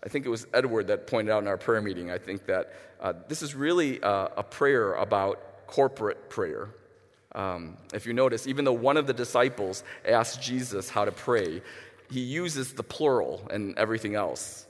I 0.03 0.09
think 0.09 0.25
it 0.25 0.29
was 0.29 0.47
Edward 0.53 0.87
that 0.87 1.07
pointed 1.07 1.31
out 1.31 1.41
in 1.41 1.47
our 1.47 1.57
prayer 1.57 1.81
meeting. 1.81 2.11
I 2.11 2.17
think 2.17 2.45
that 2.45 2.73
uh, 3.01 3.13
this 3.27 3.41
is 3.41 3.55
really 3.55 4.01
uh, 4.01 4.29
a 4.37 4.43
prayer 4.43 4.93
about 4.93 5.67
corporate 5.67 6.29
prayer. 6.29 6.69
Um, 7.33 7.77
if 7.93 8.05
you 8.05 8.13
notice, 8.13 8.47
even 8.47 8.65
though 8.65 8.73
one 8.73 8.97
of 8.97 9.05
the 9.05 9.13
disciples 9.13 9.83
asked 10.05 10.41
Jesus 10.41 10.89
how 10.89 11.05
to 11.05 11.11
pray, 11.11 11.61
he 12.09 12.21
uses 12.21 12.73
the 12.73 12.83
plural 12.83 13.47
and 13.51 13.77
everything 13.77 14.15
else. 14.15 14.65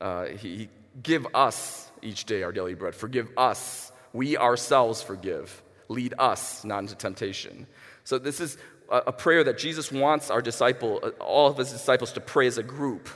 Uh, 0.00 0.26
he, 0.26 0.56
he, 0.56 0.68
give 1.02 1.26
us 1.34 1.90
each 2.02 2.24
day 2.24 2.42
our 2.42 2.50
daily 2.50 2.74
bread. 2.74 2.94
Forgive 2.94 3.28
us. 3.36 3.92
We 4.12 4.36
ourselves 4.36 5.02
forgive. 5.02 5.62
Lead 5.88 6.14
us 6.18 6.64
not 6.64 6.80
into 6.80 6.96
temptation. 6.96 7.66
So 8.04 8.18
this 8.18 8.40
is 8.40 8.58
a, 8.90 9.02
a 9.06 9.12
prayer 9.12 9.44
that 9.44 9.56
Jesus 9.56 9.92
wants 9.92 10.30
our 10.30 10.42
disciple, 10.42 11.00
uh, 11.02 11.10
all 11.22 11.48
of 11.48 11.56
his 11.56 11.70
disciples, 11.70 12.12
to 12.12 12.20
pray 12.20 12.48
as 12.48 12.58
a 12.58 12.62
group. 12.62 13.08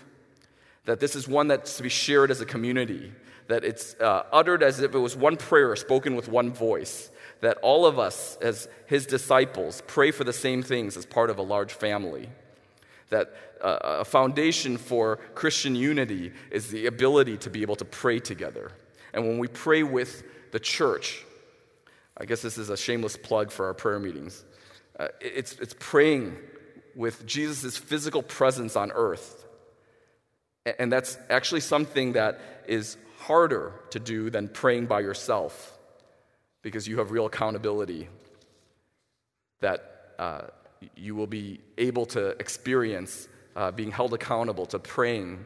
That 0.85 1.01
this 1.01 1.17
is 1.17 1.27
one 1.27 1.49
that's 1.49 1.77
to 1.79 1.83
be 1.83 1.89
shared 1.89 2.31
as 2.31 2.41
a 2.41 2.47
community. 2.47 3.13
That 3.49 3.65
it's 3.65 3.95
uh, 3.95 4.25
uttered 4.33 4.63
as 4.63 4.81
if 4.81 4.95
it 4.95 4.99
was 4.99 5.17
one 5.17 5.37
prayer 5.37 5.75
spoken 5.77 6.17
with 6.17 6.29
one 6.29 6.53
voice 6.53 7.11
that 7.45 7.59
all 7.59 7.85
of 7.85 7.99
us, 7.99 8.39
as 8.41 8.69
his 8.87 9.05
disciples, 9.05 9.83
pray 9.87 10.11
for 10.11 10.25
the 10.25 10.33
same 10.33 10.63
things 10.63 10.97
as 10.97 11.05
part 11.05 11.29
of 11.29 11.39
a 11.39 11.43
large 11.43 11.73
family. 11.73 12.31
That 13.11 13.35
uh, 13.61 13.79
a 13.83 14.05
foundation 14.05 14.79
for 14.79 15.17
Christian 15.35 15.77
unity 15.77 16.33
is 16.51 16.71
the 16.71 16.87
ability 16.87 17.37
to 17.39 17.51
be 17.51 17.61
able 17.61 17.77
to 17.77 17.85
pray 17.85 18.19
together. 18.19 18.73
And 19.13 19.27
when 19.27 19.39
we 19.39 19.49
pray 19.49 19.83
with 19.83 20.23
the 20.53 20.59
church, 20.59 21.25
I 22.17 22.25
guess 22.25 22.41
this 22.41 22.57
is 22.57 22.71
a 22.71 22.77
shameless 22.79 23.17
plug 23.17 23.51
for 23.51 23.67
our 23.67 23.75
prayer 23.75 23.99
meetings, 23.99 24.43
uh, 24.99 25.09
it's, 25.21 25.53
it's 25.61 25.75
praying 25.79 26.37
with 26.95 27.27
Jesus' 27.27 27.77
physical 27.77 28.23
presence 28.23 28.75
on 28.75 28.91
earth. 28.93 29.44
And 30.67 30.91
that's 30.91 31.19
actually 31.29 31.61
something 31.61 32.13
that 32.15 32.41
is 32.67 32.97
harder 33.19 33.73
to 33.91 33.99
do 34.01 34.31
than 34.31 34.49
praying 34.49 34.87
by 34.87 35.01
yourself 35.01 35.79
because 36.63 36.89
you 36.89 36.99
have 36.99 37.11
real 37.11 37.27
accountability 37.27 38.09
that 39.61 40.15
uh, 40.19 40.43
you 40.97 41.15
will 41.15 41.27
be 41.27 41.61
able 41.79 42.07
to 42.07 42.29
experience 42.41 43.29
uh, 43.57 43.71
being 43.71 43.91
held 43.91 44.15
accountable 44.15 44.67
to 44.67 44.79
praying 44.79 45.45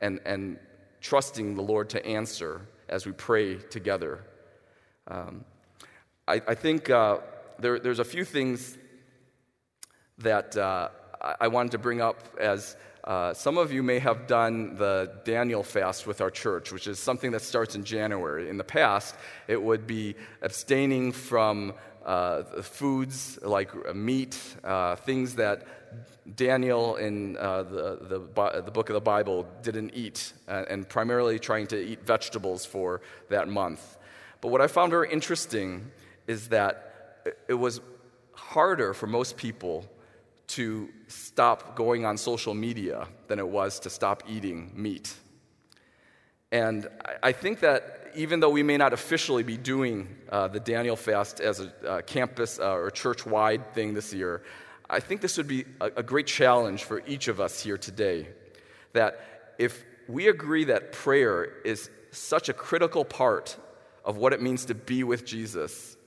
and, 0.00 0.20
and 0.24 0.58
trusting 1.00 1.54
the 1.54 1.62
Lord 1.62 1.88
to 1.90 2.04
answer 2.06 2.60
as 2.88 3.06
we 3.06 3.12
pray 3.12 3.56
together. 3.56 4.24
Um, 5.06 5.44
I, 6.26 6.42
I, 6.46 6.54
think 6.54 6.90
uh, 6.90 7.18
there, 7.58 7.78
there's 7.78 7.98
a 7.98 8.04
few 8.04 8.24
things 8.24 8.76
that 10.18 10.56
uh, 10.56 10.90
I 11.20 11.48
wanted 11.48 11.72
to 11.72 11.78
bring 11.78 12.00
up 12.00 12.16
as 12.38 12.76
uh, 13.04 13.32
some 13.32 13.56
of 13.56 13.72
you 13.72 13.82
may 13.82 13.98
have 13.98 14.26
done 14.26 14.76
the 14.76 15.10
Daniel 15.24 15.62
fast 15.62 16.06
with 16.06 16.20
our 16.20 16.30
church, 16.30 16.72
which 16.72 16.86
is 16.86 16.98
something 16.98 17.30
that 17.32 17.42
starts 17.42 17.74
in 17.74 17.82
January. 17.82 18.50
In 18.50 18.58
the 18.58 18.64
past, 18.64 19.14
it 19.46 19.60
would 19.60 19.86
be 19.86 20.14
abstaining 20.42 21.12
from 21.12 21.72
uh, 22.04 22.42
foods 22.62 23.38
like 23.42 23.94
meat, 23.94 24.38
uh, 24.62 24.96
things 24.96 25.34
that 25.36 25.66
Daniel 26.36 26.96
in 26.96 27.36
uh, 27.38 27.62
the, 27.62 27.98
the, 28.02 28.60
the, 28.62 28.70
book 28.70 28.90
of 28.90 28.94
the 28.94 29.00
Bible 29.00 29.46
didn't 29.62 29.92
eat, 29.94 30.34
uh, 30.46 30.64
and 30.68 30.86
primarily 30.88 31.38
trying 31.38 31.66
to 31.68 31.78
eat 31.82 32.04
vegetables 32.04 32.66
for 32.66 33.00
that 33.30 33.48
month. 33.48 33.96
But 34.40 34.48
what 34.48 34.60
I 34.60 34.66
found 34.66 34.90
very 34.90 35.10
interesting 35.10 35.90
is 36.26 36.48
that 36.48 37.34
it 37.48 37.54
was 37.54 37.80
harder 38.34 38.92
for 38.92 39.06
most 39.06 39.36
people 39.36 39.88
to 40.48 40.88
stop 41.06 41.76
going 41.76 42.04
on 42.04 42.16
social 42.16 42.54
media 42.54 43.06
than 43.28 43.38
it 43.38 43.48
was 43.48 43.80
to 43.80 43.90
stop 43.90 44.22
eating 44.28 44.72
meat. 44.74 45.14
And 46.50 46.88
I 47.22 47.32
think 47.32 47.60
that 47.60 48.12
even 48.16 48.40
though 48.40 48.50
we 48.50 48.62
may 48.62 48.78
not 48.78 48.92
officially 48.92 49.42
be 49.42 49.56
doing 49.56 50.08
uh, 50.30 50.48
the 50.48 50.60
Daniel 50.60 50.96
fast 50.96 51.40
as 51.40 51.60
a 51.60 51.72
uh, 51.86 52.02
campus 52.02 52.58
uh, 52.58 52.72
or 52.72 52.90
church 52.90 53.26
wide 53.26 53.74
thing 53.74 53.94
this 53.94 54.14
year, 54.14 54.42
I 54.88 55.00
think 55.00 55.20
this 55.20 55.36
would 55.36 55.48
be 55.48 55.66
a, 55.80 55.90
a 55.96 56.02
great 56.02 56.26
challenge 56.26 56.84
for 56.84 57.02
each 57.06 57.28
of 57.28 57.40
us 57.40 57.60
here 57.60 57.76
today. 57.76 58.28
That 58.94 59.54
if 59.58 59.84
we 60.08 60.28
agree 60.28 60.64
that 60.64 60.92
prayer 60.92 61.44
is 61.64 61.90
such 62.10 62.48
a 62.48 62.54
critical 62.54 63.04
part 63.04 63.58
of 64.04 64.16
what 64.16 64.32
it 64.32 64.40
means 64.40 64.64
to 64.64 64.74
be 64.74 65.04
with 65.04 65.26
Jesus, 65.26 65.98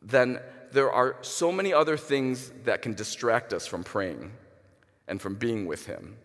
then 0.00 0.40
there 0.72 0.90
are 0.90 1.16
so 1.20 1.52
many 1.52 1.72
other 1.72 1.96
things 1.96 2.50
that 2.64 2.82
can 2.82 2.94
distract 2.94 3.52
us 3.52 3.66
from 3.66 3.84
praying 3.84 4.32
and 5.06 5.20
from 5.20 5.34
being 5.34 5.66
with 5.66 5.86
Him. 5.86 6.16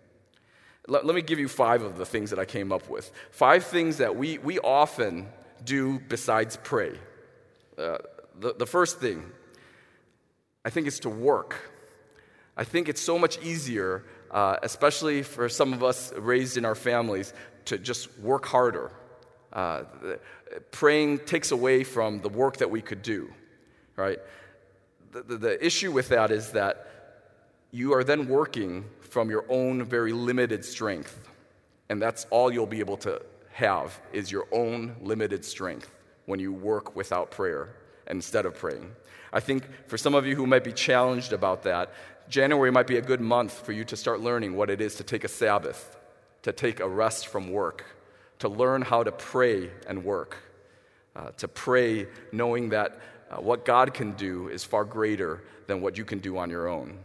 Let, 0.87 1.05
let 1.05 1.15
me 1.15 1.21
give 1.21 1.39
you 1.39 1.49
five 1.49 1.81
of 1.83 1.97
the 1.97 2.05
things 2.05 2.29
that 2.29 2.39
I 2.39 2.45
came 2.45 2.71
up 2.71 2.89
with. 2.89 3.11
Five 3.31 3.65
things 3.65 3.97
that 3.97 4.15
we, 4.15 4.37
we 4.37 4.59
often 4.59 5.27
do 5.63 5.99
besides 5.99 6.57
pray. 6.63 6.93
Uh, 7.77 7.97
the, 8.39 8.55
the 8.57 8.65
first 8.65 8.99
thing, 8.99 9.23
I 10.63 10.69
think, 10.69 10.87
is 10.87 10.99
to 11.01 11.09
work. 11.09 11.71
I 12.55 12.63
think 12.63 12.87
it's 12.89 13.01
so 13.01 13.19
much 13.19 13.37
easier, 13.43 14.05
uh, 14.31 14.57
especially 14.63 15.23
for 15.23 15.49
some 15.49 15.73
of 15.73 15.83
us 15.83 16.13
raised 16.13 16.57
in 16.57 16.65
our 16.65 16.75
families, 16.75 17.33
to 17.65 17.77
just 17.77 18.17
work 18.19 18.45
harder. 18.45 18.91
Uh, 19.51 19.83
praying 20.71 21.19
takes 21.19 21.51
away 21.51 21.83
from 21.83 22.21
the 22.21 22.29
work 22.29 22.57
that 22.57 22.71
we 22.71 22.81
could 22.81 23.01
do 23.01 23.33
right? 23.97 24.19
The, 25.11 25.23
the, 25.23 25.37
the 25.37 25.65
issue 25.65 25.91
with 25.91 26.07
that 26.09 26.31
is 26.31 26.51
that 26.51 26.87
you 27.71 27.93
are 27.93 28.03
then 28.03 28.27
working 28.27 28.85
from 29.01 29.29
your 29.29 29.45
own 29.49 29.83
very 29.83 30.13
limited 30.13 30.63
strength. 30.63 31.27
And 31.89 32.01
that's 32.01 32.25
all 32.29 32.51
you'll 32.51 32.65
be 32.65 32.79
able 32.79 32.97
to 32.97 33.21
have 33.51 33.99
is 34.13 34.31
your 34.31 34.47
own 34.51 34.95
limited 35.01 35.43
strength 35.43 35.91
when 36.25 36.39
you 36.39 36.53
work 36.53 36.95
without 36.95 37.31
prayer 37.31 37.75
instead 38.07 38.45
of 38.45 38.55
praying. 38.55 38.91
I 39.33 39.39
think 39.39 39.67
for 39.87 39.97
some 39.97 40.15
of 40.15 40.25
you 40.25 40.35
who 40.35 40.47
might 40.47 40.63
be 40.63 40.71
challenged 40.71 41.33
about 41.33 41.63
that, 41.63 41.91
January 42.29 42.71
might 42.71 42.87
be 42.87 42.97
a 42.97 43.01
good 43.01 43.21
month 43.21 43.65
for 43.65 43.71
you 43.71 43.83
to 43.85 43.95
start 43.95 44.19
learning 44.19 44.55
what 44.55 44.69
it 44.69 44.81
is 44.81 44.95
to 44.95 45.03
take 45.03 45.23
a 45.23 45.27
Sabbath, 45.27 45.97
to 46.43 46.51
take 46.51 46.79
a 46.79 46.87
rest 46.87 47.27
from 47.27 47.51
work, 47.51 47.85
to 48.39 48.49
learn 48.49 48.81
how 48.81 49.03
to 49.03 49.11
pray 49.11 49.69
and 49.87 50.03
work, 50.03 50.37
uh, 51.15 51.31
to 51.37 51.47
pray 51.47 52.07
knowing 52.31 52.69
that 52.69 52.99
uh, 53.30 53.38
what 53.38 53.65
God 53.65 53.93
can 53.93 54.11
do 54.13 54.47
is 54.47 54.63
far 54.63 54.86
greater 54.86 55.43
than 55.67 55.82
what 55.82 55.97
you 55.97 56.05
can 56.05 56.19
do 56.19 56.38
on 56.38 56.49
your 56.49 56.67
own. 56.67 56.99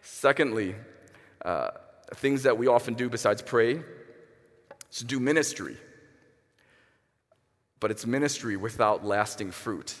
Secondly, 0.00 0.74
uh, 1.44 1.68
things 2.14 2.44
that 2.44 2.58
we 2.58 2.66
often 2.66 2.94
do 2.94 3.08
besides 3.08 3.42
pray 3.42 3.80
is 4.92 5.00
do 5.00 5.18
ministry. 5.18 5.76
But 7.80 7.90
it's 7.90 8.06
ministry 8.06 8.56
without 8.56 9.04
lasting 9.04 9.50
fruit. 9.50 9.94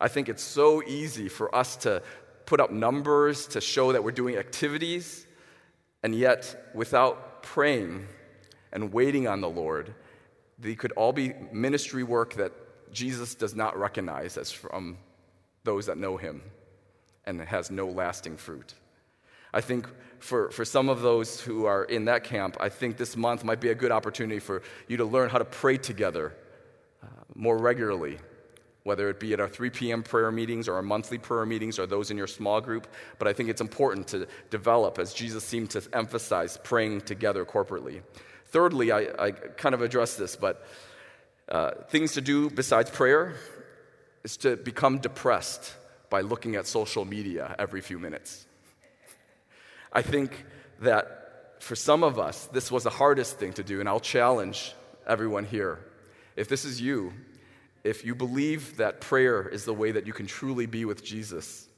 I 0.00 0.08
think 0.08 0.28
it's 0.28 0.42
so 0.42 0.82
easy 0.82 1.28
for 1.28 1.54
us 1.54 1.76
to 1.78 2.02
put 2.46 2.60
up 2.60 2.70
numbers 2.70 3.46
to 3.48 3.60
show 3.60 3.92
that 3.92 4.04
we're 4.04 4.12
doing 4.12 4.36
activities, 4.36 5.26
and 6.02 6.14
yet 6.14 6.70
without 6.74 7.42
praying 7.42 8.06
and 8.72 8.92
waiting 8.92 9.28
on 9.28 9.40
the 9.40 9.48
Lord, 9.48 9.94
they 10.58 10.74
could 10.74 10.92
all 10.92 11.12
be 11.12 11.32
ministry 11.52 12.02
work 12.02 12.34
that 12.34 12.52
Jesus 12.94 13.34
does 13.34 13.54
not 13.54 13.78
recognize 13.78 14.38
as 14.38 14.50
from 14.50 14.96
those 15.64 15.86
that 15.86 15.98
know 15.98 16.16
him 16.16 16.42
and 17.26 17.40
has 17.40 17.70
no 17.70 17.86
lasting 17.88 18.36
fruit. 18.36 18.74
I 19.52 19.60
think 19.60 19.88
for, 20.18 20.50
for 20.50 20.64
some 20.64 20.88
of 20.88 21.02
those 21.02 21.40
who 21.40 21.66
are 21.66 21.84
in 21.84 22.06
that 22.06 22.24
camp, 22.24 22.56
I 22.60 22.68
think 22.68 22.96
this 22.96 23.16
month 23.16 23.44
might 23.44 23.60
be 23.60 23.68
a 23.68 23.74
good 23.74 23.92
opportunity 23.92 24.40
for 24.40 24.62
you 24.88 24.96
to 24.96 25.04
learn 25.04 25.30
how 25.30 25.38
to 25.38 25.44
pray 25.44 25.76
together 25.76 26.34
uh, 27.02 27.06
more 27.34 27.56
regularly, 27.56 28.18
whether 28.82 29.08
it 29.08 29.20
be 29.20 29.32
at 29.32 29.40
our 29.40 29.48
3 29.48 29.70
p.m. 29.70 30.02
prayer 30.02 30.32
meetings 30.32 30.66
or 30.66 30.74
our 30.74 30.82
monthly 30.82 31.18
prayer 31.18 31.46
meetings 31.46 31.78
or 31.78 31.86
those 31.86 32.10
in 32.10 32.16
your 32.16 32.26
small 32.26 32.60
group. 32.60 32.88
But 33.18 33.28
I 33.28 33.32
think 33.32 33.48
it's 33.48 33.60
important 33.60 34.08
to 34.08 34.26
develop, 34.50 34.98
as 34.98 35.14
Jesus 35.14 35.44
seemed 35.44 35.70
to 35.70 35.82
emphasize, 35.92 36.58
praying 36.64 37.02
together 37.02 37.44
corporately. 37.44 38.02
Thirdly, 38.46 38.92
I, 38.92 39.08
I 39.18 39.30
kind 39.30 39.74
of 39.74 39.82
addressed 39.82 40.18
this, 40.18 40.36
but 40.36 40.66
uh, 41.48 41.72
things 41.88 42.12
to 42.12 42.20
do 42.20 42.50
besides 42.50 42.90
prayer 42.90 43.34
is 44.22 44.36
to 44.38 44.56
become 44.56 44.98
depressed 44.98 45.74
by 46.10 46.22
looking 46.22 46.56
at 46.56 46.66
social 46.66 47.04
media 47.04 47.54
every 47.58 47.80
few 47.80 47.98
minutes. 47.98 48.46
I 49.92 50.02
think 50.02 50.44
that 50.80 51.56
for 51.60 51.76
some 51.76 52.02
of 52.02 52.18
us, 52.18 52.46
this 52.46 52.70
was 52.70 52.84
the 52.84 52.90
hardest 52.90 53.38
thing 53.38 53.52
to 53.54 53.62
do, 53.62 53.80
and 53.80 53.88
I'll 53.88 54.00
challenge 54.00 54.74
everyone 55.06 55.44
here. 55.44 55.78
If 56.36 56.48
this 56.48 56.64
is 56.64 56.80
you, 56.80 57.12
if 57.84 58.04
you 58.04 58.14
believe 58.14 58.78
that 58.78 59.00
prayer 59.00 59.46
is 59.46 59.64
the 59.64 59.74
way 59.74 59.92
that 59.92 60.06
you 60.06 60.12
can 60.12 60.26
truly 60.26 60.66
be 60.66 60.84
with 60.84 61.04
Jesus, 61.04 61.68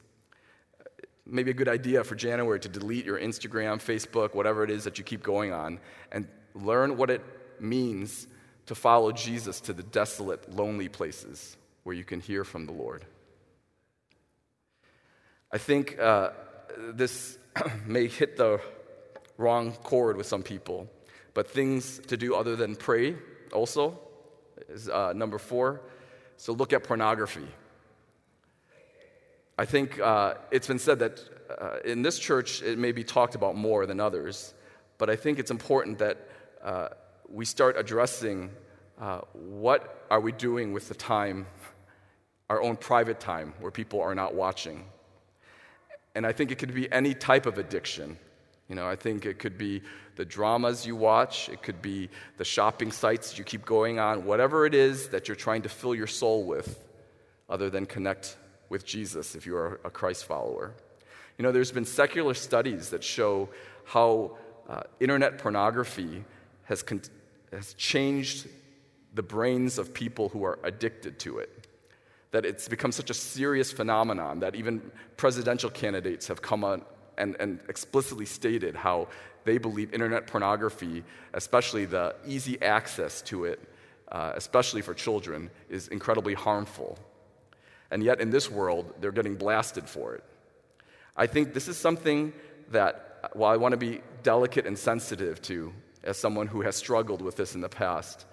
maybe 1.26 1.50
a 1.50 1.54
good 1.54 1.68
idea 1.68 2.04
for 2.04 2.14
January 2.14 2.60
to 2.60 2.68
delete 2.68 3.04
your 3.04 3.18
Instagram, 3.18 3.82
Facebook, 3.82 4.34
whatever 4.34 4.62
it 4.62 4.70
is 4.70 4.84
that 4.84 4.98
you 4.98 5.04
keep 5.04 5.22
going 5.22 5.52
on, 5.52 5.80
and 6.12 6.26
learn 6.54 6.96
what 6.96 7.10
it 7.10 7.22
means 7.60 8.28
to 8.66 8.74
follow 8.74 9.12
Jesus 9.12 9.60
to 9.62 9.72
the 9.72 9.82
desolate, 9.82 10.54
lonely 10.54 10.88
places 10.88 11.56
where 11.84 11.94
you 11.94 12.04
can 12.04 12.20
hear 12.20 12.44
from 12.44 12.66
the 12.66 12.72
Lord. 12.72 13.04
I 15.52 15.58
think 15.58 15.98
uh, 15.98 16.30
this 16.92 17.38
may 17.86 18.08
hit 18.08 18.36
the 18.36 18.60
wrong 19.38 19.72
chord 19.72 20.16
with 20.16 20.26
some 20.26 20.42
people, 20.42 20.88
but 21.34 21.48
things 21.50 22.00
to 22.08 22.16
do 22.16 22.34
other 22.34 22.56
than 22.56 22.74
pray 22.74 23.16
also 23.52 23.98
is 24.68 24.88
uh, 24.88 25.12
number 25.12 25.38
four. 25.38 25.82
So 26.36 26.52
look 26.52 26.72
at 26.72 26.84
pornography. 26.84 27.46
I 29.58 29.64
think 29.64 29.98
uh, 30.00 30.34
it's 30.50 30.66
been 30.66 30.78
said 30.78 30.98
that 30.98 31.20
uh, 31.58 31.78
in 31.84 32.02
this 32.02 32.18
church 32.18 32.62
it 32.62 32.78
may 32.78 32.92
be 32.92 33.04
talked 33.04 33.34
about 33.34 33.56
more 33.56 33.86
than 33.86 34.00
others, 34.00 34.52
but 34.98 35.08
I 35.08 35.16
think 35.16 35.38
it's 35.38 35.50
important 35.50 35.98
that 35.98 36.28
uh, 36.62 36.88
we 37.28 37.44
start 37.44 37.76
addressing 37.76 38.50
uh, 39.00 39.20
what 39.32 40.06
are 40.10 40.20
we 40.20 40.32
doing 40.32 40.72
with 40.72 40.88
the 40.88 40.94
time, 40.94 41.46
our 42.48 42.62
own 42.62 42.76
private 42.76 43.20
time, 43.20 43.54
where 43.60 43.70
people 43.70 44.00
are 44.00 44.14
not 44.14 44.34
watching. 44.34 44.84
And 46.14 46.26
I 46.26 46.32
think 46.32 46.50
it 46.50 46.58
could 46.58 46.74
be 46.74 46.90
any 46.90 47.14
type 47.14 47.46
of 47.46 47.58
addiction. 47.58 48.16
You 48.68 48.74
know, 48.74 48.86
I 48.86 48.96
think 48.96 49.26
it 49.26 49.38
could 49.38 49.58
be 49.58 49.82
the 50.16 50.24
dramas 50.24 50.86
you 50.86 50.96
watch, 50.96 51.48
it 51.50 51.62
could 51.62 51.82
be 51.82 52.08
the 52.38 52.44
shopping 52.44 52.90
sites 52.90 53.36
you 53.36 53.44
keep 53.44 53.64
going 53.66 53.98
on, 53.98 54.24
whatever 54.24 54.64
it 54.64 54.74
is 54.74 55.08
that 55.08 55.28
you're 55.28 55.36
trying 55.36 55.62
to 55.62 55.68
fill 55.68 55.94
your 55.94 56.06
soul 56.06 56.44
with, 56.44 56.82
other 57.48 57.68
than 57.68 57.86
connect 57.86 58.36
with 58.68 58.84
Jesus 58.84 59.34
if 59.34 59.46
you 59.46 59.56
are 59.56 59.80
a 59.84 59.90
Christ 59.90 60.24
follower. 60.24 60.74
You 61.38 61.42
know, 61.42 61.52
there's 61.52 61.70
been 61.70 61.84
secular 61.84 62.34
studies 62.34 62.90
that 62.90 63.04
show 63.04 63.50
how 63.84 64.36
uh, 64.68 64.82
internet 65.00 65.38
pornography 65.38 66.24
has, 66.64 66.82
con- 66.82 67.02
has 67.56 67.74
changed 67.74 68.48
the 69.14 69.22
brains 69.22 69.78
of 69.78 69.94
people 69.94 70.28
who 70.28 70.44
are 70.44 70.58
addicted 70.62 71.18
to 71.20 71.38
it. 71.38 71.66
That 72.30 72.44
it's 72.44 72.68
become 72.68 72.92
such 72.92 73.10
a 73.10 73.14
serious 73.14 73.72
phenomenon 73.72 74.40
that 74.40 74.54
even 74.54 74.90
presidential 75.16 75.70
candidates 75.70 76.28
have 76.28 76.42
come 76.42 76.64
on 76.64 76.82
and, 77.16 77.34
and 77.40 77.60
explicitly 77.68 78.26
stated 78.26 78.76
how 78.76 79.08
they 79.44 79.58
believe 79.58 79.94
internet 79.94 80.26
pornography, 80.26 81.02
especially 81.32 81.86
the 81.86 82.14
easy 82.26 82.60
access 82.60 83.22
to 83.22 83.44
it, 83.44 83.60
uh, 84.12 84.32
especially 84.34 84.82
for 84.82 84.92
children, 84.92 85.50
is 85.70 85.88
incredibly 85.88 86.34
harmful. 86.34 86.98
And 87.90 88.02
yet, 88.02 88.20
in 88.20 88.30
this 88.30 88.50
world, 88.50 88.92
they're 89.00 89.12
getting 89.12 89.36
blasted 89.36 89.88
for 89.88 90.14
it. 90.14 90.24
I 91.16 91.26
think 91.26 91.54
this 91.54 91.68
is 91.68 91.78
something 91.78 92.32
that, 92.70 93.30
while 93.32 93.52
I 93.52 93.56
want 93.56 93.72
to 93.72 93.78
be 93.78 94.00
delicate 94.22 94.66
and 94.66 94.76
sensitive 94.76 95.40
to, 95.42 95.72
as 96.06 96.16
someone 96.16 96.46
who 96.46 96.62
has 96.62 96.76
struggled 96.76 97.20
with 97.20 97.36
this 97.36 97.54
in 97.54 97.60
the 97.60 97.68
past, 97.68 98.24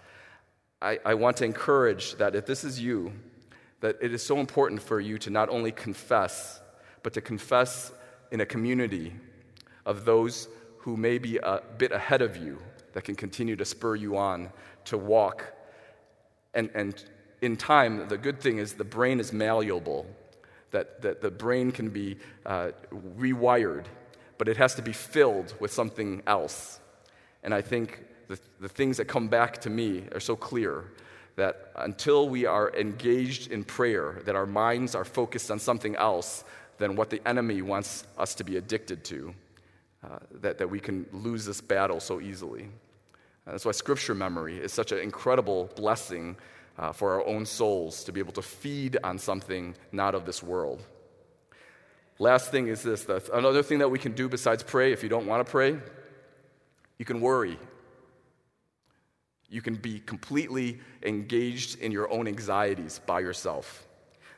I, 0.82 1.00
I 1.06 1.14
want 1.14 1.38
to 1.38 1.46
encourage 1.46 2.16
that 2.16 2.36
if 2.36 2.46
this 2.46 2.64
is 2.64 2.80
you, 2.80 3.14
that 3.80 3.98
it 4.02 4.14
is 4.14 4.24
so 4.24 4.40
important 4.40 4.82
for 4.82 5.00
you 5.00 5.18
to 5.20 5.30
not 5.30 5.50
only 5.50 5.72
confess, 5.72 6.62
but 7.04 7.14
to 7.14 7.22
confess 7.22 7.92
in 8.32 8.42
a 8.42 8.46
community 8.46 9.14
of 9.86 10.06
those 10.06 10.48
who 10.78 10.98
may 10.98 11.18
be 11.18 11.38
a 11.38 11.62
bit 11.78 11.92
ahead 11.92 12.22
of 12.22 12.38
you 12.38 12.60
that 12.94 13.04
can 13.04 13.16
continue 13.16 13.56
to 13.56 13.66
spur 13.66 13.96
you 13.96 14.18
on 14.18 14.50
to 14.86 14.98
walk. 14.98 15.54
And, 16.54 16.70
and 16.76 17.04
in 17.42 17.58
time, 17.58 18.08
the 18.08 18.18
good 18.18 18.40
thing 18.40 18.58
is 18.58 18.74
the 18.74 18.84
brain 18.84 19.20
is 19.20 19.34
malleable, 19.34 20.06
that, 20.72 21.02
that 21.02 21.22
the 21.22 21.32
brain 21.32 21.72
can 21.72 21.90
be 21.90 22.18
uh, 22.46 22.72
rewired, 23.18 23.86
but 24.38 24.48
it 24.48 24.58
has 24.58 24.76
to 24.76 24.82
be 24.82 24.94
filled 24.94 25.54
with 25.60 25.72
something 25.72 26.24
else. 26.28 26.80
And 27.44 27.54
I 27.54 27.62
think 27.62 28.04
the, 28.28 28.40
the 28.60 28.70
things 28.70 28.98
that 28.98 29.06
come 29.06 29.28
back 29.28 29.60
to 29.62 29.70
me 29.70 30.04
are 30.14 30.20
so 30.20 30.36
clear 30.36 30.86
that 31.36 31.72
until 31.78 32.30
we 32.30 32.46
are 32.46 32.74
engaged 32.76 33.52
in 33.52 33.64
prayer, 33.64 34.22
that 34.26 34.36
our 34.36 34.46
minds 34.46 34.96
are 34.96 35.06
focused 35.06 35.50
on 35.50 35.60
something 35.60 35.96
else, 35.96 36.44
than 36.78 36.96
what 36.96 37.10
the 37.10 37.26
enemy 37.28 37.62
wants 37.62 38.06
us 38.18 38.36
to 38.36 38.44
be 38.44 38.58
addicted 38.58 39.04
to, 39.06 39.34
uh, 40.04 40.20
that, 40.42 40.58
that 40.58 40.70
we 40.70 40.80
can 40.80 41.06
lose 41.12 41.46
this 41.46 41.62
battle 41.62 42.00
so 42.00 42.20
easily. 42.20 42.68
that's 43.46 43.66
why 43.66 43.72
scripture 43.72 44.16
memory 44.16 44.58
is 44.58 44.72
such 44.74 44.92
an 44.92 45.00
incredible 45.00 45.70
blessing 45.76 46.36
uh, 46.78 46.92
for 46.92 47.14
our 47.14 47.26
own 47.26 47.46
souls 47.46 48.04
to 48.04 48.12
be 48.12 48.20
able 48.20 48.34
to 48.34 48.42
feed 48.42 48.98
on 49.04 49.18
something 49.18 49.76
not 49.92 50.16
of 50.16 50.26
this 50.26 50.42
world. 50.42 50.84
Last 52.20 52.52
thing 52.52 52.68
is 52.68 52.84
this 52.84 53.04
the, 53.04 53.24
another 53.34 53.64
thing 53.64 53.80
that 53.80 53.90
we 53.90 54.00
can 54.00 54.14
do 54.14 54.28
besides 54.28 54.64
pray, 54.64 54.92
if 54.92 55.04
you 55.04 55.10
don't 55.10 55.28
want 55.28 55.46
to 55.46 55.50
pray, 55.50 55.78
you 56.98 57.06
can 57.06 57.22
worry. 57.22 57.58
You 59.50 59.62
can 59.62 59.76
be 59.76 60.00
completely 60.00 60.80
engaged 61.04 61.80
in 61.80 61.92
your 61.92 62.12
own 62.12 62.28
anxieties 62.28 63.00
by 63.06 63.20
yourself. 63.20 63.86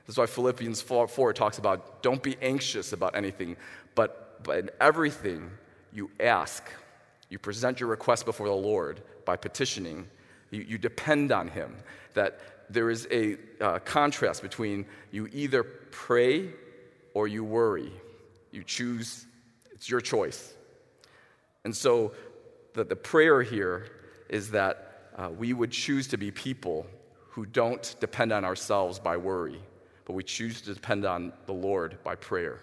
That's 0.06 0.18
why 0.18 0.26
Philippians 0.26 0.82
4, 0.82 1.08
4 1.08 1.34
talks 1.34 1.58
about 1.58 2.04
don't 2.04 2.22
be 2.22 2.36
anxious 2.42 2.94
about 2.94 3.16
anything, 3.16 3.56
but, 3.96 4.44
but 4.44 4.60
in 4.60 4.70
everything 4.80 5.50
you 5.92 6.12
ask. 6.20 6.64
You 7.30 7.40
present 7.40 7.80
your 7.80 7.90
request 7.90 8.26
before 8.26 8.48
the 8.48 8.54
Lord 8.54 9.02
by 9.26 9.36
petitioning. 9.36 10.08
You, 10.52 10.62
you 10.62 10.78
depend 10.78 11.32
on 11.32 11.48
Him. 11.48 11.76
That 12.14 12.40
there 12.70 12.90
is 12.90 13.08
a 13.12 13.38
uh, 13.62 13.80
contrast 13.80 14.42
between 14.42 14.86
you 15.12 15.28
either 15.32 15.64
pray 15.64 16.50
or 17.14 17.28
you 17.28 17.44
worry. 17.44 17.92
You 18.52 18.64
choose, 18.64 19.26
it's 19.72 19.90
your 19.90 20.02
choice. 20.02 20.54
And 21.64 21.76
so 21.76 22.14
the, 22.76 22.84
the 22.84 22.96
prayer 22.96 23.42
here 23.42 23.88
is 24.30 24.52
that 24.52 25.10
uh, 25.18 25.30
we 25.36 25.54
would 25.54 25.72
choose 25.72 26.08
to 26.10 26.18
be 26.18 26.30
people 26.30 26.86
who 27.30 27.46
don't 27.46 27.96
depend 28.00 28.32
on 28.32 28.46
ourselves 28.46 29.00
by 29.00 29.18
worry 29.18 29.60
but 30.06 30.14
we 30.14 30.24
choose 30.24 30.62
to 30.62 30.74
depend 30.74 31.06
on 31.06 31.34
the 31.48 31.54
Lord 31.54 31.98
by 32.04 32.16
prayer. 32.16 32.60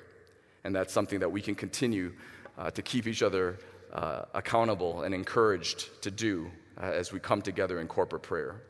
And 0.64 0.74
that's 0.74 0.92
something 0.92 1.18
that 1.20 1.30
we 1.30 1.40
can 1.40 1.54
continue 1.54 2.12
uh, 2.56 2.70
to 2.70 2.82
keep 2.82 3.06
each 3.06 3.22
other 3.22 3.58
uh, 3.92 4.22
accountable 4.32 5.02
and 5.02 5.14
encouraged 5.14 6.02
to 6.02 6.10
do 6.10 6.50
uh, 6.80 6.86
as 6.86 7.12
we 7.12 7.18
come 7.18 7.42
together 7.42 7.80
in 7.80 7.88
corporate 7.88 8.22
prayer. 8.22 8.62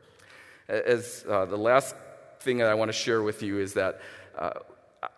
As 0.69 1.25
uh, 1.29 1.45
the 1.45 1.57
last 1.57 1.95
thing 2.41 2.59
that 2.59 2.69
I 2.69 2.75
want 2.75 2.89
to 2.89 2.97
share 2.97 3.23
with 3.23 3.43
you 3.43 3.59
is 3.59 3.75
that 3.75 4.01
uh, 4.39 4.51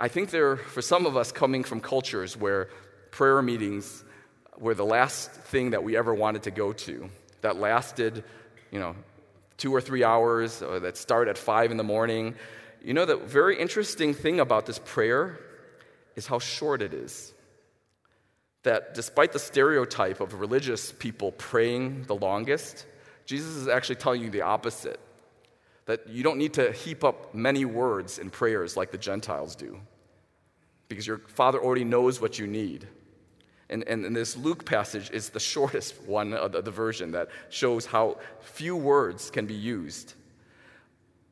I 0.01 0.09
think 0.09 0.31
there, 0.31 0.57
for 0.57 0.83
some 0.83 1.07
of 1.07 1.17
us 1.17 1.31
coming 1.31 1.63
from 1.63 1.81
cultures 1.81 2.37
where 2.37 2.71
prayer 3.11 3.41
meetings 3.41 4.04
were 4.59 4.75
the 4.75 4.85
last 4.85 5.31
thing 5.31 5.71
that 5.71 5.83
we 5.83 5.97
ever 5.97 6.15
wanted 6.15 6.45
to 6.45 6.51
go 6.51 6.73
to, 6.73 7.11
that 7.41 7.57
lasted, 7.57 8.25
you 8.71 8.79
know, 8.79 8.95
two 9.57 9.75
or 9.75 9.81
three 9.81 10.03
hours, 10.03 10.63
or 10.63 10.81
that 10.81 10.97
start 10.97 11.29
at 11.29 11.39
five 11.39 11.71
in 11.71 11.77
the 11.77 11.85
morning, 11.85 12.35
you 12.83 12.93
know, 12.93 13.05
the 13.05 13.17
very 13.17 13.59
interesting 13.59 14.13
thing 14.13 14.41
about 14.41 14.67
this 14.67 14.79
prayer 14.79 15.39
is 16.17 16.27
how 16.27 16.39
short 16.39 16.83
it 16.83 16.93
is. 16.93 17.33
That 18.63 18.95
despite 18.95 19.33
the 19.33 19.39
stereotype 19.39 20.21
of 20.21 20.41
religious 20.41 20.93
people 20.93 21.33
praying 21.33 22.05
the 22.05 22.15
longest, 22.15 22.87
Jesus 23.27 23.57
is 23.57 23.69
actually 23.69 23.97
telling 23.97 24.23
you 24.23 24.31
the 24.31 24.43
opposite. 24.43 25.01
That 25.87 26.09
you 26.09 26.23
don't 26.23 26.39
need 26.39 26.55
to 26.55 26.73
heap 26.73 27.05
up 27.05 27.35
many 27.35 27.65
words 27.65 28.19
in 28.19 28.31
prayers 28.31 28.77
like 28.77 28.91
the 28.91 28.99
Gentiles 28.99 29.55
do, 29.55 29.81
because 30.89 31.07
your 31.07 31.19
Father 31.19 31.59
already 31.59 31.85
knows 31.85 32.21
what 32.21 32.39
you 32.39 32.47
need. 32.47 32.89
And, 33.71 33.83
and, 33.85 34.05
and, 34.05 34.15
this 34.15 34.37
Luke 34.37 34.67
passage 34.67 35.11
is 35.11 35.31
the 35.31 35.41
shortest 35.41 36.03
one 36.03 36.35
of 36.35 36.53
the, 36.53 36.61
the 36.61 36.71
version 36.71 37.13
that 37.13 37.29
shows 37.49 37.87
how 37.87 38.19
few 38.41 38.77
words 38.77 39.31
can 39.31 39.47
be 39.47 39.55
used. 39.55 40.15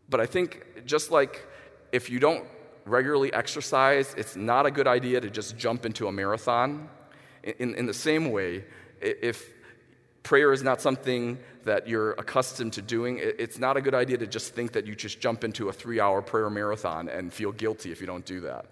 But 0.08 0.20
I 0.20 0.26
think 0.26 0.86
just 0.86 1.10
like 1.10 1.46
if 1.92 2.08
you 2.08 2.18
don't 2.18 2.44
regularly 2.84 3.32
exercise, 3.32 4.14
it's 4.16 4.34
not 4.34 4.66
a 4.66 4.70
good 4.70 4.86
idea 4.86 5.20
to 5.20 5.30
just 5.30 5.56
jump 5.56 5.86
into 5.86 6.08
a 6.08 6.12
marathon. 6.12 6.88
In, 7.42 7.74
in 7.74 7.86
the 7.86 7.94
same 7.94 8.30
way, 8.32 8.64
if 9.00 9.52
prayer 10.22 10.52
is 10.52 10.62
not 10.62 10.80
something 10.80 11.38
that 11.64 11.88
you're 11.88 12.12
accustomed 12.12 12.72
to 12.72 12.82
doing, 12.82 13.20
it's 13.20 13.58
not 13.58 13.76
a 13.76 13.80
good 13.80 13.94
idea 13.94 14.16
to 14.18 14.26
just 14.26 14.54
think 14.54 14.72
that 14.72 14.86
you 14.86 14.94
just 14.94 15.20
jump 15.20 15.44
into 15.44 15.68
a 15.68 15.72
three 15.72 16.00
hour 16.00 16.22
prayer 16.22 16.50
marathon 16.50 17.08
and 17.08 17.32
feel 17.32 17.52
guilty 17.52 17.92
if 17.92 18.00
you 18.00 18.06
don't 18.06 18.24
do 18.24 18.40
that. 18.40 18.66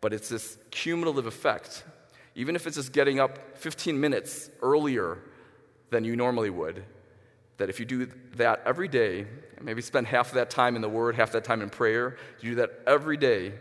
But 0.00 0.12
it's 0.12 0.28
this 0.28 0.58
cumulative 0.70 1.26
effect. 1.26 1.84
Even 2.36 2.54
if 2.54 2.66
it's 2.66 2.76
just 2.76 2.92
getting 2.92 3.18
up 3.18 3.58
15 3.58 3.98
minutes 3.98 4.50
earlier 4.60 5.18
than 5.88 6.04
you 6.04 6.14
normally 6.16 6.50
would, 6.50 6.84
that 7.56 7.70
if 7.70 7.80
you 7.80 7.86
do 7.86 8.06
that 8.36 8.62
every 8.66 8.88
day, 8.88 9.26
maybe 9.62 9.80
spend 9.80 10.06
half 10.06 10.28
of 10.28 10.34
that 10.34 10.50
time 10.50 10.76
in 10.76 10.82
the 10.82 10.88
Word, 10.88 11.16
half 11.16 11.32
that 11.32 11.44
time 11.44 11.62
in 11.62 11.70
prayer, 11.70 12.18
you 12.42 12.50
do 12.50 12.56
that 12.56 12.82
every 12.86 13.16
day, 13.16 13.54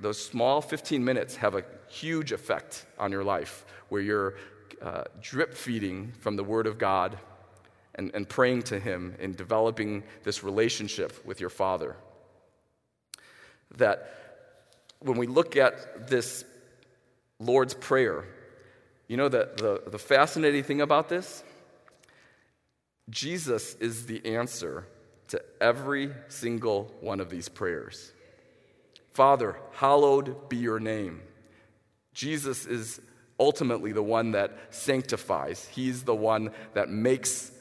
those 0.00 0.22
small 0.22 0.60
15 0.60 1.04
minutes 1.04 1.36
have 1.36 1.54
a 1.54 1.64
huge 1.88 2.32
effect 2.32 2.84
on 2.98 3.12
your 3.12 3.22
life 3.22 3.64
where 3.90 4.02
you're 4.02 4.34
uh, 4.82 5.04
drip 5.20 5.54
feeding 5.54 6.12
from 6.18 6.34
the 6.34 6.44
Word 6.44 6.66
of 6.66 6.78
God 6.78 7.16
and, 7.94 8.10
and 8.12 8.28
praying 8.28 8.62
to 8.62 8.80
Him 8.80 9.14
and 9.20 9.36
developing 9.36 10.02
this 10.24 10.42
relationship 10.42 11.24
with 11.24 11.40
your 11.40 11.50
Father. 11.50 11.96
That 13.76 14.14
when 15.00 15.16
we 15.16 15.28
look 15.28 15.56
at 15.56 16.08
this 16.08 16.44
Lord's 17.40 17.74
Prayer, 17.74 18.24
you 19.06 19.16
know 19.16 19.28
that 19.28 19.56
the, 19.56 19.82
the 19.86 19.98
fascinating 19.98 20.62
thing 20.64 20.80
about 20.80 21.08
this 21.08 21.42
Jesus 23.10 23.74
is 23.76 24.06
the 24.06 24.24
answer 24.26 24.86
to 25.28 25.40
every 25.60 26.12
single 26.28 26.92
one 27.00 27.20
of 27.20 27.30
these 27.30 27.48
prayers. 27.48 28.12
Father, 29.12 29.58
hallowed 29.72 30.48
be 30.48 30.56
your 30.56 30.78
name. 30.78 31.22
Jesus 32.12 32.66
is 32.66 33.00
ultimately 33.40 33.92
the 33.92 34.02
one 34.02 34.32
that 34.32 34.58
sanctifies. 34.70 35.66
He's 35.72 36.02
the 36.02 36.14
one 36.14 36.50
that 36.74 36.88
makes 36.88 37.52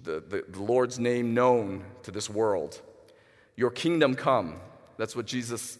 the, 0.00 0.20
the, 0.20 0.44
the, 0.48 0.60
Lord's 0.60 0.98
name 0.98 1.34
known 1.34 1.84
to 2.02 2.10
this 2.10 2.28
world. 2.28 2.80
Your 3.56 3.70
kingdom 3.70 4.14
come. 4.14 4.60
That's 4.96 5.14
what 5.14 5.26
Jesus, 5.26 5.78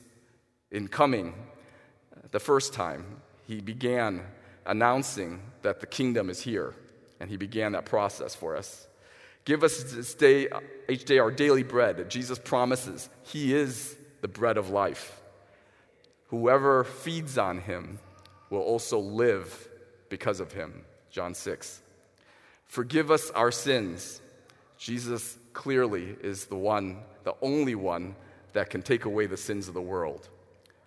in 0.70 0.88
coming 0.88 1.34
the 2.30 2.40
first 2.40 2.72
time, 2.72 3.04
he 3.46 3.60
began 3.60 4.22
announcing 4.66 5.40
that 5.62 5.80
the 5.80 5.86
kingdom 5.86 6.30
is 6.30 6.40
here. 6.40 6.74
And 7.20 7.28
he 7.28 7.36
began 7.36 7.72
that 7.72 7.84
process 7.84 8.34
for 8.34 8.56
us. 8.56 8.86
Give 9.44 9.64
us 9.64 9.82
this 9.82 10.14
day, 10.14 10.48
each 10.88 11.04
day 11.04 11.18
our 11.18 11.30
daily 11.30 11.62
bread. 11.62 12.10
Jesus 12.10 12.38
promises 12.38 13.08
he 13.22 13.54
is 13.54 13.96
the 14.20 14.28
bread 14.28 14.56
of 14.56 14.70
life. 14.70 15.20
Whoever 16.28 16.84
feeds 16.84 17.38
on 17.38 17.58
him 17.58 17.98
will 18.50 18.60
also 18.60 18.98
live 18.98 19.68
because 20.10 20.40
of 20.40 20.52
him. 20.52 20.84
John 21.10 21.34
6. 21.34 21.80
Forgive 22.66 23.10
us 23.10 23.30
our 23.30 23.50
sins. 23.50 24.20
Jesus 24.76 25.38
clearly 25.54 26.16
is 26.22 26.44
the 26.44 26.56
one, 26.56 26.98
the 27.24 27.34
only 27.40 27.74
one 27.74 28.14
that 28.52 28.70
can 28.70 28.82
take 28.82 29.06
away 29.06 29.26
the 29.26 29.36
sins 29.36 29.66
of 29.66 29.74
the 29.74 29.80
world, 29.80 30.28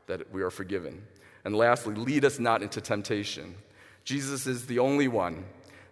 that 0.08 0.32
we 0.32 0.44
are 0.44 0.52
forgiven. 0.52 1.02
And 1.44 1.56
lastly, 1.56 1.96
lead 1.96 2.26
us 2.26 2.40
not 2.40 2.62
into 2.62 2.82
temptation. 2.82 3.56
Jesus 4.04 4.48
is 4.48 4.66
the 4.66 4.80
only 4.80 5.08
one. 5.08 5.46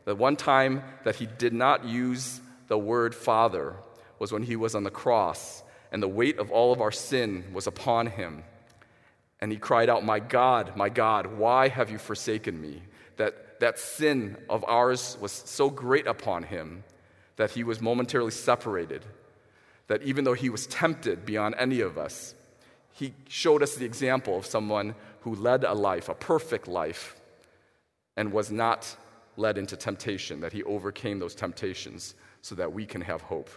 The 0.06 0.16
one 0.16 0.36
time 0.36 0.84
that 1.04 1.16
he 1.16 1.26
did 1.26 1.54
not 1.54 1.86
use 1.86 2.42
the 2.68 2.78
word 2.78 3.14
Father 3.16 3.76
was 4.20 4.32
when 4.32 4.44
he 4.44 4.56
was 4.56 4.76
on 4.76 4.84
the 4.84 4.92
cross, 4.92 5.64
and 5.92 6.04
the 6.04 6.08
weight 6.08 6.38
of 6.38 6.52
all 6.52 6.72
of 6.72 6.82
our 6.82 6.92
sin 6.92 7.46
was 7.54 7.68
upon 7.68 8.08
him. 8.08 8.44
And 9.42 9.52
he 9.52 9.58
cried 9.58 9.90
out, 9.90 10.04
My 10.04 10.20
God, 10.20 10.76
my 10.76 10.90
God, 10.90 11.38
why 11.38 11.70
have 11.70 11.90
you 11.90 11.98
forsaken 11.98 12.60
me? 12.60 12.84
That, 13.18 13.60
that 13.60 13.80
sin 13.80 14.38
of 14.50 14.64
ours 14.66 15.18
was 15.20 15.32
so 15.32 15.70
great 15.70 16.08
upon 16.08 16.44
him 16.44 16.84
that 17.38 17.52
he 17.52 17.64
was 17.64 17.82
momentarily 17.82 18.32
separated. 18.32 19.06
That 19.88 20.04
even 20.04 20.26
though 20.26 20.34
he 20.34 20.50
was 20.50 20.68
tempted 20.68 21.26
beyond 21.26 21.56
any 21.58 21.80
of 21.82 21.98
us, 21.98 22.36
he 23.00 23.14
showed 23.30 23.64
us 23.64 23.76
the 23.76 23.86
example 23.86 24.38
of 24.38 24.46
someone 24.46 24.94
who 25.22 25.34
led 25.34 25.64
a 25.64 25.74
life, 25.74 26.10
a 26.10 26.14
perfect 26.14 26.68
life, 26.68 27.16
and 28.18 28.34
was 28.34 28.52
not 28.52 28.94
led 29.38 29.58
into 29.58 29.78
temptation, 29.78 30.42
that 30.42 30.52
he 30.52 30.64
overcame 30.64 31.18
those 31.18 31.34
temptations 31.34 32.14
so 32.42 32.56
that 32.56 32.74
we 32.74 32.86
can 32.86 33.00
have 33.00 33.22
hope. 33.22 33.50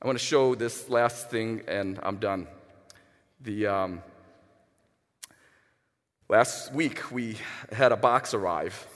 I 0.00 0.06
want 0.06 0.16
to 0.16 0.24
show 0.24 0.54
this 0.54 0.88
last 0.88 1.28
thing, 1.28 1.62
and 1.66 1.98
I'm 2.04 2.18
done. 2.18 2.46
The, 3.40 3.66
um, 3.66 4.02
last 6.28 6.72
week, 6.72 7.10
we 7.10 7.36
had 7.72 7.90
a 7.90 7.96
box 7.96 8.32
arrive 8.32 8.86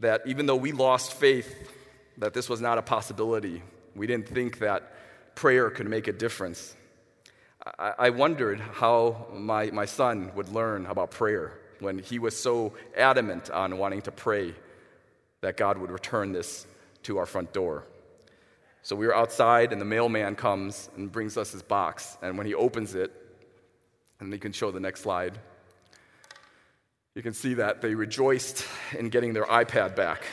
that 0.00 0.20
even 0.26 0.44
though 0.44 0.56
we 0.56 0.72
lost 0.72 1.14
faith 1.14 1.70
that 2.18 2.34
this 2.34 2.50
was 2.50 2.60
not 2.60 2.76
a 2.76 2.82
possibility, 2.82 3.62
we 3.96 4.06
didn't 4.06 4.28
think 4.28 4.58
that 4.58 4.92
prayer 5.34 5.70
could 5.70 5.88
make 5.88 6.08
a 6.08 6.12
difference. 6.12 6.76
I, 7.78 7.92
I 7.98 8.10
wondered 8.10 8.60
how 8.60 9.26
my, 9.32 9.70
my 9.70 9.84
son 9.84 10.32
would 10.34 10.48
learn 10.48 10.86
about 10.86 11.10
prayer 11.10 11.58
when 11.80 11.98
he 11.98 12.18
was 12.18 12.38
so 12.38 12.72
adamant 12.96 13.50
on 13.50 13.78
wanting 13.78 14.02
to 14.02 14.12
pray 14.12 14.54
that 15.40 15.56
God 15.56 15.78
would 15.78 15.90
return 15.90 16.32
this 16.32 16.66
to 17.02 17.18
our 17.18 17.26
front 17.26 17.52
door. 17.52 17.84
So 18.82 18.96
we 18.96 19.06
were 19.06 19.14
outside, 19.14 19.72
and 19.72 19.80
the 19.80 19.84
mailman 19.84 20.34
comes 20.34 20.90
and 20.96 21.10
brings 21.10 21.36
us 21.36 21.52
his 21.52 21.62
box. 21.62 22.18
And 22.22 22.36
when 22.36 22.46
he 22.46 22.54
opens 22.54 22.94
it, 22.94 23.12
and 24.18 24.32
you 24.32 24.38
can 24.38 24.52
show 24.52 24.70
the 24.70 24.80
next 24.80 25.00
slide, 25.00 25.38
you 27.14 27.22
can 27.22 27.34
see 27.34 27.54
that 27.54 27.80
they 27.80 27.94
rejoiced 27.94 28.64
in 28.98 29.08
getting 29.08 29.32
their 29.32 29.44
iPad 29.44 29.94
back. 29.94 30.24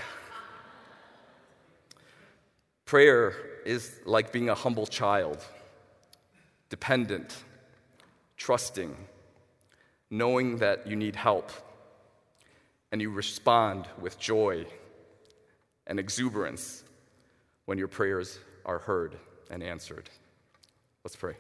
Prayer 2.86 3.36
is 3.66 4.00
like 4.06 4.32
being 4.32 4.50
a 4.50 4.56
humble 4.56 4.88
child, 4.88 5.44
dependent, 6.70 7.36
trusting, 8.38 8.96
knowing 10.10 10.58
that 10.58 10.88
you 10.88 10.96
need 10.96 11.16
help, 11.16 11.52
and 12.92 13.02
you 13.02 13.12
respond 13.12 13.88
with 14.00 14.20
joy 14.20 14.66
and 15.88 16.00
exuberance 16.00 16.84
when 17.66 17.78
your 17.78 17.88
prayers 17.88 18.40
are 18.66 18.80
heard 18.80 19.16
and 19.50 19.62
answered. 19.62 20.10
Let's 21.04 21.16
pray. 21.16 21.36